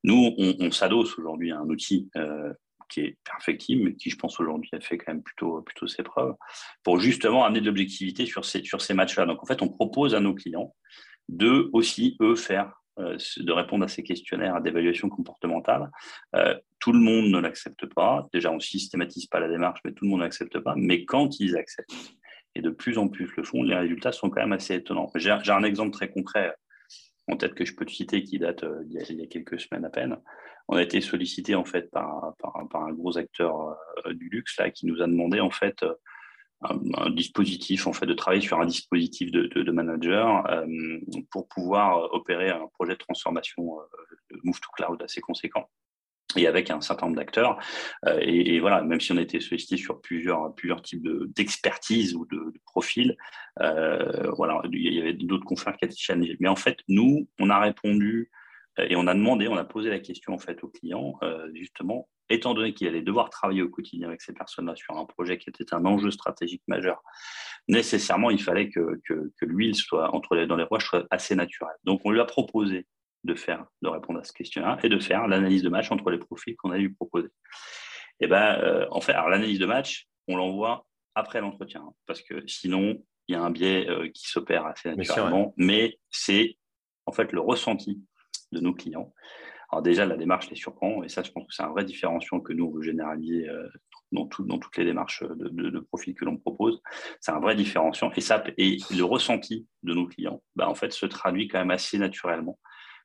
nous, 0.03 0.35
on, 0.37 0.71
s'adosse 0.71 1.17
aujourd'hui 1.17 1.53
à 1.53 1.59
un 1.59 1.69
outil 1.69 2.09
euh, 2.17 2.53
qui 2.89 2.99
est 2.99 3.17
perfectible, 3.23 3.95
qui, 3.95 4.09
je 4.09 4.17
pense, 4.17 4.41
aujourd'hui, 4.41 4.69
a 4.73 4.81
fait 4.81 4.97
quand 4.97 5.13
même 5.13 5.23
plutôt, 5.23 5.61
plutôt 5.61 5.87
ses 5.87 6.03
preuves, 6.03 6.35
pour 6.83 6.99
justement 6.99 7.45
amener 7.45 7.61
de 7.61 7.67
l'objectivité 7.67 8.25
sur 8.25 8.43
ces, 8.43 8.61
sur 8.61 8.81
ces 8.81 8.93
matchs-là. 8.93 9.25
Donc, 9.25 9.41
en 9.41 9.45
fait, 9.45 9.61
on 9.61 9.69
propose 9.69 10.15
à 10.15 10.19
nos 10.19 10.33
clients 10.33 10.75
de 11.29 11.69
aussi, 11.71 12.17
eux, 12.19 12.35
faire 12.35 12.73
euh, 12.99 13.15
de 13.37 13.51
répondre 13.53 13.85
à 13.85 13.87
ces 13.87 14.03
questionnaires 14.03 14.59
d'évaluation 14.59 15.07
comportementale. 15.07 15.89
tout 16.79 16.91
le 16.91 16.99
monde 16.99 17.27
ne 17.27 17.39
l'accepte 17.39 17.85
pas. 17.85 18.27
Déjà, 18.33 18.51
on 18.51 18.55
ne 18.55 18.59
systématise 18.59 19.27
pas 19.27 19.39
la 19.39 19.47
démarche, 19.47 19.79
mais 19.85 19.93
tout 19.93 20.03
le 20.03 20.09
monde 20.09 20.19
ne 20.19 20.25
l'accepte 20.25 20.59
pas. 20.59 20.73
Mais 20.75 21.05
quand 21.05 21.39
ils 21.39 21.55
acceptent, 21.55 22.17
et 22.55 22.61
de 22.61 22.69
plus 22.69 22.97
en 22.97 23.07
plus 23.07 23.35
le 23.35 23.43
font, 23.43 23.63
les 23.63 23.75
résultats 23.75 24.11
sont 24.11 24.29
quand 24.29 24.41
même 24.41 24.53
assez 24.53 24.75
étonnants. 24.75 25.11
J'ai 25.15 25.31
un 25.31 25.63
exemple 25.63 25.91
très 25.91 26.09
concret 26.09 26.55
en 27.27 27.37
tête 27.37 27.53
que 27.53 27.65
je 27.65 27.75
peux 27.75 27.85
te 27.85 27.91
citer 27.91 28.23
qui 28.23 28.37
date 28.39 28.63
euh, 28.63 28.83
il, 28.87 29.19
y 29.19 29.23
a, 29.23 29.27
quelques 29.27 29.59
semaines 29.59 29.85
à 29.85 29.89
peine. 29.89 30.17
On 30.67 30.75
a 30.75 30.83
été 30.83 31.01
sollicité 31.01 31.55
en 31.55 31.65
fait 31.65 31.89
par, 31.91 32.33
par, 32.39 32.83
un 32.83 32.93
gros 32.93 33.17
acteur 33.17 33.77
euh, 34.05 34.13
du 34.13 34.29
luxe 34.29 34.57
là, 34.57 34.69
qui 34.71 34.85
nous 34.85 35.01
a 35.01 35.07
demandé 35.07 35.39
en 35.39 35.49
fait 35.49 35.83
euh, 35.83 35.93
un, 36.61 37.09
dispositif, 37.09 37.87
en 37.87 37.93
fait, 37.93 38.05
de 38.05 38.13
travailler 38.13 38.41
sur 38.41 38.59
un 38.59 38.65
dispositif 38.65 39.31
de, 39.31 39.47
de, 39.47 39.71
manager 39.71 40.45
pour 41.29 41.49
pouvoir 41.49 42.13
opérer 42.13 42.51
un 42.51 42.67
projet 42.73 42.93
de 42.93 42.99
transformation 42.99 43.79
de 44.31 44.39
Move 44.45 44.61
to 44.61 44.69
Cloud 44.73 45.01
assez 45.01 45.19
conséquent 45.19 45.69
et 46.35 46.47
avec 46.47 46.69
un 46.69 46.81
certain 46.81 47.07
nombre 47.07 47.17
d'acteurs. 47.17 47.57
Euh, 48.05 48.19
et, 48.21 48.59
voilà, 48.59 48.81
même 48.81 48.99
si 48.99 49.11
on 49.11 49.17
été 49.17 49.39
sollicité 49.39 49.77
sur 49.77 50.01
plusieurs, 50.01 50.53
plusieurs 50.55 50.81
types 50.81 51.07
d'expertise 51.35 52.15
ou 52.15 52.25
de, 52.25 52.53
profils, 52.65 53.15
euh, 53.61 54.31
voilà, 54.35 54.61
il 54.71 54.93
y 54.93 54.99
avait 54.99 55.13
d'autres 55.13 55.45
confrères 55.45 55.77
qui 55.77 55.85
étaient 55.85 55.95
challengés. 55.95 56.37
Mais 56.39 56.49
en 56.49 56.55
fait, 56.55 56.79
nous, 56.87 57.27
on 57.39 57.49
a 57.49 57.59
répondu 57.59 58.31
euh, 58.79 58.87
et 58.89 58.95
on 58.95 59.07
a 59.07 59.13
demandé, 59.13 59.47
on 59.47 59.57
a 59.57 59.63
posé 59.63 59.89
la 59.89 59.99
question 59.99 60.33
en 60.33 60.39
fait 60.39 60.63
aux 60.63 60.69
clients, 60.69 61.19
justement, 61.53 62.09
étant 62.29 62.53
donné 62.53 62.73
qu'il 62.73 62.87
allait 62.87 63.01
devoir 63.01 63.29
travailler 63.29 63.61
au 63.61 63.69
quotidien 63.69 64.07
avec 64.07 64.21
ces 64.21 64.33
personnes-là 64.33 64.75
sur 64.75 64.97
un 64.97 65.05
projet 65.05 65.37
qui 65.37 65.49
était 65.49 65.73
un 65.73 65.85
enjeu 65.85 66.09
stratégique 66.09 66.63
majeur, 66.67 67.03
nécessairement, 67.67 68.31
il 68.31 68.41
fallait 68.41 68.69
que, 68.69 68.99
que, 69.07 69.45
l'huile 69.45 69.75
soit 69.75 70.13
entre 70.15 70.35
les, 70.35 70.47
dans 70.47 70.55
les 70.55 70.63
rouages 70.63 70.85
soit 70.85 71.05
assez 71.11 71.35
naturelle. 71.35 71.75
Donc, 71.83 72.01
on 72.05 72.11
lui 72.11 72.19
a 72.19 72.25
proposé 72.25 72.87
de 73.23 73.35
faire, 73.35 73.65
de 73.81 73.87
répondre 73.87 74.19
à 74.19 74.23
ce 74.23 74.33
questionnaire 74.33 74.77
et 74.83 74.89
de 74.89 74.99
faire 74.99 75.27
l'analyse 75.27 75.63
de 75.63 75.69
match 75.69 75.91
entre 75.91 76.09
les 76.09 76.17
profils 76.17 76.55
qu'on 76.55 76.71
a 76.71 76.77
lui 76.77 76.89
proposer. 76.89 77.29
Et 78.19 78.25
eh 78.25 78.27
ben, 78.27 78.59
euh, 78.61 78.85
en 78.91 79.01
fait, 79.01 79.13
alors 79.13 79.29
l'analyse 79.29 79.59
de 79.59 79.65
match, 79.65 80.07
on 80.27 80.37
l'envoie 80.37 80.85
après 81.15 81.41
l'entretien, 81.41 81.83
hein, 81.87 81.93
parce 82.05 82.21
que 82.21 82.45
sinon, 82.47 83.03
il 83.27 83.33
y 83.33 83.35
a 83.35 83.41
un 83.41 83.51
biais 83.51 83.89
euh, 83.89 84.09
qui 84.13 84.27
s'opère 84.27 84.65
assez 84.65 84.93
naturellement, 84.95 85.53
mais 85.57 85.99
c'est 86.09 86.57
en 87.05 87.11
fait 87.11 87.31
le 87.31 87.39
ressenti 87.39 88.01
de 88.51 88.59
nos 88.59 88.73
clients. 88.73 89.13
Alors 89.71 89.81
déjà, 89.81 90.05
la 90.05 90.17
démarche 90.17 90.49
les 90.49 90.55
surprend, 90.55 91.03
et 91.03 91.09
ça, 91.09 91.23
je 91.23 91.31
pense 91.31 91.47
que 91.47 91.53
c'est 91.53 91.63
un 91.63 91.69
vrai 91.69 91.83
différenciant 91.83 92.39
que 92.39 92.53
nous, 92.53 92.65
on 92.65 92.71
veut 92.71 92.83
généraliser 92.83 93.49
euh, 93.49 93.67
dans, 94.11 94.29
dans, 94.39 94.59
toutes 94.59 94.77
les 94.77 94.85
démarches 94.85 95.23
de, 95.23 95.49
de, 95.49 95.79
profil 95.79 96.13
que 96.13 96.25
l'on 96.25 96.37
propose. 96.37 96.79
C'est 97.19 97.31
un 97.31 97.39
vrai 97.39 97.55
différenciant, 97.55 98.11
et, 98.15 98.21
ça, 98.21 98.43
et 98.57 98.77
le 98.95 99.03
ressenti 99.03 99.67
de 99.81 99.93
nos 99.93 100.07
clients, 100.07 100.43
bah, 100.55 100.69
en 100.69 100.75
fait, 100.75 100.93
se 100.93 101.07
traduit 101.07 101.47
quand 101.47 101.57
même 101.57 101.71
assez 101.71 101.97
naturellement 101.97 102.59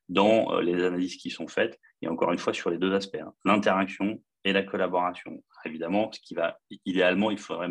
dans 0.09 0.53
euh, 0.53 0.63
les 0.63 0.83
analyses 0.85 1.17
qui 1.17 1.31
sont 1.31 1.49
faites, 1.49 1.79
et 2.03 2.09
encore 2.09 2.33
une 2.33 2.39
fois, 2.39 2.53
sur 2.53 2.71
les 2.71 2.79
deux 2.79 2.95
aspects, 2.95 3.19
hein. 3.21 3.33
l'interaction 3.45 4.23
et 4.45 4.53
la 4.53 4.63
collaboration. 4.63 5.43
Évidemment, 5.65 6.11
ce 6.13 6.21
qui 6.21 6.35
va, 6.35 6.59
idéalement, 6.87 7.31
il 7.31 7.39
faudrait, 7.39 7.69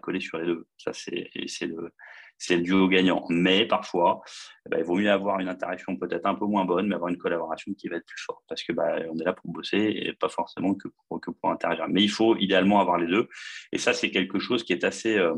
coller 0.00 0.20
sur 0.20 0.38
les 0.38 0.46
deux. 0.46 0.66
Ça, 0.76 0.92
c'est 0.92 1.30
le, 1.66 2.62
duo 2.62 2.88
gagnant. 2.88 3.24
Mais 3.30 3.66
parfois, 3.66 4.20
eh 4.66 4.70
ben, 4.70 4.78
il 4.78 4.84
vaut 4.84 4.96
mieux 4.96 5.10
avoir 5.10 5.40
une 5.40 5.48
interaction 5.48 5.96
peut-être 5.96 6.26
un 6.26 6.34
peu 6.34 6.44
moins 6.44 6.64
bonne, 6.64 6.86
mais 6.86 6.94
avoir 6.94 7.10
une 7.10 7.16
collaboration 7.16 7.72
qui 7.74 7.88
va 7.88 7.96
être 7.96 8.06
plus 8.06 8.22
forte. 8.22 8.44
Parce 8.48 8.62
que 8.62 8.72
bah, 8.72 8.96
on 9.10 9.18
est 9.18 9.24
là 9.24 9.32
pour 9.32 9.50
bosser 9.50 9.78
et 9.78 10.12
pas 10.12 10.28
forcément 10.28 10.74
que 10.74 10.88
pour, 11.08 11.20
que 11.20 11.30
pour 11.30 11.50
interagir. 11.50 11.86
Mais 11.88 12.02
il 12.02 12.10
faut 12.10 12.36
idéalement 12.36 12.80
avoir 12.80 12.98
les 12.98 13.06
deux. 13.06 13.28
Et 13.72 13.78
ça, 13.78 13.94
c'est 13.94 14.10
quelque 14.10 14.38
chose 14.38 14.64
qui 14.64 14.74
est 14.74 14.84
assez, 14.84 15.16
euh, 15.16 15.34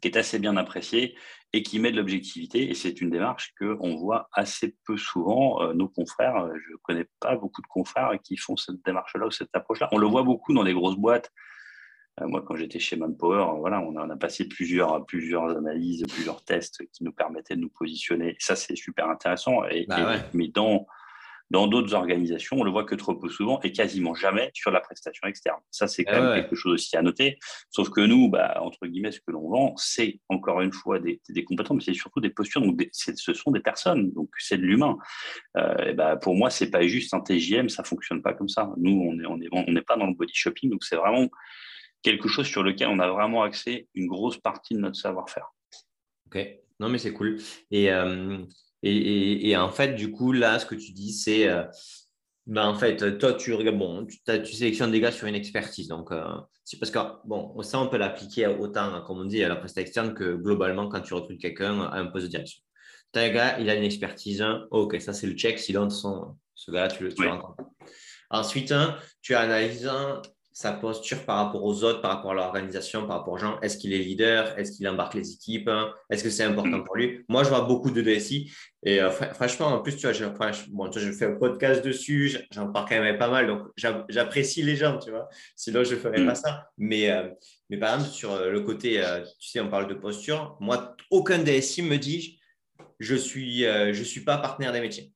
qui 0.00 0.08
est 0.08 0.16
assez 0.16 0.38
bien 0.38 0.56
apprécié 0.56 1.16
et 1.52 1.62
qui 1.62 1.78
met 1.78 1.90
de 1.90 1.96
l'objectivité. 1.96 2.68
Et 2.70 2.74
c'est 2.74 3.00
une 3.00 3.10
démarche 3.10 3.54
qu'on 3.58 3.96
voit 3.96 4.28
assez 4.32 4.76
peu 4.86 4.96
souvent. 4.96 5.62
Euh, 5.62 5.72
nos 5.72 5.88
confrères, 5.88 6.36
euh, 6.36 6.52
je 6.66 6.72
ne 6.72 6.76
connais 6.82 7.06
pas 7.20 7.36
beaucoup 7.36 7.62
de 7.62 7.66
confrères 7.66 8.12
qui 8.22 8.36
font 8.36 8.56
cette 8.56 8.84
démarche-là 8.84 9.26
ou 9.26 9.30
cette 9.30 9.54
approche-là. 9.54 9.88
On 9.92 9.98
le 9.98 10.06
voit 10.06 10.22
beaucoup 10.22 10.52
dans 10.52 10.62
les 10.62 10.74
grosses 10.74 10.96
boîtes 10.96 11.30
euh, 12.20 12.26
moi, 12.26 12.42
quand 12.46 12.56
j'étais 12.56 12.78
chez 12.78 12.96
Manpower, 12.96 13.58
voilà, 13.58 13.80
on 13.80 13.96
a, 13.96 14.16
passé 14.16 14.48
plusieurs, 14.48 15.04
plusieurs 15.06 15.56
analyses, 15.56 16.04
plusieurs 16.08 16.42
tests 16.42 16.84
qui 16.92 17.04
nous 17.04 17.12
permettaient 17.12 17.56
de 17.56 17.60
nous 17.60 17.70
positionner. 17.70 18.36
Ça, 18.38 18.56
c'est 18.56 18.76
super 18.76 19.08
intéressant. 19.08 19.64
Et, 19.70 19.86
bah 19.86 20.16
mais 20.34 20.48
dans 20.48 20.86
dans 21.50 21.66
d'autres 21.66 21.94
organisations, 21.94 22.58
on 22.60 22.64
le 22.64 22.70
voit 22.70 22.84
que 22.84 22.94
trop 22.94 23.14
peu 23.14 23.28
souvent 23.28 23.60
et 23.62 23.72
quasiment 23.72 24.14
jamais 24.14 24.50
sur 24.54 24.70
la 24.70 24.80
prestation 24.80 25.26
externe. 25.26 25.60
Ça, 25.70 25.88
c'est 25.88 26.04
quand 26.04 26.20
même 26.20 26.34
quelque 26.34 26.54
chose 26.54 26.74
aussi 26.74 26.96
à 26.96 27.02
noter. 27.02 27.38
Sauf 27.70 27.88
que 27.90 28.00
nous, 28.00 28.28
bah, 28.28 28.58
entre 28.60 28.86
guillemets, 28.86 29.12
ce 29.12 29.20
que 29.20 29.30
l'on 29.30 29.48
vend, 29.48 29.74
c'est 29.76 30.20
encore 30.28 30.60
une 30.60 30.72
fois 30.72 30.98
des, 30.98 31.20
des 31.28 31.44
compétences, 31.44 31.76
mais 31.76 31.82
c'est 31.82 31.98
surtout 31.98 32.20
des 32.20 32.30
postures. 32.30 32.60
Donc, 32.60 32.78
ce 32.92 33.32
sont 33.32 33.50
des 33.50 33.60
personnes, 33.60 34.12
donc 34.12 34.28
c'est 34.38 34.58
de 34.58 34.62
l'humain. 34.62 34.98
Euh, 35.56 35.94
bah, 35.94 36.16
pour 36.16 36.34
moi, 36.34 36.50
c'est 36.50 36.70
pas 36.70 36.86
juste 36.86 37.14
un 37.14 37.20
TJM, 37.20 37.68
ça 37.68 37.82
fonctionne 37.82 38.22
pas 38.22 38.34
comme 38.34 38.48
ça. 38.48 38.70
Nous, 38.76 38.92
on 38.92 39.14
n'est 39.14 39.26
on 39.26 39.40
est, 39.40 39.48
on 39.52 39.76
est 39.76 39.82
pas 39.82 39.96
dans 39.96 40.06
le 40.06 40.14
body 40.14 40.34
shopping, 40.34 40.70
donc 40.70 40.84
c'est 40.84 40.96
vraiment 40.96 41.28
quelque 42.02 42.28
chose 42.28 42.46
sur 42.46 42.62
lequel 42.62 42.88
on 42.88 42.98
a 42.98 43.08
vraiment 43.08 43.42
accès 43.42 43.88
une 43.94 44.06
grosse 44.06 44.38
partie 44.38 44.74
de 44.74 44.80
notre 44.80 44.96
savoir-faire. 44.96 45.48
Ok, 46.26 46.46
non 46.78 46.88
mais 46.88 46.98
c'est 46.98 47.12
cool. 47.12 47.38
Et, 47.70 47.90
euh, 47.90 48.38
et, 48.82 49.50
et, 49.50 49.56
en 49.56 49.70
fait, 49.70 49.94
du 49.94 50.12
coup, 50.12 50.32
là, 50.32 50.58
ce 50.58 50.66
que 50.66 50.74
tu 50.74 50.92
dis, 50.92 51.12
c'est, 51.12 51.48
euh, 51.48 51.64
ben, 52.46 52.66
en 52.66 52.74
fait, 52.74 53.18
toi, 53.18 53.34
tu 53.34 53.54
bon, 53.72 54.06
tu, 54.06 54.18
tu, 54.42 54.52
sélectionnes 54.54 54.90
des 54.92 55.00
gars 55.00 55.12
sur 55.12 55.26
une 55.26 55.34
expertise. 55.34 55.88
Donc, 55.88 56.12
euh, 56.12 56.24
c'est 56.64 56.78
parce 56.78 56.90
que, 56.90 56.98
bon, 57.24 57.60
ça, 57.62 57.80
on 57.80 57.88
peut 57.88 57.98
l'appliquer 57.98 58.46
autant, 58.46 59.02
comme 59.02 59.18
on 59.18 59.24
dit, 59.24 59.42
à 59.42 59.48
la 59.48 59.56
prestation 59.56 60.04
externe 60.04 60.14
que 60.14 60.36
globalement 60.36 60.88
quand 60.88 61.00
tu 61.00 61.14
recrutes 61.14 61.40
quelqu'un 61.40 61.80
à 61.82 61.98
un 61.98 62.06
poste 62.06 62.26
de 62.26 62.30
direction. 62.30 62.62
Tu 63.12 63.20
as 63.20 63.22
un 63.24 63.28
gars, 63.30 63.58
il 63.58 63.68
a 63.70 63.74
une 63.74 63.84
expertise, 63.84 64.44
ok, 64.70 65.00
ça 65.00 65.12
c'est 65.12 65.26
le 65.26 65.34
check, 65.34 65.58
s'il 65.58 65.76
son, 65.90 66.36
ce 66.54 66.70
gars-là, 66.70 66.88
tu 66.88 67.04
le 67.04 67.12
tu 67.12 67.28
Ensuite, 68.30 68.74
tu 69.22 69.34
analyses 69.34 69.90
sa 70.58 70.72
posture 70.72 71.24
par 71.24 71.36
rapport 71.36 71.62
aux 71.62 71.84
autres, 71.84 72.00
par 72.00 72.16
rapport 72.16 72.32
à 72.32 72.34
l'organisation, 72.34 73.06
par 73.06 73.18
rapport 73.18 73.34
aux 73.34 73.38
gens. 73.38 73.60
Est-ce 73.60 73.78
qu'il 73.78 73.92
est 73.92 73.98
leader? 73.98 74.58
Est-ce 74.58 74.72
qu'il 74.72 74.88
embarque 74.88 75.14
les 75.14 75.34
équipes? 75.34 75.70
Est-ce 76.10 76.24
que 76.24 76.30
c'est 76.30 76.42
important 76.42 76.82
pour 76.82 76.96
lui? 76.96 77.24
Moi, 77.28 77.44
je 77.44 77.48
vois 77.48 77.60
beaucoup 77.60 77.92
de 77.92 78.02
DSI. 78.02 78.50
Et 78.82 79.00
euh, 79.00 79.08
franchement, 79.08 79.66
en 79.66 79.78
plus, 79.78 79.94
tu 79.94 80.02
vois, 80.02 80.12
je, 80.12 80.24
bon, 80.70 80.90
je 80.90 81.12
fais 81.12 81.26
un 81.26 81.36
podcast 81.36 81.84
dessus, 81.84 82.36
j'en 82.50 82.72
parle 82.72 82.88
quand 82.88 83.00
même 83.00 83.18
pas 83.18 83.30
mal. 83.30 83.46
Donc, 83.46 83.68
j'apprécie 83.76 84.64
les 84.64 84.74
gens, 84.74 84.98
tu 84.98 85.10
vois. 85.10 85.28
Sinon, 85.54 85.84
je 85.84 85.94
ne 85.94 86.00
ferais 86.00 86.24
pas 86.26 86.32
mm. 86.32 86.34
ça. 86.34 86.70
Mais, 86.76 87.08
euh, 87.08 87.28
mais 87.70 87.76
par 87.76 87.94
exemple, 87.94 88.10
sur 88.10 88.32
euh, 88.32 88.50
le 88.50 88.60
côté, 88.62 89.00
tu 89.38 89.48
sais, 89.50 89.60
on 89.60 89.68
parle 89.68 89.86
de 89.86 89.94
posture. 89.94 90.56
Moi, 90.58 90.96
aucun 91.12 91.38
DSI 91.38 91.82
me 91.82 91.98
dit 91.98 92.40
je 92.98 93.14
ne 93.14 93.20
suis, 93.20 93.60
je 93.62 94.02
suis 94.02 94.22
pas 94.22 94.38
partenaire 94.38 94.72
des 94.72 94.80
métiers. 94.80 95.12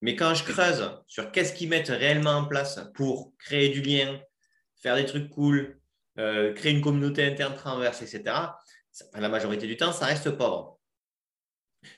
Mais 0.00 0.16
quand 0.16 0.32
je 0.32 0.42
creuse 0.44 0.90
sur 1.06 1.30
qu'est-ce 1.32 1.52
qu'ils 1.52 1.68
mettent 1.68 1.88
réellement 1.88 2.30
en 2.30 2.44
place 2.46 2.80
pour 2.94 3.34
créer 3.36 3.68
du 3.68 3.82
lien, 3.82 4.18
faire 4.80 4.96
des 4.96 5.06
trucs 5.06 5.30
cool, 5.30 5.78
euh, 6.18 6.52
créer 6.52 6.72
une 6.72 6.80
communauté 6.80 7.24
interne 7.24 7.54
transverse, 7.54 8.02
etc., 8.02 8.34
la 9.14 9.28
majorité 9.28 9.66
du 9.66 9.76
temps, 9.76 9.92
ça 9.92 10.06
reste 10.06 10.30
pauvre. 10.30 10.78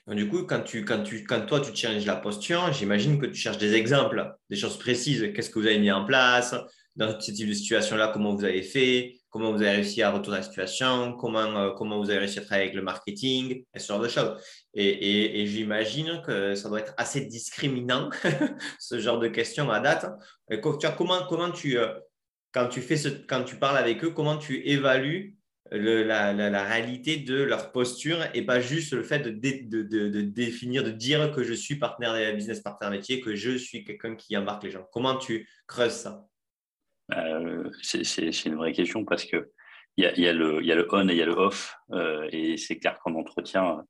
Donc, 0.07 0.15
du 0.15 0.27
coup, 0.29 0.43
quand, 0.43 0.61
tu, 0.61 0.85
quand, 0.85 1.03
tu, 1.03 1.23
quand 1.23 1.45
toi, 1.45 1.59
tu 1.59 1.75
changes 1.75 2.05
la 2.05 2.15
posture, 2.15 2.71
j'imagine 2.71 3.19
que 3.19 3.25
tu 3.25 3.35
cherches 3.35 3.57
des 3.57 3.73
exemples, 3.73 4.35
des 4.49 4.55
choses 4.55 4.77
précises. 4.77 5.31
Qu'est-ce 5.33 5.49
que 5.49 5.59
vous 5.59 5.65
avez 5.65 5.79
mis 5.79 5.91
en 5.91 6.05
place 6.05 6.55
dans 6.95 7.19
ce 7.19 7.31
type 7.31 7.47
de 7.47 7.53
situation-là? 7.53 8.09
Comment 8.13 8.35
vous 8.35 8.43
avez 8.43 8.61
fait? 8.61 9.15
Comment 9.29 9.51
vous 9.51 9.61
avez 9.61 9.71
réussi 9.71 10.01
à 10.01 10.11
retourner 10.11 10.39
la 10.39 10.43
situation? 10.43 11.13
Comment, 11.13 11.39
euh, 11.39 11.71
comment 11.71 11.97
vous 11.97 12.09
avez 12.09 12.19
réussi 12.19 12.39
à 12.39 12.41
travailler 12.41 12.65
avec 12.65 12.75
le 12.75 12.83
marketing? 12.83 13.63
Et 13.73 13.79
ce 13.79 13.87
genre 13.87 14.01
de 14.01 14.09
choses. 14.09 14.39
Et, 14.73 15.45
j'imagine 15.47 16.21
que 16.25 16.53
ça 16.53 16.69
doit 16.69 16.81
être 16.81 16.93
assez 16.97 17.21
discriminant, 17.25 18.09
ce 18.79 18.99
genre 18.99 19.19
de 19.19 19.29
questions 19.29 19.71
à 19.71 19.79
date. 19.79 20.05
Et 20.51 20.59
comment, 20.59 21.25
comment 21.27 21.51
tu, 21.51 21.79
euh, 21.79 21.87
quand 22.51 22.67
tu, 22.67 22.81
fais 22.81 22.97
ce, 22.97 23.09
quand 23.09 23.43
tu 23.43 23.55
parles 23.55 23.77
avec 23.77 24.03
eux, 24.03 24.11
comment 24.11 24.37
tu 24.37 24.67
évalues 24.67 25.37
la, 25.71 26.63
réalité 26.63 27.17
de 27.17 27.41
leur 27.41 27.71
posture 27.71 28.19
et 28.33 28.45
pas 28.45 28.59
juste 28.59 28.93
le 28.93 29.03
fait 29.03 29.19
de, 29.19 30.21
définir, 30.21 30.83
de 30.83 30.91
dire 30.91 31.31
que 31.31 31.43
je 31.43 31.53
suis 31.53 31.75
partenaire 31.75 32.35
business 32.35 32.59
partner 32.59 32.89
métier, 32.89 33.21
que 33.21 33.35
je 33.35 33.51
suis 33.57 33.83
quelqu'un 33.83 34.15
qui 34.15 34.35
embarque 34.35 34.63
les 34.63 34.71
gens. 34.71 34.85
Comment 34.91 35.17
tu 35.17 35.47
creuses 35.67 35.93
ça? 35.93 36.25
Euh, 37.13 37.69
C'est 37.81 38.45
une 38.45 38.55
vraie 38.55 38.73
question 38.73 39.05
parce 39.05 39.25
que 39.25 39.49
il 39.97 40.05
y 40.05 40.07
a, 40.07 40.17
y, 40.17 40.27
a 40.27 40.33
le, 40.33 40.63
y 40.63 40.71
a 40.71 40.75
le 40.75 40.87
on 40.91 41.09
et 41.09 41.11
il 41.11 41.17
y 41.17 41.21
a 41.21 41.25
le 41.25 41.33
off. 41.33 41.75
Euh, 41.91 42.27
et 42.31 42.55
c'est 42.55 42.77
clair 42.77 42.97
qu'en 42.99 43.13
entretien, 43.15 43.83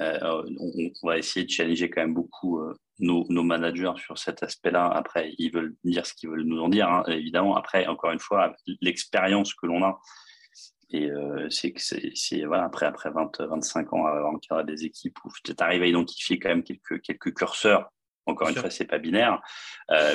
euh, 0.00 0.18
on, 0.22 1.06
va 1.06 1.18
essayer 1.18 1.44
de 1.44 1.50
challenger 1.50 1.90
quand 1.90 2.00
même 2.00 2.14
beaucoup 2.14 2.62
euh, 3.02 3.24
nos, 3.28 3.42
managers 3.42 3.92
sur 3.96 4.18
cet 4.18 4.42
aspect-là. 4.42 4.86
Après, 4.86 5.34
ils 5.38 5.52
veulent 5.52 5.76
dire 5.84 6.06
ce 6.06 6.14
qu'ils 6.14 6.30
veulent 6.30 6.44
nous 6.44 6.60
en 6.60 6.68
dire, 6.68 6.88
hein, 6.88 7.04
évidemment. 7.08 7.56
Après, 7.56 7.86
encore 7.86 8.12
une 8.12 8.20
fois, 8.20 8.54
l'expérience 8.80 9.54
que 9.54 9.66
l'on 9.66 9.84
a, 9.84 9.98
et 10.90 11.10
euh, 11.10 11.50
c'est 11.50 11.72
que 11.72 11.80
c'est 11.80 12.44
voilà, 12.44 12.64
après, 12.64 12.86
après 12.86 13.10
20, 13.10 13.40
25 13.40 13.92
ans 13.92 14.06
à 14.06 14.22
encadrer 14.22 14.64
des 14.64 14.84
équipes 14.84 15.18
où 15.24 15.30
tu 15.44 15.52
arrives 15.58 15.82
à 15.82 15.86
identifier 15.86 16.38
quand 16.38 16.48
même 16.48 16.62
quelques, 16.62 17.00
quelques 17.02 17.34
curseurs. 17.34 17.90
Encore 18.24 18.48
une 18.48 18.56
fois, 18.56 18.70
c'est 18.70 18.86
pas 18.86 18.98
binaire, 18.98 19.40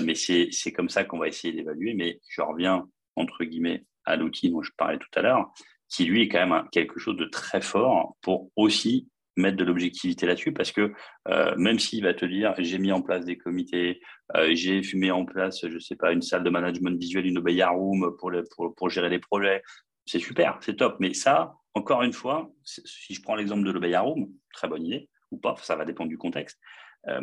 mais 0.03 0.15
c'est 0.15 0.71
comme 0.73 0.89
ça 0.89 1.05
qu'on 1.05 1.17
va 1.17 1.29
essayer 1.29 1.53
d'évaluer. 1.53 1.93
Mais 1.93 2.19
je 2.27 2.41
reviens, 2.41 2.85
entre 3.15 3.45
guillemets, 3.45 3.85
à 4.03 4.17
l'outil 4.17 4.49
dont 4.49 4.61
je 4.61 4.71
parlais 4.75 4.97
tout 4.97 5.07
à 5.15 5.21
l'heure, 5.21 5.51
qui 5.87 6.05
lui 6.05 6.23
est 6.23 6.27
quand 6.29 6.45
même 6.45 6.67
quelque 6.71 6.99
chose 6.99 7.17
de 7.17 7.25
très 7.25 7.61
fort 7.61 8.15
pour 8.21 8.49
aussi 8.55 9.07
mettre 9.37 9.57
de 9.57 9.63
l'objectivité 9.63 10.25
là-dessus 10.25 10.51
parce 10.51 10.71
que 10.71 10.91
euh, 11.27 11.55
même 11.57 11.79
s'il 11.79 12.03
va 12.03 12.13
te 12.13 12.25
dire 12.25 12.53
j'ai 12.57 12.77
mis 12.77 12.91
en 12.91 13.01
place 13.01 13.25
des 13.25 13.37
comités, 13.37 14.01
euh, 14.35 14.49
j'ai 14.53 14.81
mis 14.93 15.11
en 15.11 15.25
place, 15.25 15.65
je 15.67 15.79
sais 15.79 15.95
pas, 15.95 16.11
une 16.11 16.21
salle 16.21 16.43
de 16.43 16.49
management 16.49 16.99
visuel, 16.99 17.25
une 17.25 17.37
Obeya 17.37 17.69
Room 17.69 18.15
pour, 18.17 18.31
pour, 18.55 18.75
pour, 18.75 18.89
gérer 18.89 19.09
les 19.09 19.19
projets, 19.19 19.63
c'est 20.05 20.19
super, 20.19 20.57
c'est 20.61 20.75
top. 20.75 20.97
Mais 20.99 21.13
ça, 21.13 21.55
encore 21.73 22.03
une 22.03 22.13
fois, 22.13 22.51
si 22.63 23.13
je 23.13 23.21
prends 23.21 23.35
l'exemple 23.35 23.63
de 23.63 23.71
l'Obeya 23.71 24.01
Room, 24.01 24.29
très 24.53 24.67
bonne 24.67 24.85
idée, 24.85 25.09
ou 25.31 25.37
pas, 25.37 25.55
ça 25.61 25.75
va 25.75 25.85
dépendre 25.85 26.09
du 26.09 26.17
contexte. 26.17 26.59
Euh, 27.07 27.21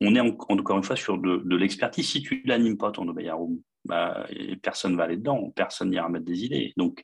on 0.00 0.14
est 0.14 0.20
encore 0.20 0.76
une 0.76 0.84
fois 0.84 0.96
sur 0.96 1.18
de, 1.18 1.56
l'expertise. 1.56 2.08
Si 2.08 2.22
tu 2.22 2.42
l'animes 2.44 2.78
pas 2.78 2.92
ton 2.92 3.08
Obeya 3.08 3.34
Room, 3.34 3.60
bah, 3.84 4.26
personne 4.62 4.96
va 4.96 5.04
aller 5.04 5.16
dedans, 5.16 5.50
personne 5.56 5.90
n'ira 5.90 6.08
mettre 6.08 6.24
des 6.24 6.44
idées. 6.44 6.72
Donc, 6.76 7.02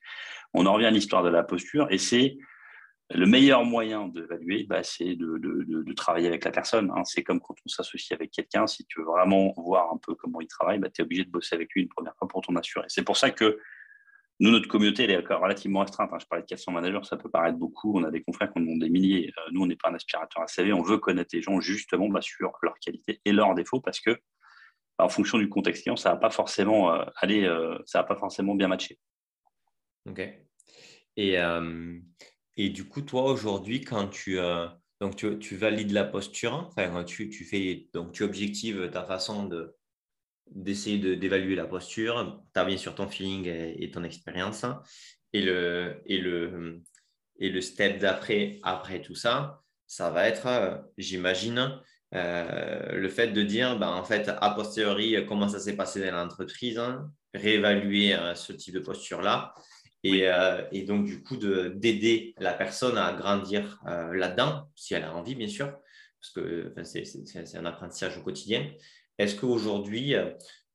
on 0.52 0.66
en 0.66 0.74
revient 0.74 0.86
à 0.86 0.90
l'histoire 0.90 1.22
de 1.22 1.28
la 1.28 1.42
posture 1.42 1.86
et 1.90 1.98
c'est 1.98 2.36
le 3.14 3.26
meilleur 3.26 3.64
moyen 3.64 4.08
d'évaluer, 4.08 4.64
bah, 4.64 4.82
c'est 4.82 5.14
de, 5.14 5.92
travailler 5.94 6.26
avec 6.26 6.44
la 6.44 6.50
personne. 6.50 6.90
Hein. 6.94 7.04
C'est 7.04 7.22
comme 7.22 7.40
quand 7.40 7.54
on 7.64 7.68
s'associe 7.68 8.12
avec 8.12 8.32
quelqu'un, 8.32 8.66
si 8.66 8.84
tu 8.86 9.00
veux 9.00 9.06
vraiment 9.06 9.54
voir 9.56 9.92
un 9.92 9.98
peu 9.98 10.14
comment 10.14 10.40
il 10.40 10.48
travaille, 10.48 10.78
bah, 10.78 10.90
tu 10.90 11.00
es 11.00 11.04
obligé 11.04 11.24
de 11.24 11.30
bosser 11.30 11.54
avec 11.54 11.72
lui 11.72 11.82
une 11.82 11.88
première 11.88 12.16
fois 12.16 12.26
pour 12.26 12.40
t'en 12.42 12.56
assurer. 12.56 12.86
C'est 12.88 13.04
pour 13.04 13.16
ça 13.16 13.30
que 13.30 13.58
nous, 14.40 14.50
notre 14.50 14.66
communauté, 14.66 15.04
elle 15.04 15.12
est 15.12 15.34
relativement 15.34 15.80
restreinte. 15.80 16.10
Hein. 16.12 16.18
Je 16.20 16.26
parlais 16.26 16.42
de 16.42 16.48
400 16.48 16.72
managers, 16.72 17.04
ça 17.04 17.16
peut 17.16 17.30
paraître 17.30 17.56
beaucoup. 17.56 17.96
On 17.96 18.02
a 18.02 18.10
des 18.10 18.22
confrères 18.22 18.52
qui 18.52 18.58
en 18.58 18.66
ont 18.66 18.76
des 18.76 18.90
milliers. 18.90 19.32
Euh, 19.38 19.50
nous, 19.52 19.62
on 19.62 19.66
n'est 19.66 19.76
pas 19.76 19.90
un 19.90 19.94
aspirateur 19.94 20.42
à 20.42 20.48
CV. 20.48 20.72
On 20.72 20.82
veut 20.82 20.98
connaître 20.98 21.30
les 21.32 21.42
gens 21.42 21.60
justement 21.60 22.08
bah, 22.08 22.20
sur 22.20 22.52
leurs 22.62 22.78
qualités 22.80 23.20
et 23.24 23.32
leurs 23.32 23.54
défauts 23.54 23.80
parce 23.80 24.00
que 24.00 24.18
en 24.98 25.08
fonction 25.08 25.38
du 25.38 25.48
contexte 25.48 25.82
client, 25.82 25.96
ça 25.96 26.10
va 26.10 26.16
pas 26.16 26.30
forcément 26.30 26.90
aller, 27.16 27.42
ça 27.84 27.98
va 27.98 28.04
pas 28.04 28.14
forcément 28.14 28.54
bien 28.54 28.68
matcher. 28.68 28.96
Ok. 30.08 30.20
Et, 31.16 31.36
et 32.56 32.70
du 32.70 32.84
coup, 32.84 33.02
toi 33.02 33.24
aujourd'hui, 33.24 33.80
quand 33.80 34.08
tu, 34.08 34.38
donc 35.00 35.16
tu, 35.16 35.56
valides 35.56 35.92
la 35.92 36.04
posture, 36.04 36.70
enfin, 36.76 37.04
tu, 37.04 37.30
fais, 37.44 37.88
donc 37.92 38.12
tu 38.12 38.22
objectives 38.22 38.90
ta 38.90 39.04
façon 39.04 39.46
de, 39.46 39.74
d'essayer 40.50 41.16
d'évaluer 41.16 41.54
la 41.56 41.66
posture, 41.66 42.42
tu 42.54 42.60
as 42.60 42.64
bien 42.64 42.76
sûr 42.76 42.94
ton 42.94 43.08
feeling 43.08 43.46
et, 43.46 43.90
ton 43.90 44.04
expérience. 44.04 44.64
Et 45.32 45.42
le, 45.42 46.00
et, 46.06 46.18
le, 46.18 46.82
et 47.38 47.48
le 47.48 47.60
step 47.60 47.98
d'après, 47.98 48.60
après 48.62 49.02
tout 49.02 49.16
ça, 49.16 49.62
ça 49.86 50.10
va 50.10 50.28
être, 50.28 50.84
j'imagine, 50.96 51.80
euh, 52.14 52.92
le 52.92 53.08
fait 53.08 53.28
de 53.28 53.42
dire, 53.42 53.78
ben, 53.78 53.88
en 53.88 54.04
fait, 54.04 54.28
a 54.28 54.50
posteriori, 54.50 55.16
comment 55.26 55.48
ça 55.48 55.58
s'est 55.58 55.76
passé 55.76 56.00
dans 56.08 56.16
l'entreprise, 56.16 56.78
hein, 56.78 57.10
réévaluer 57.32 58.14
euh, 58.14 58.34
ce 58.34 58.52
type 58.52 58.74
de 58.74 58.80
posture-là. 58.80 59.54
Et, 60.04 60.28
euh, 60.28 60.62
et, 60.70 60.82
donc, 60.82 61.06
du 61.06 61.22
coup, 61.22 61.36
d'aider 61.36 62.34
la 62.38 62.52
personne 62.52 62.98
à 62.98 63.12
grandir 63.14 63.80
là-dedans, 63.86 64.70
si 64.74 64.94
elle 64.94 65.04
a 65.04 65.14
envie, 65.14 65.34
bien 65.34 65.48
sûr, 65.48 65.72
parce 66.20 66.30
que 66.34 66.72
c'est 66.84 67.56
un 67.56 67.64
apprentissage 67.64 68.18
au 68.18 68.22
quotidien. 68.22 68.70
Est-ce 69.18 69.34
qu'aujourd'hui, 69.34 70.14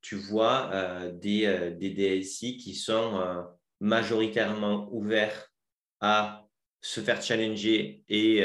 tu 0.01 0.15
vois 0.15 0.71
des, 1.13 1.75
des, 1.79 2.19
DSI 2.21 2.57
qui 2.57 2.73
sont 2.73 3.45
majoritairement 3.79 4.89
ouverts 4.91 5.51
à 5.99 6.47
se 6.81 7.01
faire 7.01 7.21
challenger 7.21 8.03
et 8.09 8.43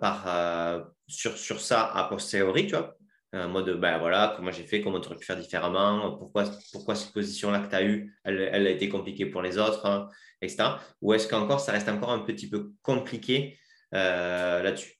par, 0.00 0.90
sur, 1.06 1.38
sur 1.38 1.60
ça 1.60 1.90
a 1.94 2.04
posteriori, 2.04 2.66
tu 2.66 2.76
vois, 2.76 2.97
en 3.32 3.48
mode, 3.48 3.78
ben 3.78 3.98
voilà, 3.98 4.32
comment 4.36 4.50
j'ai 4.50 4.64
fait, 4.64 4.80
comment 4.80 5.00
tu 5.00 5.08
aurais 5.08 5.18
pu 5.18 5.26
faire 5.26 5.36
différemment, 5.36 6.16
pourquoi, 6.16 6.44
pourquoi 6.72 6.94
cette 6.94 7.12
position-là 7.12 7.60
que 7.60 7.68
tu 7.68 7.76
as 7.76 7.84
eue, 7.84 8.14
elle, 8.24 8.66
a 8.66 8.70
été 8.70 8.88
compliquée 8.88 9.26
pour 9.26 9.42
les 9.42 9.58
autres, 9.58 9.84
hein, 9.84 10.08
etc. 10.40 10.76
Ou 11.02 11.12
est-ce 11.12 11.28
qu'encore, 11.28 11.60
ça 11.60 11.72
reste 11.72 11.88
encore 11.88 12.10
un 12.10 12.20
petit 12.20 12.48
peu 12.48 12.72
compliqué 12.82 13.58
euh, 13.94 14.62
là-dessus? 14.62 14.94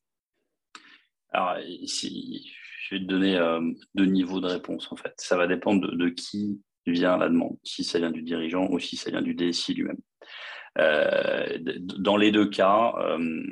Alors, 1.31 1.57
je 1.61 2.95
vais 2.95 3.01
te 3.01 3.07
donner 3.07 3.37
euh, 3.37 3.61
deux 3.95 4.07
niveaux 4.07 4.41
de 4.41 4.47
réponse, 4.47 4.91
en 4.93 4.97
fait. 4.97 5.14
Ça 5.18 5.37
va 5.37 5.47
dépendre 5.47 5.89
de, 5.89 5.97
de 5.97 6.09
qui 6.11 6.61
vient 6.87 7.16
la 7.16 7.29
demande, 7.29 7.57
si 7.64 7.85
ça 7.85 7.99
vient 7.99 8.11
du 8.11 8.22
dirigeant 8.22 8.66
ou 8.70 8.79
si 8.79 8.97
ça 8.97 9.11
vient 9.11 9.22
du 9.22 9.35
DSI 9.35 9.74
lui-même. 9.74 9.99
Euh, 10.79 11.59
dans 11.62 12.16
les 12.16 12.31
deux 12.31 12.49
cas, 12.49 12.95
euh, 12.99 13.43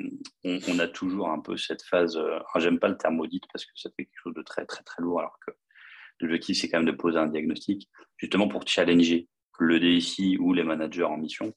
on, 0.43 0.79
a 0.79 0.87
toujours 0.87 1.29
un 1.29 1.39
peu 1.39 1.57
cette 1.57 1.83
phase. 1.83 2.17
Euh, 2.17 2.39
j'aime 2.57 2.79
pas 2.79 2.87
le 2.87 2.97
terme 2.97 3.19
audit 3.19 3.43
parce 3.51 3.65
que 3.65 3.71
ça 3.75 3.89
fait 3.95 4.05
quelque 4.05 4.21
chose 4.23 4.33
de 4.35 4.43
très 4.43 4.65
très 4.65 4.83
très 4.83 5.01
lourd, 5.01 5.19
alors 5.19 5.37
que 5.45 5.51
l'objectif 6.19 6.57
c'est 6.59 6.69
quand 6.69 6.77
même 6.77 6.87
de 6.87 6.91
poser 6.91 7.17
un 7.17 7.27
diagnostic, 7.27 7.89
justement 8.17 8.47
pour 8.47 8.67
challenger 8.67 9.27
le 9.59 9.79
DSI 9.79 10.37
ou 10.39 10.53
les 10.53 10.63
managers 10.63 11.03
en 11.03 11.17
mission 11.17 11.51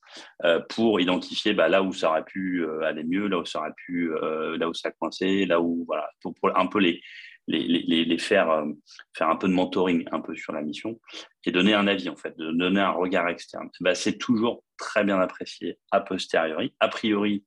pour 0.71 1.01
identifier 1.01 1.53
bah, 1.53 1.69
là 1.69 1.83
où 1.83 1.93
ça 1.93 2.09
aurait 2.09 2.25
pu 2.25 2.67
aller 2.83 3.05
mieux, 3.05 3.29
là 3.29 3.39
où 3.39 3.45
ça 3.45 3.59
aurait 3.59 3.75
pu, 3.77 4.11
là 4.59 4.71
où 4.71 4.73
ça 4.73 4.89
a 4.89 4.93
coincé, 4.93 5.45
là 5.45 5.61
où 5.61 5.85
voilà, 5.87 6.09
pour 6.23 6.35
un 6.57 6.67
peu 6.67 6.79
les, 6.79 7.03
les, 7.47 8.19
faire, 8.19 8.51
euh, 8.51 8.67
faire 9.17 9.29
un 9.29 9.37
peu 9.37 9.49
de 9.49 9.53
mentoring 9.53 10.05
un 10.13 10.21
peu 10.21 10.35
sur 10.35 10.53
la 10.53 10.63
mission 10.63 11.01
et 11.45 11.51
donner 11.51 11.75
un 11.75 11.87
avis 11.87 12.09
en 12.09 12.17
fait, 12.17 12.37
de 12.37 12.53
donner 12.53 12.81
un 12.81 12.91
regard 12.91 13.29
externe. 13.29 13.69
Bah, 13.81 13.95
c'est 13.95 14.19
toujours 14.19 14.65
très 14.79 15.05
bien 15.05 15.19
apprécié 15.19 15.79
a 15.91 16.01
posteriori. 16.01 16.75
A 16.81 16.89
priori, 16.89 17.45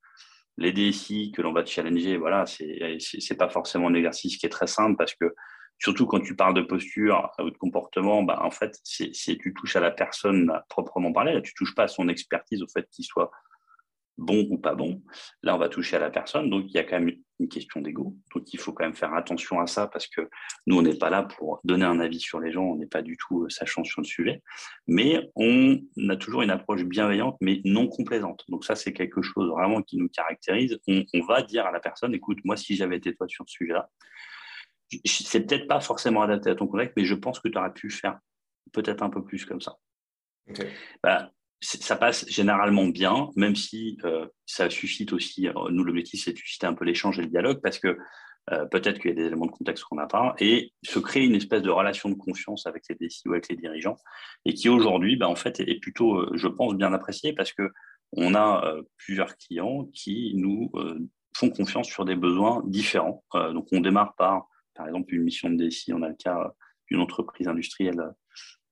les 0.58 0.72
DSI 0.72 1.32
que 1.32 1.42
l'on 1.42 1.54
va 1.54 1.66
challenger, 1.66 2.18
voilà, 2.18 2.46
c'est 2.46 2.98
c'est 3.00 3.38
pas 3.38 3.50
forcément 3.50 3.88
un 3.88 3.94
exercice 3.94 4.38
qui 4.38 4.46
est 4.46 4.50
très 4.50 4.68
simple 4.68 4.98
parce 4.98 5.16
que 5.16 5.34
surtout 5.80 6.06
quand 6.06 6.22
tu 6.22 6.36
parles 6.36 6.54
de 6.54 6.62
posture 6.62 7.32
ou 7.40 7.50
de 7.50 7.58
comportement, 7.58 8.24
bah, 8.24 8.40
en 8.44 8.52
fait, 8.52 8.78
c'est 8.84 9.12
tu 9.12 9.54
touches 9.54 9.76
à 9.76 9.80
la 9.80 9.92
personne 9.92 10.52
proprement 10.70 11.12
parler, 11.12 11.34
là, 11.34 11.42
tu 11.42 11.54
touches 11.54 11.76
pas 11.76 11.84
à 11.84 11.88
son 11.88 12.08
expertise 12.08 12.62
au 12.62 12.68
fait 12.68 12.88
qu'il 12.92 13.06
soit 13.06 13.32
bon 14.18 14.48
ou 14.50 14.58
pas 14.58 14.76
bon. 14.76 15.02
Là, 15.42 15.56
on 15.56 15.58
va 15.58 15.70
toucher 15.70 15.96
à 15.96 16.00
la 16.00 16.10
personne. 16.10 16.50
Donc, 16.50 16.66
il 16.68 16.74
y 16.74 16.78
a 16.78 16.84
quand 16.84 17.00
même 17.00 17.16
une 17.40 17.50
question 17.50 17.82
d'ego. 17.82 18.16
Donc, 18.34 18.54
il 18.54 18.60
faut 18.60 18.74
quand 18.74 18.84
même 18.84 18.96
faire 18.96 19.14
attention 19.14 19.60
à 19.60 19.68
ça 19.68 19.88
parce 19.88 20.08
que 20.08 20.30
nous, 20.68 20.78
on 20.78 20.82
n'est 20.82 20.98
pas 20.98 21.10
là 21.10 21.24
pour 21.24 21.60
donner 21.64 21.86
un 21.86 22.00
avis 22.00 22.20
sur 22.20 22.40
les 22.40 22.52
gens. 22.52 22.64
On 22.64 22.76
n'est 22.76 22.88
pas 22.88 23.02
du 23.02 23.18
tout 23.18 23.44
euh, 23.44 23.50
sachant 23.50 23.84
sur 23.84 24.02
le 24.02 24.08
sujet. 24.08 24.42
Mais 24.88 25.30
on 25.36 25.80
a 26.10 26.16
toujours 26.16 26.42
une 26.42 26.52
approche 26.52 26.84
bienveillante, 26.84 27.38
mais 27.42 27.62
non 27.66 27.88
complaisante. 27.88 28.44
Donc, 28.50 28.66
ça, 28.66 28.76
c'est 28.76 28.94
quelque 28.94 29.22
chose 29.22 29.50
vraiment 29.50 29.82
qui 29.82 29.98
nous 29.98 30.10
caractérise. 30.10 30.80
On, 30.88 31.04
va 31.28 31.42
dire 31.42 31.66
à 31.66 31.72
la 31.72 31.80
personne, 31.80 32.14
écoute, 32.14 32.40
moi, 32.44 32.58
si 32.58 32.76
j'avais 32.76 32.98
été 32.98 33.16
toi 33.16 33.28
sur 33.28 33.46
ce 33.48 33.54
sujet-là, 33.54 33.90
c'est 35.06 35.48
peut-être 35.48 35.68
pas 35.68 35.80
forcément 35.80 36.22
adapté 36.22 36.52
à 36.52 36.56
ton 36.56 36.68
collègue, 36.68 36.92
mais 36.96 37.06
je 37.06 37.16
pense 37.16 37.40
que 37.40 37.48
tu 37.48 37.58
aurais 37.58 37.74
pu 37.74 37.90
faire 37.90 38.20
peut-être 38.74 39.02
un 39.02 39.10
peu 39.10 39.24
plus 39.24 39.46
comme 39.46 39.62
ça. 39.62 39.78
Bah, 41.02 41.32
ça 41.64 41.96
passe 41.96 42.28
généralement 42.30 42.86
bien, 42.86 43.30
même 43.36 43.56
si 43.56 43.98
euh, 44.04 44.28
ça 44.46 44.70
suscite 44.70 45.14
aussi, 45.14 45.48
euh, 45.48 45.54
nous 45.72 45.84
l'objectif 45.84 46.24
c'est 46.24 46.34
de 46.34 46.38
susciter 46.38 46.68
un 46.68 46.74
peu 46.74 46.86
l'échange 46.86 47.20
et 47.20 47.22
le 47.22 47.30
dialogue, 47.30 47.62
parce 47.62 47.80
que 47.80 47.98
euh, 48.52 48.66
peut-être 48.66 49.00
qu'il 49.00 49.12
y 49.12 49.14
a 49.14 49.16
des 49.16 49.28
éléments 49.28 49.46
de 49.46 49.52
contexte 49.52 49.86
qu'on 49.86 49.96
n'a 49.96 50.08
pas, 50.08 50.36
et 50.40 50.74
se 50.84 51.00
créer 51.00 51.24
une 51.24 51.36
espèce 51.36 51.62
de 51.62 51.70
relation 51.70 52.10
de 52.10 52.16
confiance 52.16 52.68
avec 52.68 52.84
les 52.90 52.96
décideurs 52.96 53.34
avec 53.34 53.48
les 53.48 53.56
dirigeants, 53.56 53.96
et 54.46 54.54
qui 54.54 54.68
aujourd'hui, 54.68 55.16
bah, 55.16 55.30
en 55.30 55.36
fait, 55.36 55.62
est 55.62 55.80
plutôt, 55.80 56.36
je 56.36 56.48
pense, 56.48 56.76
bien 56.76 56.94
apprécié, 56.94 57.34
parce 57.34 57.54
que 57.54 57.70
on 58.16 58.36
a 58.36 58.76
plusieurs 58.98 59.36
clients 59.38 59.86
qui 59.86 60.34
nous 60.36 60.72
font 61.36 61.50
confiance 61.50 61.88
sur 61.88 62.06
des 62.06 62.16
besoins 62.16 62.62
différents. 62.68 63.24
donc 63.34 63.68
on 63.72 63.80
démarre 63.80 64.14
par, 64.18 64.50
par 64.76 64.88
exemple, 64.88 65.16
une 65.16 65.24
mission 65.24 65.50
de 65.50 65.56
DSI, 65.56 65.94
on 65.94 66.04
a 66.04 66.10
le 66.10 66.16
cas 66.16 66.54
d'une 66.92 67.00
entreprise 67.00 67.48
industrielle 67.48 68.14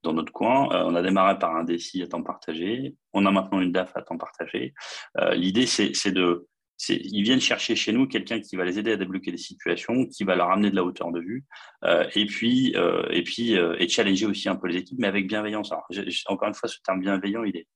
dans 0.04 0.14
notre 0.14 0.32
coin. 0.32 0.72
Euh, 0.72 0.84
on 0.86 0.96
a 0.96 1.02
démarré 1.02 1.38
par 1.38 1.56
un 1.56 1.64
DSI 1.64 2.04
à 2.04 2.08
temps 2.08 2.24
partagé. 2.24 2.96
On 3.14 3.26
a 3.26 3.32
maintenant 3.32 3.62
une 3.62 3.72
DAF 3.72 3.96
à 3.96 4.02
temps 4.02 4.18
partagé. 4.18 4.74
Euh, 5.18 5.36
l'idée, 5.36 5.66
c'est 5.66 6.12
de. 6.12 6.48
Ils 6.90 7.22
viennent 7.22 7.42
chercher 7.42 7.76
chez 7.76 7.92
nous 7.92 8.08
quelqu'un 8.08 8.40
qui 8.40 8.56
va 8.56 8.66
les 8.66 8.80
aider 8.80 8.94
à 8.94 8.98
débloquer 8.98 9.32
des 9.32 9.38
situations, 9.38 10.08
qui 10.08 10.24
va 10.24 10.36
leur 10.36 10.50
amener 10.50 10.72
de 10.72 10.76
la 10.76 10.84
hauteur 10.84 11.12
de 11.12 11.20
vue, 11.20 11.46
euh, 11.84 12.08
et 12.16 12.26
puis, 12.26 12.74
et 13.12 13.22
puis 13.22 13.52
et 13.52 13.88
challenger 13.88 14.26
aussi 14.26 14.50
un 14.50 14.56
peu 14.56 14.68
les 14.68 14.78
équipes, 14.78 14.98
mais 14.98 15.06
avec 15.06 15.28
bienveillance. 15.28 15.72
Alors, 15.72 15.88
encore 16.26 16.48
une 16.48 16.56
fois, 16.56 16.68
ce 16.68 16.80
terme 16.84 17.02
bienveillant, 17.02 17.44
il 17.44 17.56
est, 17.56 17.68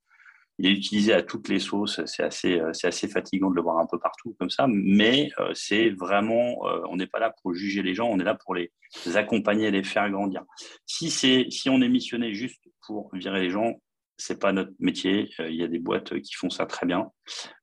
il 0.58 0.68
est 0.68 0.72
utilisé 0.72 1.14
à 1.14 1.22
toutes 1.22 1.50
les 1.50 1.60
sauces. 1.60 2.02
C'est 2.06 2.24
assez, 2.24 2.62
c'est 2.74 2.88
assez 2.88 3.08
fatigant 3.08 3.50
de 3.50 3.56
le 3.56 3.62
voir 3.62 3.78
un 3.78 3.86
peu 3.86 4.00
partout 4.00 4.36
comme 4.40 4.50
ça, 4.50 4.68
mais 4.70 5.30
c'est 5.54 5.90
vraiment, 5.90 6.62
on 6.90 6.96
n'est 6.96 7.08
pas 7.08 7.20
là 7.20 7.34
pour 7.42 7.54
juger 7.54 7.84
les 7.84 7.94
gens, 7.94 8.08
on 8.08 8.20
est 8.20 8.24
là 8.24 8.36
pour 8.36 8.56
les 8.56 8.72
accompagner, 9.16 9.72
les 9.72 9.84
faire 9.84 10.10
grandir. 10.10 10.44
Si 10.86 11.10
c'est, 11.10 11.48
si 11.50 11.70
on 11.70 11.82
est 11.82 11.90
missionné 11.90 12.34
juste 12.34 12.62
pour 12.86 13.10
virer 13.14 13.42
les 13.42 13.50
gens, 13.50 13.82
c'est 14.18 14.40
pas 14.40 14.52
notre 14.52 14.72
métier. 14.80 15.30
Il 15.40 15.56
y 15.56 15.64
a 15.64 15.68
des 15.68 15.80
boîtes 15.80 16.20
qui 16.22 16.34
font 16.34 16.50
ça 16.50 16.66
très 16.66 16.86
bien, 16.86 17.12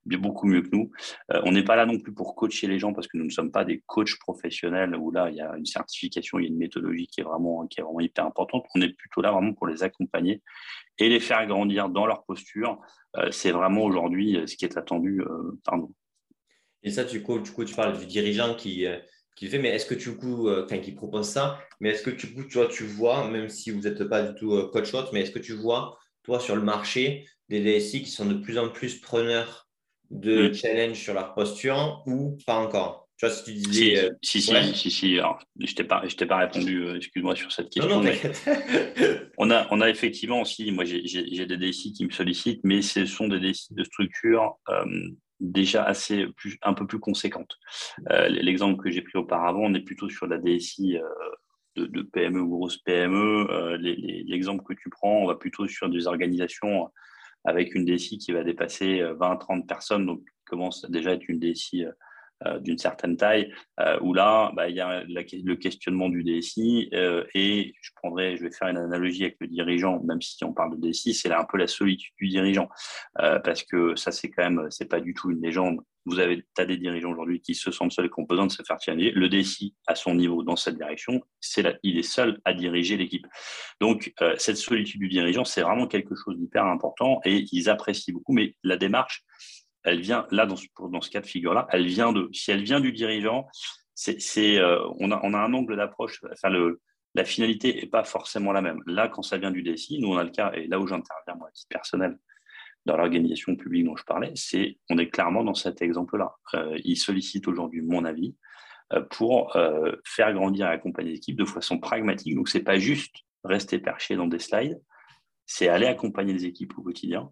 beaucoup 0.05 0.47
mieux 0.47 0.61
que 0.61 0.69
nous. 0.71 0.91
On 1.29 1.51
n'est 1.51 1.63
pas 1.63 1.75
là 1.75 1.85
non 1.85 1.99
plus 1.99 2.13
pour 2.13 2.35
coacher 2.35 2.67
les 2.67 2.79
gens 2.79 2.93
parce 2.93 3.07
que 3.07 3.17
nous 3.17 3.25
ne 3.25 3.29
sommes 3.29 3.51
pas 3.51 3.65
des 3.65 3.83
coachs 3.87 4.17
professionnels 4.19 4.95
où 4.95 5.11
là 5.11 5.29
il 5.29 5.35
y 5.37 5.41
a 5.41 5.55
une 5.57 5.65
certification, 5.65 6.39
il 6.39 6.43
y 6.43 6.45
a 6.45 6.49
une 6.49 6.57
méthodologie 6.57 7.07
qui 7.07 7.21
est 7.21 7.23
vraiment, 7.23 7.65
qui 7.67 7.79
est 7.79 7.83
vraiment 7.83 7.99
hyper 7.99 8.25
importante. 8.25 8.65
On 8.75 8.81
est 8.81 8.93
plutôt 8.93 9.21
là 9.21 9.31
vraiment 9.31 9.53
pour 9.53 9.67
les 9.67 9.83
accompagner 9.83 10.41
et 10.99 11.09
les 11.09 11.19
faire 11.19 11.45
grandir 11.47 11.89
dans 11.89 12.05
leur 12.05 12.23
posture. 12.25 12.79
Euh, 13.17 13.31
c'est 13.31 13.51
vraiment 13.51 13.83
aujourd'hui 13.83 14.37
euh, 14.37 14.47
ce 14.47 14.55
qui 14.55 14.65
est 14.65 14.77
attendu 14.77 15.21
euh, 15.21 15.59
par 15.63 15.77
nous. 15.77 15.93
Et 16.83 16.91
ça, 16.91 17.03
du 17.03 17.23
coup, 17.23 17.39
tu 17.39 17.75
parles 17.75 17.97
du 17.97 18.05
dirigeant 18.05 18.55
qui, 18.55 18.85
qui 19.37 19.47
fait, 19.47 19.57
mais 19.57 19.69
est-ce 19.69 19.85
que 19.85 20.09
coup, 20.09 20.49
enfin, 20.49 20.79
qui 20.79 20.91
propose 20.91 21.29
ça, 21.29 21.57
mais 21.79 21.91
est-ce 21.91 22.03
que 22.03 22.09
tu, 22.09 22.35
tu, 22.35 22.57
vois, 22.57 22.67
tu 22.67 22.83
vois, 22.83 23.29
même 23.29 23.47
si 23.47 23.71
vous 23.71 23.79
n'êtes 23.79 24.03
pas 24.03 24.21
du 24.21 24.35
tout 24.35 24.67
coach 24.67 24.91
mais 25.13 25.21
est-ce 25.21 25.31
que 25.31 25.39
tu 25.39 25.53
vois, 25.53 25.97
toi, 26.23 26.39
sur 26.39 26.55
le 26.55 26.61
marché, 26.61 27.25
des 27.49 27.61
DSI 27.61 28.03
qui 28.03 28.09
sont 28.09 28.25
de 28.25 28.35
plus 28.35 28.57
en 28.57 28.69
plus 28.69 28.99
preneurs 28.99 29.67
de 30.09 30.49
mm. 30.49 30.53
challenge 30.53 30.97
sur 30.97 31.13
leur 31.13 31.33
posture 31.33 32.03
ou 32.05 32.37
pas 32.45 32.55
encore? 32.55 33.03
Tu 33.17 33.27
vois, 33.27 33.35
si 33.35 33.43
tu 33.43 33.53
disais. 33.53 34.09
Si, 34.21 34.41
si, 34.41 34.73
si, 34.73 34.91
si, 34.91 35.15
je 35.15 35.21
ne 35.21 35.67
t'ai 35.75 35.83
pas, 35.83 36.03
pas 36.27 36.37
répondu, 36.37 36.83
euh, 36.83 36.97
excuse-moi, 36.97 37.35
sur 37.35 37.51
cette 37.51 37.69
question. 37.69 38.01
Non, 38.01 38.03
non, 38.03 38.11
on, 39.37 39.51
a, 39.51 39.67
on 39.69 39.81
a 39.81 39.89
effectivement 39.89 40.41
aussi, 40.41 40.71
moi 40.71 40.83
j'ai 40.83 41.45
des 41.45 41.57
DSI 41.57 41.93
qui 41.93 42.05
me 42.05 42.11
sollicitent, 42.11 42.61
mais 42.63 42.81
ce 42.81 43.05
sont 43.05 43.27
des 43.27 43.39
DSI 43.39 43.75
de 43.75 43.83
structure 43.83 44.57
euh, 44.69 44.85
déjà 45.39 45.83
assez, 45.83 46.25
plus, 46.35 46.57
un 46.63 46.73
peu 46.73 46.87
plus 46.87 46.99
conséquentes. 46.99 47.55
Euh, 48.09 48.29
l'exemple 48.29 48.81
que 48.81 48.89
j'ai 48.89 49.01
pris 49.01 49.17
auparavant, 49.17 49.61
on 49.61 49.73
est 49.75 49.81
plutôt 49.81 50.09
sur 50.09 50.25
la 50.25 50.37
DSI. 50.37 50.97
De, 51.75 52.01
PME 52.03 52.41
ou 52.41 52.49
grosse 52.49 52.77
PME, 52.77 53.77
l'exemple 53.77 54.63
que 54.63 54.73
tu 54.73 54.89
prends, 54.89 55.23
on 55.23 55.27
va 55.27 55.35
plutôt 55.35 55.67
sur 55.67 55.89
des 55.89 56.07
organisations 56.07 56.89
avec 57.45 57.73
une 57.75 57.85
DSI 57.85 58.19
qui 58.19 58.31
va 58.31 58.43
dépasser 58.43 59.01
20-30 59.01 59.65
personnes, 59.65 60.05
donc 60.05 60.21
commence 60.45 60.85
déjà 60.89 61.11
à 61.11 61.13
être 61.13 61.27
une 61.27 61.39
DSI 61.39 61.85
euh, 62.45 62.59
d'une 62.59 62.77
certaine 62.77 63.15
taille, 63.15 63.53
euh, 63.79 63.97
où 64.01 64.13
là, 64.13 64.51
bah, 64.55 64.67
il 64.67 64.75
y 64.75 64.81
a 64.81 65.03
le 65.03 65.53
questionnement 65.55 66.09
du 66.09 66.23
DSI, 66.23 66.89
euh, 66.93 67.23
et 67.33 67.73
je 67.79 67.91
prendrai, 67.95 68.35
je 68.35 68.43
vais 68.43 68.51
faire 68.51 68.67
une 68.67 68.77
analogie 68.77 69.23
avec 69.23 69.37
le 69.39 69.47
dirigeant, 69.47 70.01
même 70.03 70.21
si 70.21 70.43
on 70.43 70.51
parle 70.51 70.77
de 70.77 70.89
DSI, 70.89 71.13
c'est 71.13 71.31
un 71.31 71.45
peu 71.45 71.57
la 71.57 71.67
solitude 71.67 72.13
du 72.17 72.27
dirigeant, 72.27 72.67
parce 73.15 73.63
que 73.63 73.95
ça, 73.95 74.11
c'est 74.11 74.29
quand 74.29 74.43
même, 74.43 74.67
c'est 74.71 74.89
pas 74.89 74.99
du 74.99 75.13
tout 75.13 75.31
une 75.31 75.41
légende. 75.41 75.79
Vous 76.05 76.19
avez 76.19 76.45
des 76.57 76.77
dirigeants 76.77 77.11
aujourd'hui 77.11 77.41
qui 77.41 77.55
se 77.55 77.71
sentent 77.71 77.91
seuls 77.91 78.09
besoin 78.27 78.47
de 78.47 78.51
se 78.51 78.63
faire. 78.63 78.77
Le 78.87 79.27
DSI, 79.27 79.75
à 79.87 79.95
son 79.95 80.15
niveau, 80.15 80.43
dans 80.43 80.55
cette 80.55 80.75
direction, 80.75 81.21
c'est 81.39 81.79
il 81.83 81.97
est 81.97 82.03
seul 82.03 82.39
à 82.45 82.53
diriger 82.53 82.97
l'équipe. 82.97 83.25
Donc, 83.79 84.13
euh, 84.21 84.35
cette 84.37 84.57
solitude 84.57 84.99
du 84.99 85.07
dirigeant, 85.07 85.45
c'est 85.45 85.61
vraiment 85.61 85.87
quelque 85.87 86.15
chose 86.15 86.37
d'hyper 86.37 86.65
important 86.65 87.21
et 87.25 87.45
ils 87.51 87.69
apprécient 87.69 88.13
beaucoup. 88.13 88.33
Mais 88.33 88.55
la 88.63 88.77
démarche, 88.77 89.23
elle 89.83 90.01
vient, 90.01 90.27
là, 90.31 90.45
dans 90.45 90.55
ce, 90.55 90.65
dans 90.91 91.01
ce 91.01 91.09
cas 91.09 91.21
de 91.21 91.27
figure-là, 91.27 91.67
elle 91.71 91.85
vient 91.85 92.11
de, 92.11 92.29
si 92.33 92.51
elle 92.51 92.63
vient 92.63 92.79
du 92.79 92.91
dirigeant, 92.91 93.47
c'est, 93.95 94.57
euh, 94.57 94.79
on, 94.99 95.11
a, 95.11 95.19
on 95.23 95.33
a 95.33 95.37
un 95.37 95.53
angle 95.53 95.77
d'approche, 95.77 96.21
enfin, 96.31 96.49
la 97.15 97.25
finalité 97.25 97.75
n'est 97.75 97.87
pas 97.87 98.03
forcément 98.03 98.51
la 98.51 98.61
même. 98.61 98.81
Là, 98.87 99.07
quand 99.07 99.21
ça 99.21 99.37
vient 99.37 99.51
du 99.51 99.61
DSI, 99.61 99.99
nous, 99.99 100.09
on 100.09 100.17
a 100.17 100.23
le 100.23 100.31
cas, 100.31 100.51
et 100.53 100.67
là 100.67 100.79
où 100.79 100.87
j'interviens, 100.87 101.35
moi, 101.35 101.47
à 101.47 101.51
titre 101.51 101.69
personnel, 101.69 102.17
dans 102.85 102.97
l'organisation 102.97 103.55
publique 103.55 103.85
dont 103.85 103.95
je 103.95 104.03
parlais, 104.03 104.31
c'est 104.35 104.77
on 104.89 104.97
est 104.97 105.09
clairement 105.09 105.43
dans 105.43 105.53
cet 105.53 105.81
exemple-là. 105.81 106.35
Euh, 106.53 106.77
il 106.83 106.97
sollicite 106.97 107.47
aujourd'hui 107.47 107.81
mon 107.81 108.03
avis 108.05 108.35
euh, 108.93 109.01
pour 109.01 109.55
euh, 109.55 109.93
faire 110.05 110.33
grandir 110.33 110.67
et 110.67 110.71
accompagner 110.71 111.11
l'équipe 111.11 111.37
de 111.37 111.45
façon 111.45 111.79
pragmatique. 111.79 112.35
Donc, 112.35 112.49
ce 112.49 112.57
n'est 112.57 112.63
pas 112.63 112.77
juste 112.77 113.15
rester 113.43 113.79
perché 113.79 114.15
dans 114.15 114.27
des 114.27 114.39
slides, 114.39 114.81
c'est 115.45 115.67
aller 115.67 115.87
accompagner 115.87 116.33
les 116.33 116.45
équipes 116.45 116.77
au 116.77 116.81
quotidien 116.81 117.29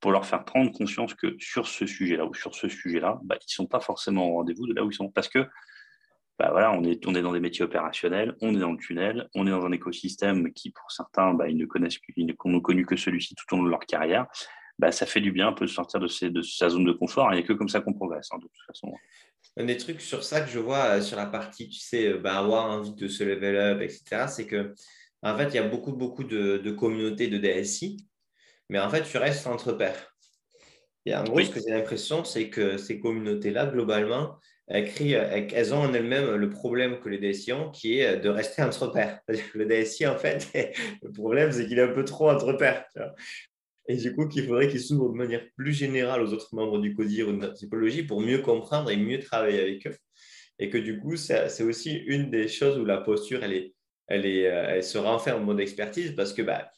pour 0.00 0.12
leur 0.12 0.24
faire 0.26 0.44
prendre 0.44 0.70
conscience 0.70 1.14
que 1.14 1.36
sur 1.38 1.66
ce 1.66 1.86
sujet-là 1.86 2.24
ou 2.24 2.34
sur 2.34 2.54
ce 2.54 2.68
sujet-là, 2.68 3.20
bah, 3.24 3.36
ils 3.40 3.50
ne 3.50 3.50
sont 3.50 3.66
pas 3.66 3.80
forcément 3.80 4.28
au 4.28 4.34
rendez-vous 4.34 4.66
de 4.66 4.74
là 4.74 4.84
où 4.84 4.90
ils 4.90 4.94
sont. 4.94 5.10
Parce 5.10 5.28
que 5.28 5.46
bah, 6.38 6.50
voilà, 6.52 6.72
on 6.72 6.84
est, 6.84 7.04
on 7.06 7.14
est 7.16 7.22
dans 7.22 7.32
des 7.32 7.40
métiers 7.40 7.64
opérationnels, 7.64 8.36
on 8.40 8.54
est 8.54 8.60
dans 8.60 8.70
le 8.70 8.78
tunnel, 8.78 9.28
on 9.34 9.46
est 9.46 9.50
dans 9.50 9.66
un 9.66 9.72
écosystème 9.72 10.52
qui, 10.52 10.70
pour 10.70 10.90
certains, 10.92 11.34
bah, 11.34 11.48
ils 11.48 11.56
ne 11.56 11.66
connaissent 11.66 11.98
ils 12.16 12.26
n'ont 12.26 12.60
connu 12.60 12.86
que 12.86 12.96
celui-ci 12.96 13.34
tout 13.34 13.54
au 13.54 13.58
long 13.58 13.64
de 13.64 13.70
leur 13.70 13.80
carrière. 13.86 14.26
Bah, 14.78 14.92
ça 14.92 15.06
fait 15.06 15.20
du 15.20 15.32
bien 15.32 15.48
un 15.48 15.52
peu 15.52 15.66
de 15.66 15.70
sortir 15.70 15.98
de, 15.98 16.28
de 16.28 16.42
sa 16.42 16.68
zone 16.68 16.84
de 16.84 16.92
confort. 16.92 17.28
Il 17.32 17.36
n'y 17.36 17.42
a 17.42 17.46
que 17.46 17.52
comme 17.52 17.68
ça 17.68 17.80
qu'on 17.80 17.92
progresse, 17.92 18.28
hein, 18.32 18.38
de 18.38 18.42
toute 18.42 18.66
façon. 18.66 18.92
Un 19.56 19.64
des 19.64 19.76
trucs 19.76 20.00
sur 20.00 20.22
ça 20.22 20.40
que 20.40 20.50
je 20.50 20.60
vois 20.60 20.84
euh, 20.84 21.02
sur 21.02 21.16
la 21.16 21.26
partie, 21.26 21.68
tu 21.68 21.80
sais, 21.80 22.12
euh, 22.12 22.18
bah, 22.18 22.38
avoir 22.38 22.70
envie 22.70 22.94
de 22.94 23.08
se 23.08 23.24
level 23.24 23.56
up, 23.56 23.80
etc., 23.80 24.26
c'est 24.28 24.46
que 24.46 24.74
en 25.22 25.36
fait, 25.36 25.48
il 25.48 25.54
y 25.54 25.58
a 25.58 25.66
beaucoup, 25.66 25.92
beaucoup 25.92 26.22
de, 26.22 26.58
de, 26.58 26.70
communautés 26.70 27.26
de 27.26 27.38
DSI, 27.38 28.06
mais 28.68 28.78
en 28.78 28.88
fait, 28.88 29.02
tu 29.02 29.16
restes 29.18 29.48
entre 29.48 29.72
pairs. 29.72 30.14
Et 31.06 31.14
en 31.14 31.24
gros, 31.24 31.40
ce 31.40 31.50
que 31.50 31.58
j'ai 31.58 31.74
l'impression, 31.74 32.22
c'est 32.22 32.48
que 32.48 32.76
ces 32.76 33.00
communautés-là, 33.00 33.66
globalement, 33.66 34.38
elles, 34.68 34.92
elles 35.52 35.74
ont 35.74 35.78
en 35.78 35.92
elles-mêmes 35.92 36.36
le 36.36 36.50
problème 36.50 37.00
que 37.00 37.08
les 37.08 37.18
DSI 37.18 37.52
ont, 37.52 37.70
qui 37.70 37.98
est 37.98 38.18
de 38.18 38.28
rester 38.28 38.62
entre 38.62 38.88
pairs. 38.88 39.20
Le 39.54 39.64
DSI, 39.64 40.06
en 40.06 40.16
fait, 40.16 40.46
le 41.02 41.10
problème, 41.10 41.50
c'est 41.50 41.66
qu'il 41.66 41.78
est 41.78 41.82
un 41.82 41.94
peu 41.94 42.04
trop 42.04 42.30
entre 42.30 42.52
pairs. 42.52 42.84
Et 43.88 43.96
du 43.96 44.14
coup, 44.14 44.28
qu'il 44.28 44.44
faudrait 44.44 44.68
qu'il 44.68 44.80
s'ouvre 44.80 45.10
de 45.10 45.16
manière 45.16 45.42
plus 45.56 45.72
générale 45.72 46.22
aux 46.22 46.32
autres 46.34 46.54
membres 46.54 46.78
du 46.78 46.94
CODIR 46.94 47.28
ou 47.28 47.32
de 47.32 47.40
la 47.40 47.52
psychologie 47.52 48.02
pour 48.02 48.20
mieux 48.20 48.38
comprendre 48.38 48.90
et 48.90 48.96
mieux 48.98 49.18
travailler 49.18 49.60
avec 49.60 49.86
eux. 49.86 49.96
Et 50.58 50.68
que 50.68 50.76
du 50.76 51.00
coup, 51.00 51.16
c'est 51.16 51.62
aussi 51.62 51.94
une 51.94 52.30
des 52.30 52.48
choses 52.48 52.78
où 52.78 52.84
la 52.84 52.98
posture, 52.98 53.42
elle, 53.42 53.54
est, 53.54 53.74
elle, 54.06 54.26
est, 54.26 54.46
euh, 54.46 54.66
elle 54.68 54.84
se 54.84 54.98
renferme 54.98 55.42
en 55.42 55.44
mode 55.46 55.60
expertise 55.60 56.12
parce 56.12 56.34
que 56.34 56.42
bah, 56.42 56.70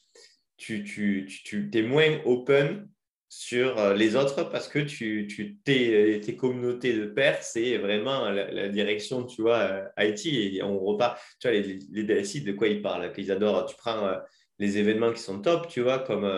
tu, 0.57 0.85
tu, 0.85 1.27
tu, 1.27 1.69
es 1.75 1.83
moins 1.83 2.21
open 2.27 2.89
sur 3.29 3.77
euh, 3.79 3.95
les 3.95 4.15
autres 4.15 4.45
parce 4.45 4.69
que 4.69 4.79
tu, 4.79 5.27
tu 5.27 5.57
tes, 5.65 6.21
tes 6.21 6.37
communautés 6.37 6.93
de 6.93 7.07
pairs, 7.07 7.43
c'est 7.43 7.77
vraiment 7.79 8.31
la, 8.31 8.69
direction, 8.69 9.25
tu 9.25 9.43
vois, 9.43 9.59
euh, 9.59 9.89
IT. 9.99 10.27
Et 10.27 10.63
on 10.63 10.79
repart, 10.79 11.21
tu 11.41 11.49
vois, 11.49 11.59
les, 11.59 11.81
les 11.91 12.05
de 12.05 12.53
quoi 12.53 12.69
ils 12.69 12.83
parlent 12.83 13.13
Qu'ils 13.13 13.33
adorent, 13.33 13.67
tu 13.67 13.75
prends 13.77 14.13
les 14.61 14.79
événements 14.79 15.13
qui 15.13 15.23
sont 15.23 15.41
top, 15.41 15.67
tu 15.67 15.81
vois, 15.81 15.99
comme 15.99 16.29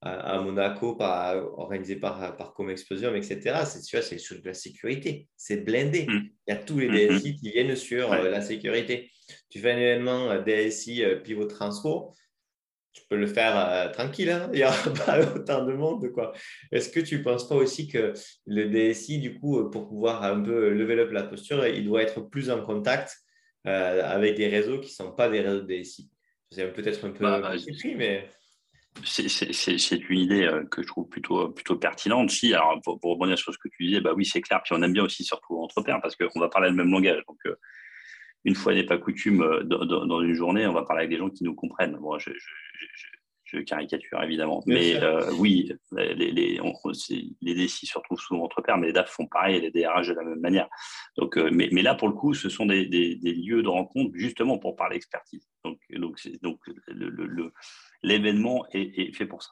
à, 0.00 0.40
Monaco 0.40 0.94
par, 0.94 1.36
organisé 1.58 1.96
par, 1.96 2.36
par 2.36 2.54
Com 2.54 2.70
Explosion, 2.70 3.14
etc. 3.14 3.64
C'est 3.64 3.82
c'est 4.02 4.18
sur 4.18 4.36
la 4.44 4.54
sécurité. 4.54 5.28
C'est 5.36 5.64
blindé. 5.64 6.06
Mm. 6.06 6.28
Il 6.46 6.50
y 6.50 6.52
a 6.52 6.56
tous 6.56 6.78
les 6.78 6.88
mm-hmm. 6.88 7.18
DSI 7.18 7.36
qui 7.36 7.50
viennent 7.50 7.76
sur 7.76 8.12
euh, 8.12 8.30
la 8.30 8.40
sécurité. 8.40 9.10
Tu 9.50 9.58
fais 9.58 9.72
un 9.72 9.78
événement 9.78 10.30
euh, 10.30 10.40
DSI 10.42 11.04
euh, 11.04 11.16
pivot 11.16 11.46
transfo, 11.46 12.14
tu 12.92 13.02
peux 13.10 13.16
le 13.16 13.26
faire 13.26 13.90
tranquille. 13.92 14.30
Hein. 14.30 14.48
il 14.52 14.58
n'y 14.58 14.64
aura 14.64 14.76
pas 15.06 15.20
autant 15.34 15.64
de 15.64 15.72
monde. 15.72 16.10
quoi. 16.12 16.32
Est-ce 16.70 16.90
que 16.90 17.00
tu 17.00 17.18
ne 17.18 17.24
penses 17.24 17.48
pas 17.48 17.56
aussi 17.56 17.88
que 17.88 18.12
le 18.46 18.66
DSI, 18.66 19.18
du 19.18 19.38
coup, 19.38 19.68
pour 19.70 19.88
pouvoir 19.88 20.22
un 20.22 20.40
peu 20.40 20.70
lever 20.70 21.00
up 21.00 21.10
la 21.10 21.24
posture, 21.24 21.66
il 21.66 21.84
doit 21.84 22.02
être 22.02 22.20
plus 22.20 22.50
en 22.50 22.62
contact 22.62 23.16
avec 23.64 24.36
des 24.36 24.48
réseaux 24.48 24.80
qui 24.80 24.88
ne 24.88 24.94
sont 24.94 25.12
pas 25.12 25.28
des 25.28 25.40
réseaux 25.40 25.60
DSI 25.60 26.08
C'est 26.50 26.72
peut-être 26.72 27.04
un 27.04 27.10
peu 27.10 27.24
bah, 27.24 27.52
mais 27.96 28.26
c'est 29.04 30.08
une 30.10 30.18
idée 30.18 30.44
euh, 30.44 30.64
que 30.64 30.82
je 30.82 30.86
trouve 30.86 31.08
plutôt, 31.08 31.48
plutôt 31.50 31.76
pertinente. 31.76 32.30
Si, 32.30 32.54
alors 32.54 32.80
pour, 32.82 32.98
rebondir 33.02 33.38
sur 33.38 33.52
ce 33.52 33.58
que 33.58 33.68
tu 33.68 33.86
disais, 33.86 34.00
bah 34.00 34.12
oui, 34.14 34.24
c'est 34.24 34.40
clair. 34.40 34.60
Puis 34.64 34.74
on 34.76 34.82
aime 34.82 34.92
bien 34.92 35.04
aussi 35.04 35.24
surtout 35.24 35.58
entre 35.58 35.82
pairs 35.82 36.00
parce 36.02 36.16
qu'on 36.16 36.40
va 36.40 36.48
parler 36.48 36.70
le 36.70 36.76
même 36.76 36.90
langage. 36.90 37.22
Donc, 37.26 37.38
euh, 37.46 37.54
une 38.44 38.54
fois 38.54 38.74
n'est 38.74 38.84
pas 38.84 38.98
coutume, 38.98 39.42
euh, 39.42 39.62
dans, 39.64 40.22
une 40.22 40.34
journée, 40.34 40.66
on 40.66 40.72
va 40.72 40.84
parler 40.84 41.00
avec 41.00 41.10
des 41.10 41.18
gens 41.18 41.30
qui 41.30 41.44
nous 41.44 41.54
comprennent. 41.54 41.96
Bon, 41.96 42.18
je, 42.18 42.30
je 43.48 43.60
caricature 43.60 44.22
évidemment. 44.22 44.62
mais 44.66 44.96
euh, 45.02 45.30
oui, 45.38 45.72
les, 45.92 46.14
les, 46.14 46.60
les 47.40 47.54
DSI 47.54 47.86
se 47.86 47.98
retrouvent 47.98 48.20
souvent 48.20 48.44
entre 48.44 48.60
pairs, 48.62 48.76
mais 48.76 48.88
les 48.88 48.92
DAF 48.92 49.10
font 49.10 49.26
pareil 49.26 49.60
les 49.60 49.70
DRH 49.70 50.08
de 50.08 50.14
la 50.14 50.24
même 50.24 50.40
manière. 50.40 50.68
Donc, 51.16 51.36
euh, 51.38 51.48
mais, 51.52 51.68
mais, 51.72 51.82
là, 51.82 51.94
pour 51.94 52.08
le 52.08 52.14
coup, 52.14 52.34
ce 52.34 52.48
sont 52.48 52.66
des, 52.66 52.86
des, 52.86 53.16
lieux 53.34 53.62
de 53.62 53.68
rencontre 53.68 54.10
justement 54.14 54.58
pour 54.58 54.76
parler 54.76 54.96
expertise. 54.96 55.48
Donc, 55.64 55.78
donc, 55.90 56.20
donc 56.42 56.60
le, 56.88 57.52
est, 58.72 58.98
est, 58.98 59.12
fait 59.12 59.26
pour 59.26 59.42
ça. 59.42 59.50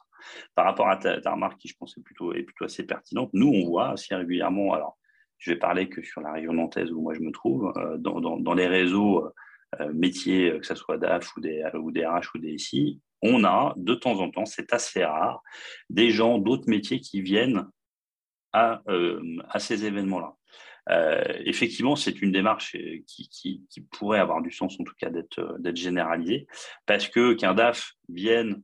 Par 0.55 0.65
rapport 0.65 0.89
à 0.89 0.97
ta, 0.97 1.31
remarque 1.31 1.59
qui, 1.59 1.67
je 1.67 1.75
pense, 1.77 1.97
est 1.97 2.01
plutôt, 2.01 2.33
assez 2.61 2.85
pertinente, 2.85 3.29
nous, 3.33 3.47
on 3.47 3.65
voit 3.65 3.91
assez 3.91 4.15
régulièrement, 4.15 4.73
alors 4.73 4.97
je 5.37 5.51
vais 5.51 5.57
parler 5.57 5.87
que 5.87 6.01
sur 6.01 6.21
la 6.21 6.31
région 6.31 6.53
nantaise 6.53 6.91
où 6.91 7.01
moi 7.01 7.13
je 7.13 7.19
me 7.19 7.31
trouve, 7.31 7.71
euh, 7.77 7.97
dans, 7.97 8.53
les 8.53 8.67
réseaux 8.67 9.31
métiers, 9.93 10.57
que 10.59 10.65
ce 10.65 10.75
soit 10.75 10.97
DAF 10.97 11.35
ou 11.35 11.41
des, 11.41 11.63
ou 11.75 11.89
ou 11.89 12.39
DSI, 12.39 13.01
on 13.21 13.43
a 13.43 13.73
de 13.77 13.95
temps 13.95 14.19
en 14.19 14.29
temps, 14.29 14.45
c'est 14.45 14.73
assez 14.73 15.03
rare, 15.03 15.41
des 15.89 16.09
gens 16.11 16.37
d'autres 16.37 16.69
métiers 16.69 16.99
qui 16.99 17.21
viennent 17.21 17.65
à, 18.53 18.81
euh, 18.87 19.21
ces 19.57 19.85
événements-là. 19.85 20.35
Euh, 20.89 21.23
effectivement, 21.45 21.95
c'est 21.95 22.21
une 22.21 22.31
démarche 22.31 22.75
euh, 22.75 22.99
qui, 23.07 23.63
pourrait 23.91 24.19
avoir 24.19 24.41
du 24.41 24.51
sens, 24.51 24.79
en 24.79 24.83
tout 24.83 24.95
cas, 24.99 25.09
d'être 25.09 25.75
généralisée, 25.75 26.47
parce 26.85 27.07
que 27.07 27.33
qu'un 27.33 27.53
DAF 27.53 27.93
vienne 28.09 28.61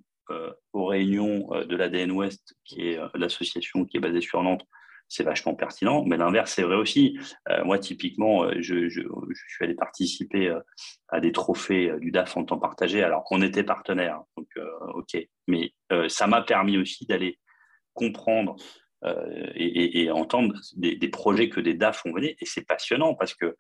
aux 0.71 0.85
réunions 0.85 1.49
de 1.65 1.75
l'ADN 1.75 2.11
Ouest, 2.11 2.55
qui 2.63 2.87
est 2.87 2.99
l'association 3.13 3.85
qui 3.85 3.97
est 3.97 3.99
basée 3.99 4.21
sur 4.21 4.41
Nantes, 4.41 4.65
c'est 5.13 5.23
vachement 5.23 5.53
pertinent. 5.53 6.03
Mais 6.05 6.17
l'inverse, 6.17 6.53
c'est 6.53 6.63
vrai 6.63 6.75
aussi. 6.75 7.19
Euh, 7.49 7.63
moi, 7.63 7.77
typiquement, 7.77 8.45
euh, 8.45 8.55
je, 8.59 8.89
suis 8.89 9.63
allé 9.63 9.75
participer 9.75 10.49
euh, 10.49 10.59
à 11.09 11.19
des 11.19 11.31
trophées 11.31 11.93
du 11.99 12.11
DAF 12.11 12.35
en 12.35 12.45
temps 12.45 12.57
partagé. 12.57 13.03
Alors, 13.03 13.23
on 13.29 13.41
était 13.41 13.63
partenaires, 13.63 14.21
donc 14.35 14.47
OK. 14.95 15.17
Mais 15.47 15.73
ça 16.07 16.27
m'a 16.27 16.41
permis 16.41 16.77
aussi 16.77 17.05
d'aller 17.05 17.39
comprendre 17.93 18.55
et, 19.55 20.09
entendre 20.11 20.55
des, 20.75 21.07
projets 21.09 21.49
que 21.49 21.59
des 21.59 21.73
DAF 21.73 22.05
ont 22.05 22.13
menés. 22.13 22.35
Et 22.39 22.45
c'est 22.45 22.65
passionnant 22.65 23.15
parce 23.15 23.33
que 23.33 23.55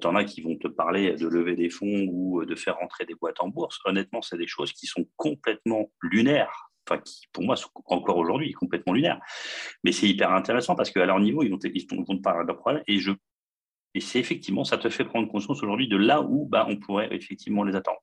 tu 0.00 0.06
en 0.06 0.14
as 0.14 0.24
qui 0.24 0.40
vont 0.40 0.56
te 0.56 0.68
parler 0.68 1.14
de 1.14 1.26
lever 1.26 1.56
des 1.56 1.70
fonds 1.70 2.06
ou 2.08 2.44
de 2.44 2.54
faire 2.54 2.76
rentrer 2.76 3.04
des 3.04 3.14
boîtes 3.14 3.40
en 3.40 3.48
bourse. 3.48 3.78
Honnêtement, 3.84 4.22
c'est 4.22 4.38
des 4.38 4.46
choses 4.46 4.72
qui 4.72 4.86
sont 4.86 5.06
complètement 5.16 5.90
lunaires 6.02 6.70
enfin, 6.88 7.00
qui 7.00 7.26
pour 7.32 7.44
moi 7.44 7.56
sont 7.56 7.70
encore 7.86 8.18
aujourd'hui 8.18 8.52
complètement 8.52 8.92
lunaires. 8.92 9.20
Mais 9.82 9.92
c'est 9.92 10.06
hyper 10.06 10.32
intéressant 10.32 10.74
parce 10.74 10.90
qu'à 10.90 11.06
leur 11.06 11.20
niveau, 11.20 11.42
ils 11.42 11.50
vont, 11.50 11.58
vont 12.06 12.16
te 12.16 12.22
parler 12.22 12.42
de 12.42 12.48
leurs 12.48 12.58
problèmes 12.58 12.84
et 12.86 12.98
je 12.98 13.12
et 13.94 14.00
c'est 14.00 14.18
effectivement, 14.18 14.64
ça 14.64 14.76
te 14.76 14.88
fait 14.88 15.04
prendre 15.04 15.30
conscience 15.30 15.62
aujourd'hui 15.62 15.88
de 15.88 15.96
là 15.96 16.20
où 16.20 16.46
bah, 16.46 16.66
on 16.68 16.76
pourrait 16.76 17.08
effectivement 17.12 17.62
les 17.62 17.76
attendre. 17.76 18.00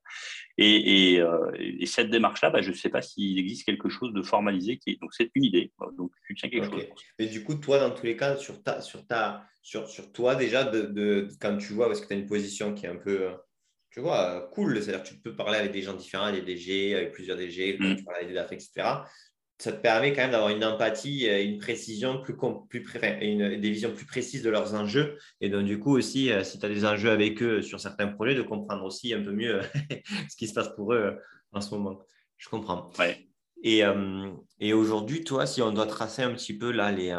Et, 0.56 1.12
et, 1.12 1.20
euh, 1.20 1.50
et 1.58 1.86
cette 1.86 2.10
démarche-là, 2.10 2.50
bah, 2.50 2.62
je 2.62 2.70
ne 2.70 2.74
sais 2.74 2.88
pas 2.88 3.02
s'il 3.02 3.38
existe 3.38 3.64
quelque 3.64 3.88
chose 3.88 4.12
de 4.12 4.22
formalisé. 4.22 4.78
Qui 4.78 4.90
est... 4.90 5.00
Donc, 5.00 5.12
c'est 5.12 5.30
une 5.34 5.44
idée. 5.44 5.70
Donc, 5.98 6.12
tu 6.26 6.34
tiens 6.34 6.48
quelque 6.48 6.70
chose. 6.70 6.86
Mais 7.18 7.26
du 7.26 7.44
coup, 7.44 7.54
toi, 7.54 7.78
dans 7.78 7.90
tous 7.90 8.06
les 8.06 8.16
cas, 8.16 8.36
sur, 8.36 8.62
ta, 8.62 8.80
sur, 8.80 9.06
ta, 9.06 9.44
sur, 9.62 9.86
sur 9.88 10.12
toi, 10.12 10.34
déjà, 10.34 10.64
de, 10.64 10.82
de, 10.82 11.28
quand 11.40 11.58
tu 11.58 11.74
vois, 11.74 11.88
parce 11.88 12.00
que 12.00 12.06
tu 12.06 12.14
as 12.14 12.16
une 12.16 12.26
position 12.26 12.74
qui 12.74 12.86
est 12.86 12.90
un 12.90 12.96
peu 12.96 13.28
tu 13.92 14.00
vois, 14.00 14.48
cool. 14.52 14.82
C'est-à-dire 14.82 15.02
que 15.02 15.08
tu 15.08 15.16
peux 15.16 15.36
parler 15.36 15.58
avec 15.58 15.70
des 15.70 15.82
gens 15.82 15.92
différents, 15.92 16.32
des 16.32 16.40
DG, 16.40 16.94
avec 16.94 17.12
plusieurs 17.12 17.36
DG, 17.36 17.76
mm. 17.78 17.96
tu 17.96 18.04
parles 18.04 18.16
avec 18.16 18.28
des 18.28 18.34
DAF, 18.34 18.50
etc. 18.50 18.70
Ça 19.62 19.70
te 19.70 19.80
permet 19.80 20.12
quand 20.12 20.22
même 20.22 20.32
d'avoir 20.32 20.50
une 20.50 20.64
empathie, 20.64 21.28
une 21.28 21.58
précision, 21.58 22.20
plus, 22.20 22.36
plus 22.68 22.84
une, 23.20 23.60
des 23.60 23.70
visions 23.70 23.92
plus 23.94 24.06
précises 24.06 24.42
de 24.42 24.50
leurs 24.50 24.74
enjeux. 24.74 25.16
Et 25.40 25.50
donc, 25.50 25.66
du 25.66 25.78
coup, 25.78 25.96
aussi, 25.96 26.32
euh, 26.32 26.42
si 26.42 26.58
tu 26.58 26.66
as 26.66 26.68
des 26.68 26.84
enjeux 26.84 27.10
avec 27.10 27.40
eux 27.44 27.62
sur 27.62 27.78
certains 27.78 28.08
projets, 28.08 28.34
de 28.34 28.42
comprendre 28.42 28.82
aussi 28.84 29.14
un 29.14 29.22
peu 29.22 29.30
mieux 29.30 29.60
ce 30.28 30.34
qui 30.36 30.48
se 30.48 30.52
passe 30.52 30.74
pour 30.74 30.94
eux 30.94 30.96
euh, 30.96 31.12
en 31.52 31.60
ce 31.60 31.72
moment. 31.72 32.00
Je 32.38 32.48
comprends. 32.48 32.90
Ouais. 32.98 33.28
Et, 33.62 33.82
et 34.58 34.72
aujourd'hui, 34.72 35.22
toi, 35.22 35.46
si 35.46 35.62
on 35.62 35.70
doit 35.70 35.86
tracer 35.86 36.22
un 36.22 36.32
petit 36.32 36.58
peu 36.58 36.72
là 36.72 36.90
les, 36.90 37.16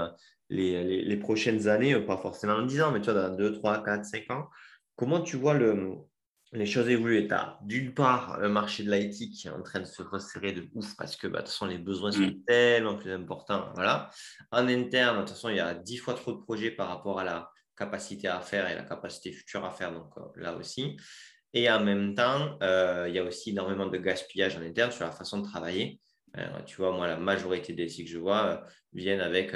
les, 0.49 1.01
les, 1.01 1.17
prochaines 1.17 1.69
années, 1.69 1.97
pas 2.01 2.17
forcément 2.17 2.55
en 2.55 2.65
10 2.65 2.81
ans, 2.81 2.91
mais 2.91 2.99
tu 2.99 3.09
vois, 3.09 3.29
dans 3.29 3.33
2, 3.37 3.53
3, 3.53 3.85
4, 3.85 4.03
5 4.03 4.31
ans, 4.31 4.49
comment 4.97 5.21
tu 5.21 5.37
vois 5.37 5.53
le, 5.53 5.95
les 6.53 6.65
choses 6.65 6.87
évoluent. 6.89 7.27
Tu 7.27 7.33
as 7.33 7.59
d'une 7.63 7.93
part 7.93 8.39
un 8.41 8.49
marché 8.49 8.83
de 8.83 8.91
l'IT 8.91 9.31
qui 9.31 9.47
est 9.47 9.51
en 9.51 9.61
train 9.61 9.79
de 9.79 9.85
se 9.85 10.01
resserrer 10.03 10.51
de 10.51 10.67
ouf 10.75 10.95
parce 10.95 11.15
que 11.15 11.27
bah, 11.27 11.39
de 11.39 11.43
toute 11.43 11.49
façon, 11.49 11.65
les 11.65 11.79
besoins 11.79 12.11
sont 12.11 12.21
mm. 12.21 12.43
tellement 12.45 12.95
plus 12.95 13.11
importants. 13.11 13.71
Voilà. 13.75 14.09
En 14.51 14.67
interne, 14.67 15.17
de 15.17 15.21
toute 15.21 15.31
façon, 15.31 15.49
il 15.49 15.57
y 15.57 15.59
a 15.59 15.73
dix 15.73 15.97
fois 15.97 16.13
trop 16.13 16.31
de 16.31 16.41
projets 16.41 16.71
par 16.71 16.87
rapport 16.89 17.19
à 17.19 17.23
la 17.23 17.49
capacité 17.75 18.27
à 18.27 18.39
faire 18.39 18.69
et 18.69 18.75
la 18.75 18.83
capacité 18.83 19.31
future 19.31 19.65
à 19.65 19.71
faire. 19.71 19.91
Donc 19.91 20.11
euh, 20.17 20.21
là 20.35 20.55
aussi. 20.55 20.95
Et 21.55 21.69
en 21.69 21.83
même 21.83 22.15
temps, 22.15 22.57
euh, 22.63 23.05
il 23.07 23.15
y 23.15 23.19
a 23.19 23.23
aussi 23.23 23.51
énormément 23.51 23.87
de 23.87 23.97
gaspillage 23.97 24.55
en 24.57 24.61
interne 24.61 24.91
sur 24.91 25.05
la 25.05 25.11
façon 25.11 25.39
de 25.39 25.47
travailler. 25.47 25.99
Euh, 26.37 26.61
tu 26.65 26.77
vois, 26.77 26.91
moi, 26.91 27.05
la 27.05 27.17
majorité 27.17 27.73
des 27.73 27.87
sites 27.87 28.07
que 28.07 28.11
je 28.11 28.17
vois 28.17 28.63
viennent 28.91 29.21
avec 29.21 29.55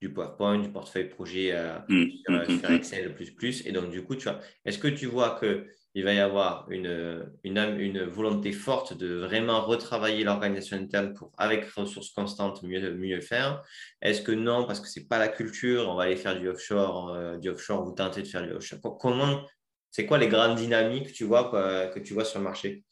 du 0.00 0.10
PowerPoint, 0.12 0.58
du 0.58 0.70
portefeuille 0.70 1.08
projet 1.08 1.54
mm. 1.88 2.06
sur, 2.24 2.60
sur, 2.60 2.70
Excel, 2.70 3.14
plus, 3.14 3.30
plus. 3.30 3.66
Et 3.66 3.72
donc, 3.72 3.90
du 3.90 4.02
coup, 4.04 4.16
tu 4.16 4.24
vois, 4.24 4.40
est-ce 4.64 4.78
que 4.78 4.88
tu 4.88 5.04
vois 5.04 5.38
que 5.38 5.66
il 5.94 6.02
va 6.02 6.12
y 6.12 6.18
avoir 6.18 6.68
une, 6.70 8.02
volonté 8.06 8.50
forte 8.52 8.96
de 8.96 9.14
vraiment 9.14 9.60
retravailler 9.64 10.24
l'organisation 10.24 10.76
interne 10.76 11.14
pour, 11.14 11.30
avec 11.38 11.64
ressources 11.70 12.10
constantes, 12.10 12.64
mieux, 12.64 13.20
faire. 13.20 13.62
Est-ce 14.02 14.20
que 14.20 14.32
non, 14.32 14.66
parce 14.66 14.80
que 14.80 14.88
ce 14.88 14.98
n'est 14.98 15.06
pas 15.06 15.18
la 15.18 15.28
culture, 15.28 15.88
on 15.88 15.94
va 15.94 16.04
aller 16.04 16.16
faire 16.16 16.38
du 16.38 16.48
offshore, 16.48 17.10
euh, 17.10 17.36
du 17.38 17.48
offshore, 17.48 17.84
vous 17.84 17.92
tentez 17.92 18.22
de 18.22 18.26
faire 18.26 18.42
du 18.42 18.52
offshore. 18.52 18.80
Comment, 18.98 19.46
c'est 19.92 20.04
quoi 20.04 20.18
les 20.18 20.26
grandes 20.26 20.56
dynamiques 20.56 21.12
que 21.12 21.12
tu 21.12 21.24
vois 21.24 22.24
sur 22.24 22.40
le 22.40 22.44
marché? 22.44 22.82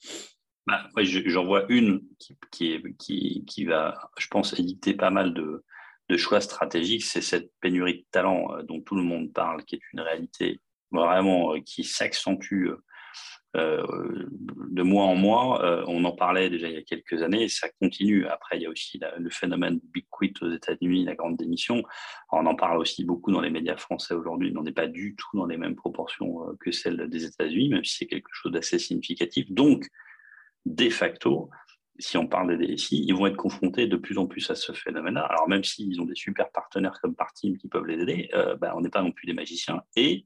Bah, 0.69 0.89
J'en 1.03 1.45
vois 1.45 1.65
une 1.69 2.03
qui, 2.53 3.65
va, 3.65 4.11
je 4.17 4.29
pense, 4.29 4.57
éditer 4.57 4.95
pas 4.95 5.11
mal 5.11 5.35
de, 5.35 5.65
de 6.09 6.17
choix 6.17 6.41
stratégiques, 6.41 7.05
c'est 7.05 7.21
cette 7.21 7.51
pénurie 7.61 7.99
de 7.99 8.07
talent 8.13 8.47
euh, 8.53 8.63
dont 8.63 8.81
tout 8.81 8.95
le 8.95 9.03
monde 9.03 9.33
parle, 9.33 9.65
qui 9.65 9.75
est 9.75 9.81
une 9.93 10.01
réalité 10.01 10.61
vraiment 10.93 11.55
euh, 11.55 11.61
qui 11.61 11.83
s'accentue 11.83 12.69
de 13.55 14.83
mois 14.83 15.05
en 15.05 15.15
mois. 15.15 15.63
Euh, 15.65 15.85
on 15.87 16.05
en 16.05 16.13
parlait 16.13 16.49
déjà 16.49 16.69
il 16.69 16.75
y 16.75 16.79
a 16.79 16.83
quelques 16.83 17.23
années, 17.23 17.45
et 17.45 17.49
ça 17.49 17.69
continue. 17.81 18.27
Après, 18.27 18.57
il 18.57 18.63
y 18.63 18.67
a 18.67 18.71
aussi 18.71 18.99
le 19.19 19.31
phénomène 19.31 19.81
Big 19.93 20.07
Quit 20.11 20.33
aux 20.41 20.51
États-Unis, 20.51 21.05
la 21.05 21.15
grande 21.15 21.37
démission. 21.37 21.83
on 22.31 22.47
en 22.47 22.55
parle 22.55 22.79
aussi 22.79 23.05
beaucoup 23.05 23.31
dans 23.31 23.41
les 23.41 23.51
médias 23.51 23.77
français 23.77 24.15
aujourd'hui. 24.15 24.53
On 24.57 24.63
n'est 24.63 24.73
pas 24.73 24.87
du 24.87 25.15
tout 25.17 25.37
dans 25.37 25.47
les 25.47 25.59
mêmes 25.59 25.77
proportions 25.77 26.49
euh, 26.49 26.57
que 26.61 26.73
celles 26.73 27.09
des 27.09 27.25
États-Unis, 27.25 27.69
même 27.69 27.85
si 27.85 27.99
c'est 27.99 28.07
quelque 28.07 28.31
chose 28.33 28.53
d'assez 28.53 28.79
significatif. 28.79 29.51
Donc, 29.51 29.87
de 30.65 30.89
facto, 30.89 31.51
si 31.99 32.17
on 32.17 32.27
parle 32.27 32.57
des 32.57 32.75
DSI, 32.75 33.05
ils 33.07 33.15
vont 33.15 33.27
être 33.27 33.37
confrontés 33.37 33.87
de 33.87 33.97
plus 33.97 34.17
en 34.17 34.27
plus 34.27 34.51
à 34.51 34.55
ce 34.55 34.73
phénomène-là. 34.73 35.27
Alors 35.27 35.47
même 35.49 35.63
s'ils 35.63 36.01
ont 36.01 36.07
des 36.07 36.15
super 36.15 36.51
partenaires 36.51 36.99
comme 37.03 37.15
Partim 37.15 37.57
qui 37.59 37.69
peuvent 37.69 37.85
les 37.85 38.01
aider, 38.01 38.31
bah, 38.59 38.73
on 38.75 38.81
n'est 38.81 38.89
pas 38.89 39.03
non 39.03 39.13
plus 39.13 39.27
des 39.27 39.35
magiciens. 39.35 39.83
Et 39.95 40.25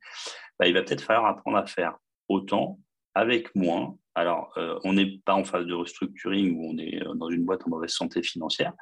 bah, 0.58 0.68
il 0.68 0.74
va 0.74 0.82
peut-être 0.82 1.00
falloir 1.00 1.26
apprendre 1.26 1.56
à 1.56 1.66
faire 1.66 1.98
autant 2.28 2.78
avec 3.16 3.54
moins. 3.54 3.96
Alors, 4.14 4.52
euh, 4.58 4.78
on 4.84 4.92
n'est 4.92 5.18
pas 5.24 5.34
en 5.34 5.44
phase 5.44 5.64
de 5.64 5.72
restructuring 5.72 6.54
où 6.54 6.70
on 6.70 6.78
est 6.78 7.02
euh, 7.02 7.14
dans 7.14 7.30
une 7.30 7.46
boîte 7.46 7.66
en 7.66 7.70
mauvaise 7.70 7.90
santé 7.90 8.22
financière, 8.22 8.74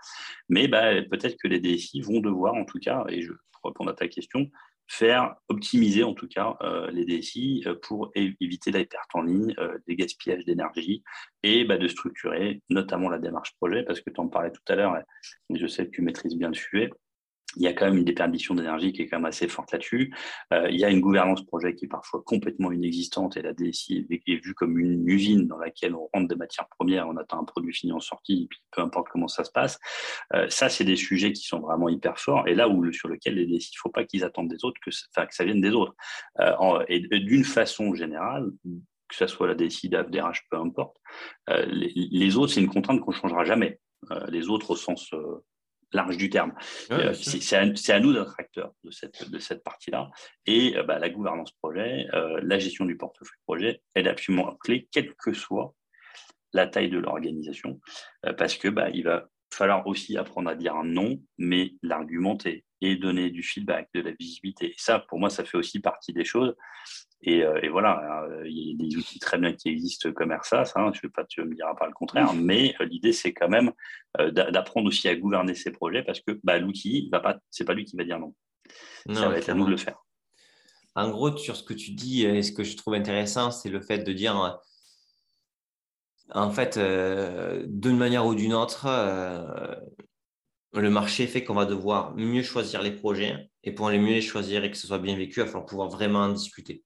mais 0.49 0.67
bah, 0.67 0.91
peut-être 1.03 1.37
que 1.41 1.47
les 1.47 1.61
DSI 1.61 2.01
vont 2.01 2.19
devoir, 2.19 2.55
en 2.55 2.65
tout 2.65 2.81
cas, 2.81 3.05
et 3.09 3.23
je, 3.23 3.31
pour 3.31 3.71
répondre 3.71 3.91
à 3.91 3.95
ta 3.95 4.09
question, 4.09 4.51
faire 4.89 5.37
optimiser 5.49 6.03
en 6.03 6.15
tout 6.15 6.27
cas 6.27 6.57
euh, 6.63 6.91
les 6.91 7.05
DSI 7.05 7.65
pour 7.83 8.11
éviter 8.17 8.73
la 8.73 8.85
perte 8.85 9.15
en 9.15 9.23
ligne, 9.23 9.55
des 9.87 9.95
gaspillages 9.95 10.45
d'énergie 10.45 11.05
et 11.45 11.65
bah, 11.65 11.79
de 11.79 11.87
structurer 11.87 12.61
notamment 12.71 13.09
la 13.09 13.21
démarche 13.21 13.55
projet, 13.61 13.85
parce 13.85 14.01
que 14.01 14.11
tu 14.11 14.21
en 14.21 14.29
parlais 14.29 14.51
tout 14.51 14.73
à 14.73 14.75
l'heure, 14.75 14.97
et 14.97 15.57
je 15.57 15.67
sais 15.69 15.87
que 15.87 15.93
tu 15.93 16.03
maîtrises 16.03 16.37
bien 16.37 16.49
le 16.49 16.55
sujet 16.55 16.91
il 17.57 17.63
y 17.63 17.67
a 17.67 17.73
quand 17.73 17.87
même 17.87 17.99
une 17.99 18.05
déperdition 18.05 18.55
d'énergie 18.55 18.93
qui 18.93 19.03
est 19.03 19.07
quand 19.07 19.19
même 19.19 19.27
assez 19.27 19.49
forte 19.49 19.73
là-dessus. 19.73 20.15
Euh, 20.53 20.69
il 20.71 20.79
y 20.79 20.85
a 20.85 20.91
une 20.91 21.01
gouvernance 21.01 21.45
projet 21.45 21.75
qui 21.75 21.85
est 21.85 21.89
parfois 21.89 22.23
complètement 22.25 22.73
inexistante 22.73 23.37
et 23.37 23.43
la 23.43 23.53
DSI 23.53 24.07
est, 24.11 24.45
vue 24.45 24.55
comme 24.55 24.79
une 24.79 25.07
usine 25.09 25.47
dans 25.47 25.59
laquelle 25.59 25.95
on 25.95 26.09
rentre 26.13 26.29
des 26.29 26.37
matières 26.37 26.69
premières, 26.69 27.09
on 27.09 27.17
attend 27.17 27.41
un 27.41 27.45
produit 27.45 27.73
fini 27.73 27.93
en 27.93 28.01
sortie, 28.01 28.45
et 28.45 28.47
puis 28.49 28.61
peu 28.71 28.83
importe 28.83 29.09
comment 29.11 29.29
ça 29.29 29.45
se 29.45 29.51
passe. 29.51 29.79
Euh, 30.35 30.49
ça, 30.49 30.69
c'est 30.69 30.85
des 30.85 30.97
sujets 30.97 31.33
qui 31.33 31.43
sont 31.43 31.61
vraiment 31.61 31.89
hyper 31.89 32.19
forts 32.19 32.47
et 32.49 32.55
là 32.55 32.69
où 32.69 32.93
sur 32.93 33.09
lequel 33.09 33.35
les 33.35 33.47
DSI, 33.47 33.71
il 33.73 33.77
ne 33.77 33.81
faut 33.81 33.91
pas 33.91 34.05
qu'ils 34.05 34.25
attendent 34.25 34.49
des 34.49 34.65
autres, 34.65 34.81
que, 34.85 34.91
ça 34.91 35.45
vienne 35.45 35.61
des 35.61 35.71
autres. 35.71 35.95
Euh, 36.41 36.85
et, 36.89 37.01
d'une 37.01 37.45
façon 37.45 37.95
générale, 37.95 38.51
que 39.09 39.17
ce 39.17 39.27
soit 39.27 39.47
la 39.47 39.55
DSI, 39.55 39.89
DAF, 39.89 40.09
peu 40.51 40.57
importe, 40.57 40.97
les, 41.49 42.37
autres, 42.37 42.53
c'est 42.53 42.61
une 42.61 42.69
contrainte 42.69 43.01
qu'on 43.01 43.13
ne 43.13 43.17
changera 43.17 43.45
jamais. 43.45 43.79
les 44.29 44.49
autres 44.49 44.71
au 44.71 44.77
sens 44.77 45.11
large 45.95 46.17
du 46.17 46.29
terme. 46.29 46.53
Euh, 46.91 47.15
c'est 47.15 47.55
à, 47.93 48.01
nous 48.01 48.13
d'être 48.13 48.35
acteurs 48.39 48.73
de 48.83 48.91
cette, 48.91 49.31
de 49.31 49.39
cette 49.39 49.63
partie-là. 49.63 50.11
Et 50.47 50.77
euh, 50.77 50.83
bah, 50.83 50.99
la 50.99 51.09
gouvernance 51.09 51.53
projet, 51.53 52.07
euh, 52.13 52.41
la 52.43 52.59
gestion 52.59 52.85
du 52.85 52.97
portefeuille 52.97 53.39
projet, 53.47 53.81
elle 53.95 54.07
est 54.07 54.11
absolument 54.11 54.55
clé, 54.57 54.89
quelle 54.91 55.15
que 55.15 55.33
soit 55.33 55.75
la 56.53 56.67
taille 56.67 56.91
de 56.91 56.99
l'organisation, 56.99 57.81
parce 58.39 58.57
que 58.57 58.69
bah, 58.69 58.89
il 58.91 59.03
va 59.03 59.27
falloir 59.53 59.85
aussi 59.89 60.17
apprendre 60.17 60.49
à 60.49 60.55
dire 60.55 60.77
un 60.77 60.85
non, 60.85 61.21
mais 61.37 61.73
l'argumenter 61.83 62.65
et 62.91 62.97
donner 62.97 63.31
du 63.31 63.43
feedback, 63.43 63.89
de 63.95 64.01
la 64.01 64.13
visibilité. 64.13 64.67
Et 64.67 64.75
ça, 64.77 64.99
pour 64.99 65.19
moi, 65.19 65.31
ça 65.31 65.45
fait 65.45 65.57
aussi 65.57 65.81
partie 65.81 66.13
des 66.13 66.25
choses. 66.25 66.55
Et, 67.27 67.39
et 67.39 67.69
voilà, 67.69 68.27
il 68.45 68.53
y 68.53 68.73
a 68.73 68.87
des 68.87 68.97
outils 68.97 69.19
très 69.19 69.39
bien 69.39 69.55
qui 69.55 69.71
existent 69.71 70.13
comme 70.13 70.31
ERSAS, 70.31 70.73
hein, 70.77 70.91
je 70.93 70.99
ne 70.99 71.03
vais 71.05 71.09
pas, 71.09 71.25
tu 71.25 71.43
me 71.43 71.55
diras 71.55 71.75
pas 71.75 71.87
le 71.87 71.95
contraire, 71.95 72.35
mais 72.35 72.75
l'idée, 72.81 73.15
c'est 73.15 73.33
quand 73.33 73.49
même 73.49 73.73
d'apprendre 74.19 74.89
aussi 74.89 75.09
à 75.09 75.17
gouverner 75.17 75.55
ses 75.55 75.71
projets 75.71 76.03
parce 76.03 76.21
que 76.21 76.39
bah, 76.45 76.59
l'outil, 76.59 77.11
ce 77.51 77.63
n'est 77.63 77.67
pas 77.67 77.73
lui 77.73 77.87
qui 77.87 77.97
va 77.97 78.05
dire 78.05 78.19
non. 78.19 78.35
non 79.07 79.15
ça 79.15 79.29
va 79.31 79.39
être 79.39 79.49
à 79.49 79.55
nous 79.55 79.65
de 79.65 79.71
le 79.71 79.79
faire. 79.79 79.97
En 80.95 81.09
gros, 81.09 81.35
sur 81.39 81.57
ce 81.57 81.63
que 81.63 81.73
tu 81.73 81.93
dis, 81.93 82.27
et 82.27 82.43
ce 82.43 82.53
que 82.53 82.63
je 82.63 82.77
trouve 82.77 82.93
intéressant, 82.93 83.51
c'est 83.51 83.71
le 83.71 83.81
fait 83.81 84.01
de 84.01 84.13
dire 84.13 84.61
en 86.31 86.51
fait, 86.51 86.77
euh, 86.77 87.65
d'une 87.67 87.97
manière 87.97 88.27
ou 88.27 88.35
d'une 88.35 88.55
autre, 88.55 88.87
euh, 88.87 89.75
le 90.75 90.91
marché 90.91 91.27
fait 91.27 91.45
qu'on 91.45 91.55
va 91.55 91.65
devoir 91.65 92.15
mieux 92.17 92.43
choisir 92.43 92.83
les 92.83 92.91
projets. 92.91 93.49
Et 93.63 93.73
pour 93.73 93.91
les 93.91 93.99
mieux 93.99 94.13
les 94.13 94.21
choisir 94.21 94.65
et 94.65 94.71
que 94.71 94.77
ce 94.77 94.87
soit 94.87 94.99
bien 94.99 95.17
vécu, 95.17 95.41
il 95.41 95.43
va 95.43 95.47
falloir 95.47 95.67
pouvoir 95.67 95.89
vraiment 95.89 96.21
en 96.21 96.33
discuter. 96.33 96.85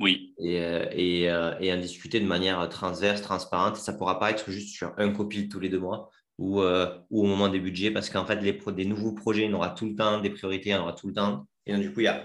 Oui. 0.00 0.34
Et, 0.38 0.60
euh, 0.60 1.54
et, 1.60 1.72
en 1.72 1.76
discuter 1.78 2.20
de 2.20 2.26
manière 2.26 2.68
transverse, 2.68 3.22
transparente. 3.22 3.76
Ça 3.76 3.92
ne 3.92 3.98
pourra 3.98 4.18
pas 4.18 4.30
être 4.30 4.50
juste 4.50 4.74
sur 4.74 4.92
un 4.98 5.10
copil 5.10 5.48
tous 5.48 5.60
les 5.60 5.68
deux 5.68 5.78
mois 5.78 6.10
ou, 6.38 6.60
ou 6.60 7.22
au 7.22 7.26
moment 7.26 7.48
des 7.48 7.60
budgets, 7.60 7.92
parce 7.92 8.10
qu'en 8.10 8.26
fait, 8.26 8.40
les 8.40 8.52
des 8.52 8.84
nouveaux 8.84 9.12
projets, 9.12 9.48
on 9.48 9.54
aura 9.54 9.70
tout 9.70 9.86
le 9.86 9.94
temps, 9.94 10.20
des 10.20 10.30
priorités, 10.30 10.74
on 10.74 10.80
aura 10.80 10.92
tout 10.92 11.06
le 11.06 11.14
temps. 11.14 11.46
Et 11.64 11.72
donc, 11.72 11.82
du 11.82 11.92
coup, 11.92 12.00
il 12.00 12.04
y 12.04 12.08
a 12.08 12.24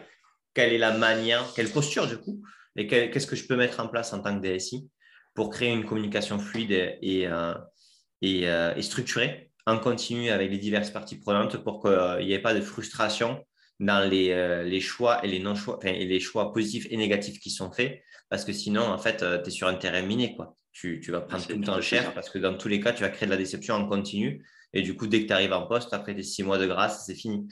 quelle 0.53 0.73
est 0.73 0.79
la 0.79 0.97
manière, 0.97 1.45
quelle 1.53 1.69
posture, 1.69 2.07
du 2.07 2.17
coup, 2.17 2.41
et 2.75 2.87
qu'est-ce 2.87 3.27
que 3.27 3.35
je 3.35 3.45
peux 3.45 3.55
mettre 3.55 3.79
en 3.79 3.87
place 3.87 4.13
en 4.13 4.21
tant 4.21 4.39
que 4.39 4.45
DSI 4.45 4.89
pour 5.33 5.49
créer 5.49 5.71
une 5.71 5.85
communication 5.85 6.39
fluide 6.39 6.71
et, 6.71 7.27
euh, 7.27 7.53
euh, 8.23 8.75
et, 8.75 8.81
structurée 8.81 9.48
en 9.69 9.79
continu 9.79 10.29
avec 10.29 10.51
les 10.51 10.57
diverses 10.57 10.91
parties 10.91 11.17
prenantes 11.17 11.57
pour 11.57 11.81
qu'il 11.81 12.25
n'y 12.25 12.33
ait 12.33 12.39
pas 12.39 12.53
de 12.53 12.61
frustration 12.61 13.45
dans 13.79 14.09
les, 14.09 14.31
euh, 14.31 14.63
les 14.63 14.81
choix 14.81 15.23
et 15.23 15.27
les 15.27 15.39
non-choix, 15.39 15.79
et 15.83 16.05
les 16.05 16.19
choix 16.19 16.51
positifs 16.51 16.87
et 16.89 16.97
négatifs 16.97 17.39
qui 17.39 17.49
sont 17.49 17.71
faits, 17.71 18.01
parce 18.29 18.43
que 18.43 18.51
sinon, 18.51 18.81
en 18.81 18.97
fait, 18.97 19.17
tu 19.17 19.47
es 19.47 19.51
sur 19.51 19.67
un 19.67 19.75
terrain 19.75 20.01
miné. 20.01 20.35
Quoi. 20.35 20.57
Tu, 20.71 20.99
tu 20.99 21.11
vas 21.11 21.21
prendre 21.21 21.45
tout 21.47 21.57
le 21.57 21.63
temps 21.63 21.81
cher 21.81 22.13
parce 22.13 22.29
que 22.29 22.37
dans 22.37 22.55
tous 22.55 22.67
les 22.67 22.79
cas, 22.79 22.93
tu 22.93 23.01
vas 23.01 23.09
créer 23.09 23.25
de 23.25 23.31
la 23.31 23.37
déception 23.37 23.75
en 23.75 23.87
continu. 23.87 24.45
Et 24.73 24.81
du 24.81 24.95
coup, 24.95 25.07
dès 25.07 25.23
que 25.23 25.27
tu 25.27 25.33
arrives 25.33 25.53
en 25.53 25.65
poste, 25.65 25.93
après 25.93 26.13
tes 26.13 26.23
six 26.23 26.43
mois 26.43 26.57
de 26.57 26.67
grâce, 26.67 27.05
c'est 27.05 27.15
fini. 27.15 27.47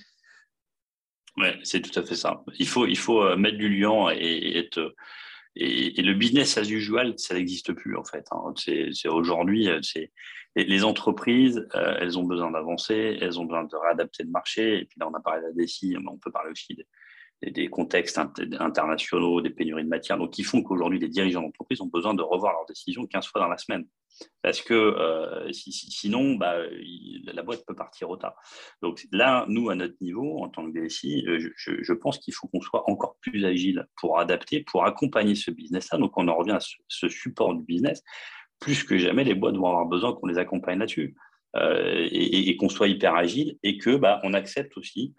Oui, 1.38 1.47
c'est 1.63 1.82
tout 1.82 1.97
à 1.99 2.03
fait 2.03 2.15
ça. 2.15 2.43
Il 2.59 2.68
faut, 2.68 2.86
il 2.86 2.97
faut 2.97 3.36
mettre 3.36 3.57
du 3.57 3.70
lion 3.70 4.09
et 4.09 4.57
être 4.57 4.93
et, 5.59 6.01
le 6.01 6.13
business 6.13 6.57
as 6.57 6.69
usual, 6.69 7.13
ça 7.17 7.33
n'existe 7.33 7.73
plus 7.73 7.95
en 7.97 8.03
fait. 8.03 8.25
Hein. 8.31 8.53
C'est 8.55 9.07
aujourd'hui, 9.07 9.69
euh, 9.69 9.79
les 10.55 10.83
entreprises, 10.83 11.67
euh, 11.75 11.97
elles 11.99 12.17
ont 12.17 12.23
besoin 12.23 12.51
d'avancer, 12.51 13.17
elles 13.21 13.39
ont 13.39 13.45
besoin 13.45 13.63
de 13.63 13.75
réadapter 13.75 14.23
le 14.23 14.29
marché. 14.29 14.79
Et 14.79 14.85
puis 14.85 14.99
là, 14.99 15.07
on 15.07 15.13
a 15.13 15.19
parlé 15.19 15.41
de 15.41 15.47
la 15.47 15.65
DSI, 15.65 15.97
on 16.07 16.17
peut 16.17 16.31
parler 16.31 16.51
aussi 16.51 16.75
des, 16.75 16.85
contextes 17.69 18.19
internationaux, 18.59 19.41
des 19.41 19.49
pénuries 19.49 19.83
de 19.83 19.89
matière, 19.89 20.17
donc 20.17 20.31
qui 20.31 20.43
font 20.43 20.63
qu'aujourd'hui, 20.63 20.99
les 20.99 21.07
dirigeants 21.07 21.41
d'entreprise 21.41 21.81
ont 21.81 21.88
besoin 21.88 22.13
de 22.13 22.21
revoir 22.21 22.53
leurs 22.53 22.65
décisions 22.65 23.05
15 23.05 23.27
fois 23.27 23.41
dans 23.41 23.47
la 23.47 23.57
semaine. 23.57 23.85
Parce 24.41 24.61
que 24.61 24.73
euh, 24.73 25.51
sinon, 25.51 26.35
bah, 26.35 26.55
la 27.23 27.43
boîte 27.43 27.63
peut 27.67 27.75
partir 27.75 28.09
au 28.09 28.17
tard. 28.17 28.33
Donc 28.81 29.05
là, 29.11 29.45
nous, 29.47 29.69
à 29.69 29.75
notre 29.75 29.95
niveau, 30.01 30.43
en 30.43 30.49
tant 30.49 30.65
que 30.65 30.79
DSI, 30.79 31.23
euh, 31.27 31.51
je, 31.55 31.93
pense 31.93 32.17
qu'il 32.17 32.33
faut 32.33 32.47
qu'on 32.47 32.61
soit 32.61 32.89
encore 32.89 33.17
plus 33.21 33.45
agile 33.45 33.88
pour 33.95 34.19
adapter, 34.19 34.63
pour 34.63 34.85
accompagner 34.85 35.35
ce 35.35 35.51
business-là. 35.51 35.99
Donc 35.99 36.13
on 36.17 36.27
en 36.27 36.35
revient 36.35 36.53
à 36.53 36.59
ce 36.88 37.09
support 37.09 37.53
du 37.53 37.63
business. 37.63 38.01
Plus 38.59 38.83
que 38.83 38.97
jamais, 38.97 39.23
les 39.23 39.35
boîtes 39.35 39.55
vont 39.55 39.67
avoir 39.67 39.85
besoin 39.85 40.13
qu'on 40.13 40.25
les 40.25 40.39
accompagne 40.39 40.79
là-dessus. 40.79 41.15
Euh, 41.59 42.07
et, 42.11 42.55
qu'on 42.57 42.69
soit 42.69 42.87
hyper 42.87 43.15
agile 43.15 43.57
et 43.63 43.77
que 43.77 43.95
bah, 43.95 44.19
on 44.23 44.33
accepte 44.33 44.77
aussi 44.77 45.13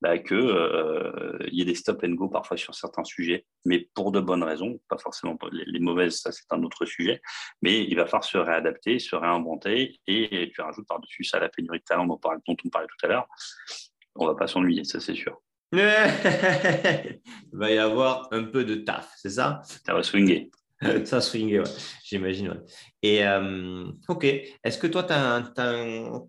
bah, 0.00 0.18
qu'il 0.18 0.36
euh, 0.36 1.38
y 1.50 1.62
ait 1.62 1.64
des 1.64 1.74
stop 1.74 2.02
and 2.04 2.14
go 2.14 2.28
parfois 2.28 2.56
sur 2.56 2.74
certains 2.74 3.04
sujets, 3.04 3.46
mais 3.64 3.88
pour 3.94 4.10
de 4.10 4.20
bonnes 4.20 4.42
raisons, 4.42 4.80
pas 4.88 4.98
forcément 4.98 5.38
les, 5.52 5.78
mauvaises, 5.78 6.20
ça 6.20 6.32
c'est 6.32 6.50
un 6.50 6.62
autre 6.62 6.84
sujet, 6.84 7.20
mais 7.62 7.84
il 7.84 7.94
va 7.96 8.06
falloir 8.06 8.24
se 8.24 8.38
réadapter, 8.38 8.98
se 8.98 9.14
réinventer 9.14 10.00
et 10.06 10.50
tu 10.54 10.60
rajoutes 10.60 10.86
par-dessus 10.88 11.24
ça 11.24 11.38
la 11.38 11.48
pénurie 11.48 11.78
de 11.78 11.84
talent 11.84 12.06
dont, 12.06 12.18
dont 12.22 12.56
on 12.64 12.68
parlait 12.68 12.88
tout 12.88 13.06
à 13.06 13.08
l'heure. 13.08 13.28
On 14.16 14.26
va 14.26 14.34
pas 14.34 14.46
s'ennuyer, 14.46 14.84
ça 14.84 15.00
c'est 15.00 15.14
sûr. 15.14 15.40
il 15.72 17.20
va 17.52 17.70
y 17.70 17.78
avoir 17.78 18.28
un 18.32 18.42
peu 18.42 18.64
de 18.64 18.74
taf, 18.76 19.12
c'est 19.16 19.30
ça? 19.30 19.62
Ça 19.64 19.94
va 19.94 20.02
swinguer. 20.02 20.50
ça 21.04 21.20
swingait, 21.20 21.62
j'imagine. 22.04 22.62
Et 23.02 23.22
ok, 24.08 24.24
est-ce 24.24 24.78
que 24.78 24.86
toi, 24.86 25.04
tu 25.04 25.12
as, 25.12 25.34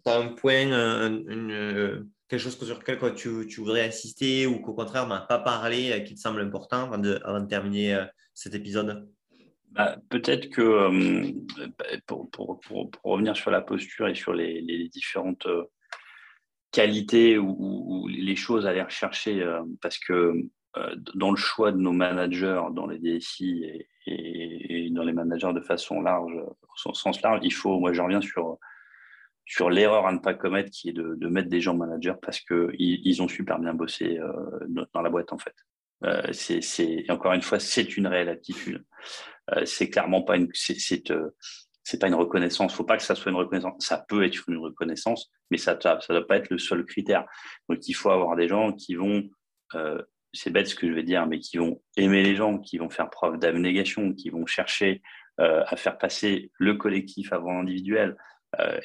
un 0.06 0.28
point, 0.30 0.64
une, 0.64 2.08
quelque 2.28 2.40
chose 2.40 2.58
sur 2.58 2.80
lequel 2.80 3.00
tu, 3.16 3.60
voudrais 3.62 3.88
insister 3.88 4.48
ou 4.48 4.60
qu'au 4.62 4.74
contraire, 4.74 5.06
on 5.06 5.10
n'a 5.10 5.22
pas 5.22 5.40
parlé, 5.40 6.04
qui 6.06 6.16
te 6.16 6.20
semble 6.20 6.42
important 6.42 6.92
avant 6.92 6.98
de, 6.98 7.46
terminer 7.48 8.06
cet 8.34 8.56
épisode? 8.56 9.08
Bah, 9.72 9.98
peut-être 10.10 10.50
que 10.50 10.62
euh, 10.62 11.32
pour, 12.06 12.60
revenir 13.04 13.38
sur 13.38 13.52
la 13.52 13.62
posture 13.62 14.10
et 14.10 14.16
sur 14.16 14.34
les, 14.34 14.90
différentes 14.90 15.46
euh, 15.46 15.64
qualités 16.72 17.38
ou, 17.38 18.08
les 18.10 18.36
choses 18.36 18.66
à 18.66 18.72
aller 18.72 18.82
rechercher, 18.82 19.42
euh, 19.42 19.64
parce 19.82 19.98
que 19.98 20.34
dans 21.16 21.32
le 21.32 21.38
choix 21.38 21.72
de 21.72 21.78
nos 21.78 21.92
managers, 21.92 22.64
dans 22.72 22.88
les 22.88 22.98
DSI 22.98 23.86
et, 24.08 24.90
dans 24.92 25.04
les 25.04 25.14
managers 25.14 25.54
de 25.54 25.62
façon 25.62 26.02
large, 26.02 26.34
au 26.86 26.94
sens 26.94 27.22
large, 27.22 27.40
il 27.44 27.54
faut, 27.54 27.80
moi 27.80 27.94
je 27.94 28.02
reviens 28.02 28.22
sur, 28.22 28.58
sur 29.46 29.70
l'erreur 29.70 30.08
à 30.08 30.14
ne 30.14 30.20
pas 30.20 30.34
commettre 30.34 30.70
qui 30.72 30.90
est 30.90 30.94
de, 30.94 31.28
mettre 31.28 31.50
des 31.50 31.62
gens 31.62 31.76
managers 31.76 32.16
parce 32.22 32.40
qu'ils 32.40 32.76
ils 32.80 33.22
ont 33.22 33.28
super 33.28 33.60
bien 33.60 33.74
bossé 33.74 34.20
dans 34.94 35.02
la 35.02 35.10
boîte 35.10 35.34
en 35.34 35.38
fait. 35.38 35.56
c'est, 36.34 37.10
encore 37.12 37.34
une 37.34 37.42
fois, 37.42 37.60
c'est 37.60 37.98
une 37.98 38.08
réelle 38.08 38.30
attitude. 38.30 38.84
Euh, 39.50 39.66
c'est 39.66 39.90
clairement 39.90 40.22
pas 40.22 40.38
une, 40.38 40.50
c'est, 40.54 41.12
euh, 41.12 41.30
c'est 41.84 42.00
pas 42.00 42.08
une 42.08 42.16
reconnaissance. 42.16 42.74
Faut 42.74 42.84
pas 42.84 42.98
que 42.98 43.04
ça 43.04 43.16
soit 43.16 43.32
une 43.32 43.38
reconnaissance. 43.38 43.86
Ça 43.86 44.04
peut 44.08 44.24
être 44.24 44.48
une 44.48 44.58
reconnaissance, 44.58 45.32
mais 45.50 45.58
ça, 45.58 45.78
ça 45.82 46.00
doit 46.10 46.28
pas 46.28 46.38
être 46.38 46.50
le 46.50 46.58
seul 46.58 46.86
critère. 46.86 47.26
Donc, 47.70 47.88
il 47.88 47.94
faut 47.94 48.12
avoir 48.12 48.36
des 48.36 48.48
gens 48.48 48.72
qui 48.74 48.96
vont, 48.96 49.24
euh, 49.76 50.02
c'est 50.34 50.52
bête 50.52 50.68
ce 50.68 50.76
que 50.76 50.88
je 50.88 50.94
vais 50.94 51.04
dire, 51.04 51.26
mais 51.28 51.40
qui 51.40 51.58
vont 51.58 51.82
aimer 51.98 52.24
les 52.24 52.36
gens, 52.36 52.58
qui 52.58 52.78
vont 52.78 52.90
faire 52.90 53.10
preuve 53.10 53.38
d'abnégation, 53.38 54.14
qui 54.14 54.30
vont 54.30 54.46
chercher 54.46 55.02
à 55.38 55.76
faire 55.76 55.98
passer 55.98 56.52
le 56.60 56.76
collectif 56.76 57.34
avant 57.34 57.54
l'individuel. 57.54 58.16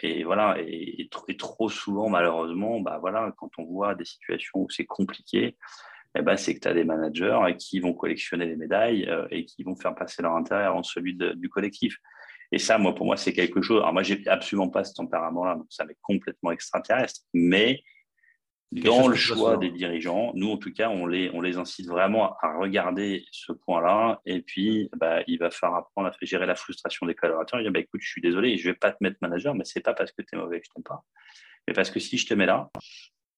et 0.03 0.25
voilà, 0.25 0.57
et, 0.59 1.09
trop 1.39 1.69
souvent, 1.69 2.09
malheureusement, 2.09 2.81
bah 2.81 2.97
voilà, 2.99 3.35
quand 3.37 3.51
on 3.59 3.65
voit 3.65 3.95
des 3.95 4.07
situations 4.07 4.61
où 4.61 4.71
c'est 4.71 4.87
compliqué, 4.87 5.55
eh 6.19 6.23
ben, 6.23 6.37
c'est 6.37 6.55
que 6.55 6.61
tu 6.61 6.69
as 6.69 6.75
des 6.75 6.85
managers 6.85 7.39
qui 7.59 7.79
vont 7.81 7.93
collectionner 7.93 8.47
les 8.47 8.57
médailles 8.57 9.07
euh, 9.09 9.27
et 9.31 9.45
qui 9.45 9.63
vont 9.63 9.77
faire 9.77 9.95
passer 9.95 10.23
leur 10.23 10.35
intérêt 10.35 10.65
avant 10.65 10.83
celui 10.83 11.15
du 11.15 11.49
collectif. 11.49 11.99
Et 12.53 12.59
ça, 12.59 12.79
moi, 12.79 12.95
pour 12.95 13.07
moi, 13.07 13.17
c'est 13.17 13.33
quelque 13.33 13.61
chose. 13.61 13.79
Alors, 13.79 13.93
moi, 13.93 14.03
j'ai 14.03 14.27
absolument 14.27 14.69
pas 14.69 14.85
ce 14.85 14.95
tempérament-là, 14.95 15.57
donc 15.57 15.67
ça 15.69 15.85
m'est 15.85 15.99
complètement 16.01 16.53
extraterrestre. 16.53 17.23
Mais 17.35 17.83
dans 18.73 19.09
le 19.09 19.15
choix 19.15 19.57
des 19.57 19.71
dirigeants, 19.71 20.33
nous, 20.35 20.51
en 20.51 20.57
tout 20.57 20.73
cas, 20.73 20.89
on 20.89 21.07
les, 21.07 21.31
on 21.33 21.41
les 21.41 21.57
incite 21.57 21.87
vraiment 21.87 22.37
à 22.41 22.59
regarder 22.59 23.25
ce 23.31 23.53
point-là. 23.53 24.21
Et 24.27 24.43
puis, 24.43 24.91
bah, 24.97 25.23
il 25.27 25.39
va 25.39 25.51
falloir 25.51 25.81
apprendre 25.81 26.09
à 26.09 26.13
gérer 26.23 26.47
la 26.47 26.57
frustration 26.57 27.07
des 27.07 27.15
collaborateurs. 27.15 27.61
Il 27.61 27.65
dit, 27.65 27.71
bah, 27.71 27.81
écoute, 27.81 28.01
je 28.03 28.09
suis 28.09 28.21
désolé, 28.21 28.57
je 28.57 28.69
vais 28.69 28.75
pas 28.75 28.91
te 28.91 28.99
mettre 29.01 29.19
manager, 29.21 29.55
mais 29.55 29.65
c'est 29.65 29.81
pas 29.81 29.95
parce 29.95 30.13
que 30.13 30.23
tu 30.23 30.35
es 30.35 30.39
mauvais 30.39 30.61
que 30.61 30.67
je 30.67 30.73
t'aime 30.75 30.85
pas. 30.85 31.05
Mais 31.69 31.75
parce 31.75 31.91
que 31.91 32.01
si 32.01 32.19
je 32.19 32.27
te 32.27 32.35
mets 32.35 32.47
là, 32.47 32.71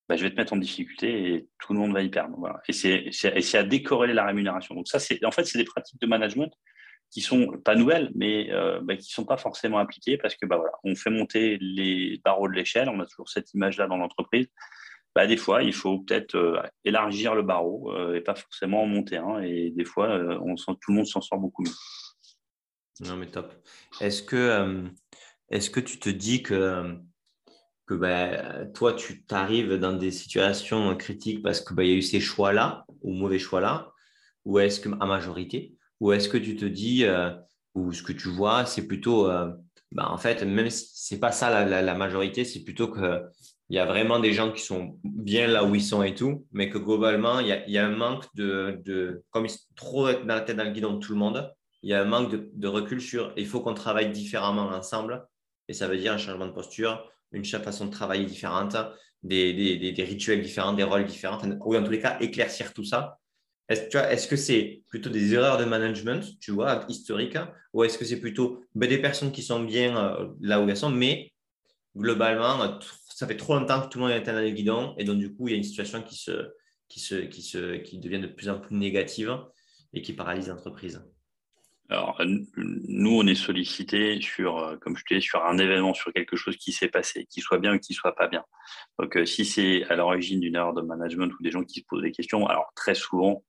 bah, 0.09 0.16
je 0.16 0.22
vais 0.22 0.31
te 0.31 0.37
mettre 0.37 0.55
en 0.55 0.57
difficulté 0.57 1.35
et 1.35 1.49
tout 1.59 1.74
le 1.74 1.79
monde 1.79 1.93
va 1.93 2.03
y 2.03 2.09
perdre. 2.09 2.35
Voilà. 2.39 2.61
Et 2.66 2.72
c'est 2.72 3.59
à 3.59 3.62
décorréler 3.62 4.14
la 4.14 4.24
rémunération. 4.24 4.74
Donc 4.74 4.89
ça, 4.89 4.99
en 5.24 5.31
fait, 5.31 5.45
c'est 5.45 5.59
des 5.59 5.64
pratiques 5.64 6.01
de 6.01 6.07
management 6.07 6.51
qui 7.11 7.20
sont 7.20 7.59
pas 7.64 7.74
nouvelles, 7.74 8.11
mais 8.14 8.51
euh, 8.51 8.81
bah, 8.83 8.97
qui 8.97 9.11
sont 9.11 9.24
pas 9.24 9.37
forcément 9.37 9.79
appliquées 9.79 10.18
parce 10.18 10.35
que 10.35 10.47
bah, 10.47 10.57
voilà, 10.57 10.72
on 10.85 10.95
fait 10.95 11.11
monter 11.11 11.59
les 11.61 12.20
barreaux 12.24 12.49
de 12.49 12.55
l'échelle. 12.55 12.89
On 12.89 13.01
a 13.01 13.07
toujours 13.07 13.29
cette 13.29 13.53
image-là 13.55 13.87
dans 13.87 13.97
l'entreprise. 13.97 14.49
Bah, 15.15 15.27
des 15.27 15.37
fois, 15.37 15.63
il 15.63 15.73
faut 15.73 16.01
peut-être 16.01 16.37
euh, 16.37 16.63
élargir 16.85 17.35
le 17.35 17.43
barreau 17.43 17.93
euh, 17.93 18.15
et 18.15 18.21
pas 18.21 18.35
forcément 18.35 18.83
en 18.83 18.87
monter. 18.87 19.21
Et 19.43 19.71
des 19.71 19.85
fois, 19.85 20.09
on 20.43 20.57
sent, 20.57 20.73
tout 20.81 20.93
le 20.93 20.99
monde 20.99 21.07
s'en 21.07 21.21
sort 21.21 21.39
beaucoup 21.39 21.63
mieux. 21.63 21.75
Non, 23.07 23.17
mais 23.17 23.27
top. 23.27 23.53
Est-ce 24.01 24.23
que, 24.23 24.85
est-ce 25.51 25.71
que 25.71 25.81
tu 25.81 25.99
te 25.99 26.09
dis 26.09 26.43
que 26.43 26.99
que 27.89 27.95
ben, 27.95 28.71
toi, 28.75 28.93
tu 28.93 29.25
t'arrives 29.25 29.77
dans 29.77 29.95
des 29.95 30.11
situations 30.11 30.95
critiques 30.97 31.43
parce 31.43 31.63
qu'il 31.63 31.75
ben, 31.75 31.85
y 31.85 31.93
a 31.93 31.95
eu 31.95 32.03
ces 32.03 32.21
choix-là 32.21 32.85
ou 33.01 33.13
mauvais 33.15 33.39
choix-là, 33.39 33.93
ou 34.45 34.59
est-ce 34.59 34.79
que, 34.79 34.91
à 35.01 35.07
majorité, 35.07 35.75
ou 35.99 36.13
est-ce 36.13 36.29
que 36.29 36.37
tu 36.37 36.55
te 36.55 36.67
dis, 36.67 37.05
euh, 37.05 37.31
ou 37.75 37.93
ce 37.93 38.03
que 38.03 38.13
tu 38.13 38.29
vois, 38.29 38.67
c'est 38.67 38.87
plutôt, 38.87 39.31
euh, 39.31 39.51
ben, 39.91 40.05
en 40.05 40.19
fait, 40.19 40.43
même 40.43 40.69
si 40.69 40.91
ce 40.93 41.15
n'est 41.15 41.21
pas 41.21 41.33
ça 41.33 41.65
la, 41.65 41.95
majorité, 41.95 42.45
c'est 42.45 42.63
plutôt 42.63 42.89
qu'il 43.69 43.77
y 43.77 43.79
a 43.79 43.85
vraiment 43.85 44.19
des 44.19 44.33
gens 44.33 44.51
qui 44.51 44.62
sont 44.62 44.99
bien 45.05 45.47
là 45.47 45.62
où 45.64 45.75
ils 45.75 45.83
sont 45.83 46.03
et 46.03 46.14
tout, 46.14 46.47
mais 46.53 46.71
que 46.71 46.79
globalement, 46.79 47.39
il 47.41 47.49
y 47.66 47.79
a, 47.79 47.87
un 47.87 47.95
manque 47.95 48.25
de, 48.35 48.81
de, 48.85 49.23
comme 49.31 49.45
ils 49.45 49.51
sont 49.51 49.61
trop 49.77 50.11
dans 50.11 50.27
la 50.27 50.41
tête 50.41 50.57
dans 50.57 50.64
le 50.64 50.71
guidon 50.71 50.95
de 50.95 50.99
tout 50.99 51.12
le 51.12 51.19
monde, 51.19 51.53
il 51.83 51.91
y 51.91 51.95
a 51.95 52.01
un 52.01 52.07
manque 52.07 52.35
de, 52.35 52.69
recul 52.69 53.01
sur 53.01 53.33
il 53.37 53.47
faut 53.47 53.61
qu'on 53.61 53.75
travaille 53.75 54.11
différemment 54.11 54.69
ensemble, 54.69 55.27
et 55.69 55.75
ça 55.75 55.87
veut 55.87 55.99
dire 55.99 56.14
un 56.14 56.19
changement 56.19 56.47
de 56.47 56.53
posture, 56.53 57.11
une 57.33 57.45
façon 57.45 57.87
de 57.87 57.91
travailler 57.91 58.25
différente, 58.25 58.75
des, 59.23 59.53
des, 59.53 59.93
des, 59.93 60.05
rituels 60.05 60.41
différents, 60.41 60.73
des 60.73 60.85
rôles 60.85 61.05
différents, 61.05 61.39
ou 61.61 61.77
en 61.77 61.85
tous 61.85 61.91
les 61.91 62.01
cas, 62.01 62.16
éclaircir 62.21 62.73
tout 62.73 62.85
ça. 62.85 63.19
Est-ce, 63.69 63.95
est-ce 63.99 64.27
que 64.27 64.37
c'est 64.37 64.83
plutôt 64.89 65.11
des 65.11 65.35
erreurs 65.35 65.59
de 65.59 65.66
management, 65.66 66.25
tu 66.41 66.53
vois, 66.53 66.87
historiques, 66.89 67.37
ou 67.75 67.85
est-ce 67.85 67.99
que 67.99 68.07
c'est 68.07 68.21
plutôt 68.21 68.64
ben, 68.75 68.89
des 68.89 68.97
personnes 68.97 69.31
qui 69.31 69.43
sont 69.43 69.61
bien 69.62 69.95
euh, 69.95 70.29
là 70.41 70.62
où 70.62 70.69
elles 70.71 70.77
sont, 70.77 70.89
mais 70.89 71.33
globalement, 71.95 72.79
ça 73.19 73.27
fait 73.27 73.37
trop 73.37 73.59
longtemps 73.59 73.81
que 73.81 73.89
tout 73.89 73.99
le 73.99 74.05
monde 74.05 74.12
est 74.12 74.21
dans 74.21 74.41
le 74.41 74.49
guidon, 74.51 74.95
et 74.97 75.03
donc 75.03 75.19
du 75.19 75.35
coup, 75.35 75.49
il 75.49 75.51
y 75.51 75.55
a 75.55 75.57
une 75.57 75.64
situation 75.64 76.01
qui, 76.03 76.14
se, 76.14 76.53
qui, 76.87 77.01
se, 77.01 77.16
qui, 77.16 77.43
se, 77.43 77.75
qui 77.79 77.99
devient 77.99 78.21
de 78.21 78.29
plus 78.29 78.49
en 78.49 78.61
plus 78.61 78.77
négative 78.77 79.37
et 79.93 80.03
qui 80.03 80.12
paralyse 80.12 80.49
l'entreprise 80.49 81.03
alors, 81.91 82.21
nous, 82.59 83.19
on 83.19 83.27
est 83.27 83.35
sollicité 83.35 84.21
sur, 84.21 84.59
euh, 84.59 84.77
comme 84.77 84.95
je 84.95 85.05
te 85.05 85.14
disais, 85.14 85.27
sur 85.27 85.43
un 85.47 85.57
événement, 85.57 85.95
sur 85.95 86.12
quelque 86.12 86.37
chose 86.37 86.59
qui 86.59 86.71
s'est 86.71 86.89
passé, 86.91 87.25
qui 87.31 87.41
soit 87.41 87.57
bien 87.57 87.77
ou 87.77 87.79
qui 87.79 87.95
soit 87.95 88.14
pas 88.14 88.29
bien. 88.29 88.45
Donc, 88.99 89.16
euh, 89.16 89.25
si 89.25 89.47
c'est 89.47 89.85
à 89.85 89.97
l'origine 89.97 90.39
d'une 90.39 90.55
erreur 90.55 90.75
de 90.75 90.83
management 90.83 91.33
ou 91.33 91.43
des 91.43 91.51
gens 91.51 91.64
qui 91.64 91.81
se 91.81 91.87
posent 91.89 92.03
des 92.03 92.12
questions, 92.12 92.47
alors 92.47 92.71
très 92.77 92.95
souvent, 92.95 93.43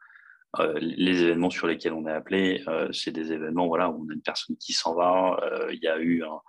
euh, 0.59 0.73
les 0.79 1.23
événements 1.23 1.49
sur 1.49 1.67
lesquels 1.67 1.91
on 1.91 2.07
est 2.07 2.13
appelé, 2.13 2.63
c'est 2.93 3.11
des 3.11 3.33
événements 3.33 3.67
voilà, 3.67 3.89
où 3.89 4.05
on 4.05 4.09
a 4.09 4.13
une 4.13 4.21
personne 4.21 4.55
qui 4.55 4.71
s'en 4.71 4.95
va, 4.95 5.37
il 5.73 5.79
y 5.83 5.89
a 5.89 5.99
eu 5.99 6.23
un, 6.23 6.39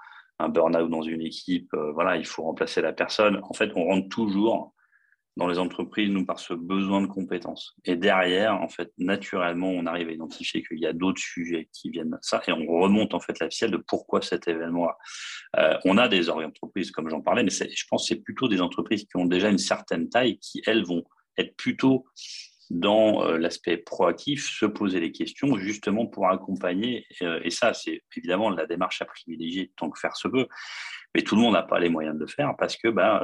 un 0.41 0.49
burn-out 0.49 0.91
dans 0.91 1.03
une 1.03 1.23
équipe, 1.23 1.75
voilà, 1.95 2.17
il 2.17 2.27
faut 2.27 2.43
remplacer 2.43 2.81
la 2.81 2.93
personne. 2.93 3.41
En 3.43 3.53
fait, 3.53 3.71
on 3.75 3.85
rentre 3.85 4.09
toujours 4.09 4.75
dans 5.37 5.49
les 5.49 5.59
entreprises, 5.59 6.11
nous, 6.11 6.27
par 6.27 6.39
ce 6.39 6.55
besoin 6.55 7.01
de 7.01 7.07
compétences. 7.07 7.75
Et 7.85 7.97
derrière, 7.97 8.61
en 8.61 8.69
fait, 8.69 8.93
naturellement, 8.99 9.71
on 9.71 9.87
arrive 9.87 10.09
à 10.09 10.13
identifier 10.13 10.63
qu'il 10.63 10.79
y 10.79 10.87
a 10.87 10.93
d'autres 10.93 11.21
sujets 11.21 11.69
qui 11.73 11.91
viennent 11.91 12.19
ça, 12.21 12.43
et 12.47 12.53
on 12.53 12.67
remonte 12.67 13.15
en 13.15 13.21
fait 13.21 13.39
la 13.39 13.49
ficelle 13.49 13.71
de 13.71 13.77
pourquoi 13.77 14.23
cet 14.23 14.49
événement-là. 14.49 14.97
Euh, 15.57 15.79
on 15.85 15.99
a 15.99 16.09
des 16.09 16.29
entreprises, 16.31 16.91
comme 16.91 17.09
j'en 17.09 17.21
parlais, 17.21 17.43
mais 17.43 17.51
je 17.51 17.85
pense 17.89 18.03
que 18.03 18.15
c'est 18.15 18.21
plutôt 18.21 18.49
des 18.49 18.61
entreprises 18.61 19.05
qui 19.05 19.17
ont 19.17 19.25
déjà 19.25 19.49
une 19.49 19.59
certaine 19.59 20.09
taille, 20.09 20.39
qui, 20.39 20.63
elles, 20.67 20.85
vont 20.85 21.05
être 21.39 21.57
plutôt 21.57 22.05
dans 22.71 23.25
euh, 23.25 23.37
l'aspect 23.37 23.77
proactif, 23.77 24.49
se 24.49 24.65
poser 24.65 25.01
les 25.01 25.11
questions 25.11 25.57
justement 25.59 26.07
pour 26.07 26.29
accompagner. 26.29 27.05
Euh, 27.23 27.41
et 27.43 27.51
ça, 27.51 27.75
c'est 27.75 28.03
évidemment 28.17 28.49
la 28.49 28.65
démarche 28.65 29.03
à 29.03 29.05
privilégier 29.05 29.73
tant 29.77 29.91
que 29.91 29.99
faire 29.99 30.17
se 30.17 30.29
peut. 30.29 30.47
Mais 31.15 31.23
tout 31.23 31.35
le 31.35 31.43
monde 31.43 31.55
n'a 31.55 31.65
pas 31.65 31.81
les 31.81 31.89
moyens 31.89 32.15
de 32.15 32.21
le 32.21 32.29
faire 32.29 32.55
parce 32.57 32.77
que 32.77 32.87
ben, 32.87 33.21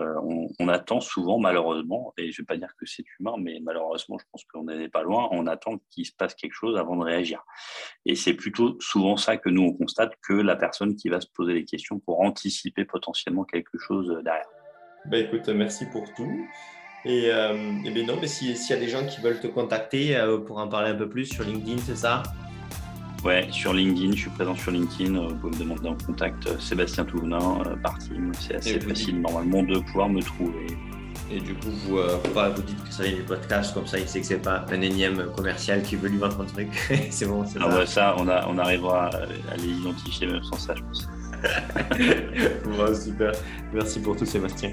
on, 0.59 0.69
attend 0.69 1.01
souvent, 1.01 1.39
malheureusement, 1.39 2.13
et 2.19 2.33
je 2.33 2.41
ne 2.41 2.43
vais 2.43 2.47
pas 2.47 2.57
dire 2.57 2.75
que 2.81 2.85
c'est 2.85 3.05
humain, 3.21 3.35
mais 3.39 3.61
malheureusement, 3.63 4.19
je 4.19 4.25
pense 4.33 4.45
qu'on 4.53 4.65
n'est 4.65 4.89
pas 4.89 5.05
loin, 5.05 5.29
on 5.31 5.47
attend 5.47 5.79
qu'il 5.91 6.05
se 6.05 6.13
passe 6.13 6.35
quelque 6.35 6.55
chose 6.55 6.77
avant 6.77 6.97
de 6.97 7.05
réagir. 7.05 7.45
Et 8.05 8.17
c'est 8.17 8.35
plutôt 8.35 8.77
souvent 8.81 9.17
ça 9.17 9.37
que 9.37 9.49
nous, 9.49 9.63
on 9.63 9.73
constate 9.73 10.15
que 10.27 10.33
la 10.33 10.57
personne 10.57 10.97
qui 10.97 11.09
va 11.09 11.21
se 11.21 11.29
poser 11.33 11.53
les 11.53 11.65
questions 11.65 12.01
pour 12.01 12.23
anticiper 12.23 12.85
potentiellement 12.85 13.45
quelque 13.45 13.79
chose 13.79 14.09
derrière. 14.25 14.49
Ben 15.09 15.25
écoute, 15.25 15.49
merci 15.51 15.87
pour 15.93 16.03
tout. 16.15 16.49
Et, 17.07 17.31
euh, 17.31 17.55
bien 17.85 18.05
non, 18.05 18.19
mais 18.21 18.27
s'il 18.27 18.51
y 18.51 18.73
a 18.73 18.77
des 18.77 18.89
gens 18.89 19.07
qui 19.07 19.21
veulent 19.21 19.39
te 19.39 19.47
contacter 19.47 20.17
euh, 20.17 20.39
pour 20.39 20.59
en 20.59 20.67
parler 20.67 20.91
un 20.91 20.97
peu 20.97 21.09
plus 21.09 21.27
sur 21.27 21.45
LinkedIn, 21.45 21.79
c'est 21.87 21.97
ça? 21.97 22.25
Ouais, 23.25 23.47
sur 23.53 23.73
LinkedIn, 23.73 24.13
je 24.13 24.23
suis 24.23 24.31
présent 24.31 24.57
sur 24.57 24.73
LinkedIn. 24.73 25.15
Euh, 25.15 25.29
vous 25.29 25.35
pouvez 25.37 25.57
me 25.57 25.61
demander 25.61 25.89
en 25.89 25.97
contact 26.05 26.49
euh, 26.49 26.59
Sébastien 26.59 27.05
Touvenin, 27.05 27.63
par 27.81 27.97
team. 27.99 28.33
C'est 28.41 28.57
assez 28.57 28.81
facile 28.81 29.21
normalement 29.21 29.63
de 29.63 29.79
pouvoir 29.79 30.09
me 30.09 30.21
trouver. 30.21 30.67
Et 31.31 31.41
du 31.41 31.55
coup, 31.55 31.71
vous, 31.87 31.97
vous 31.97 32.63
dites 32.63 32.85
que 32.85 32.93
ça 32.93 33.05
vient 33.05 33.15
du 33.15 33.23
podcast, 33.23 33.73
comme 33.73 33.87
ça 33.87 33.99
il 33.99 34.09
sait 34.09 34.21
que 34.21 34.27
c'est 34.27 34.43
pas 34.43 34.65
un 34.71 34.81
énième 34.81 35.27
commercial 35.35 35.83
qui 35.83 35.97
veut 35.97 36.09
lui 36.09 36.19
vendre 36.19 36.41
un 36.41 36.45
truc. 36.45 36.69
c'est 37.11 37.27
bon, 37.27 37.45
c'est 37.47 37.59
ah 37.61 37.79
ouais, 37.79 37.87
ça, 37.87 38.15
on, 38.19 38.29
a, 38.29 38.47
on 38.49 38.59
arrivera 38.59 39.07
à 39.07 39.57
les 39.57 39.69
identifier 39.69 40.27
même 40.27 40.43
sans 40.43 40.59
ça, 40.59 40.75
je 40.77 40.83
pense. 40.83 41.09
bon, 42.77 42.95
super. 42.95 43.33
Merci 43.73 44.01
pour 44.01 44.17
tout, 44.17 44.27
Sébastien. 44.27 44.73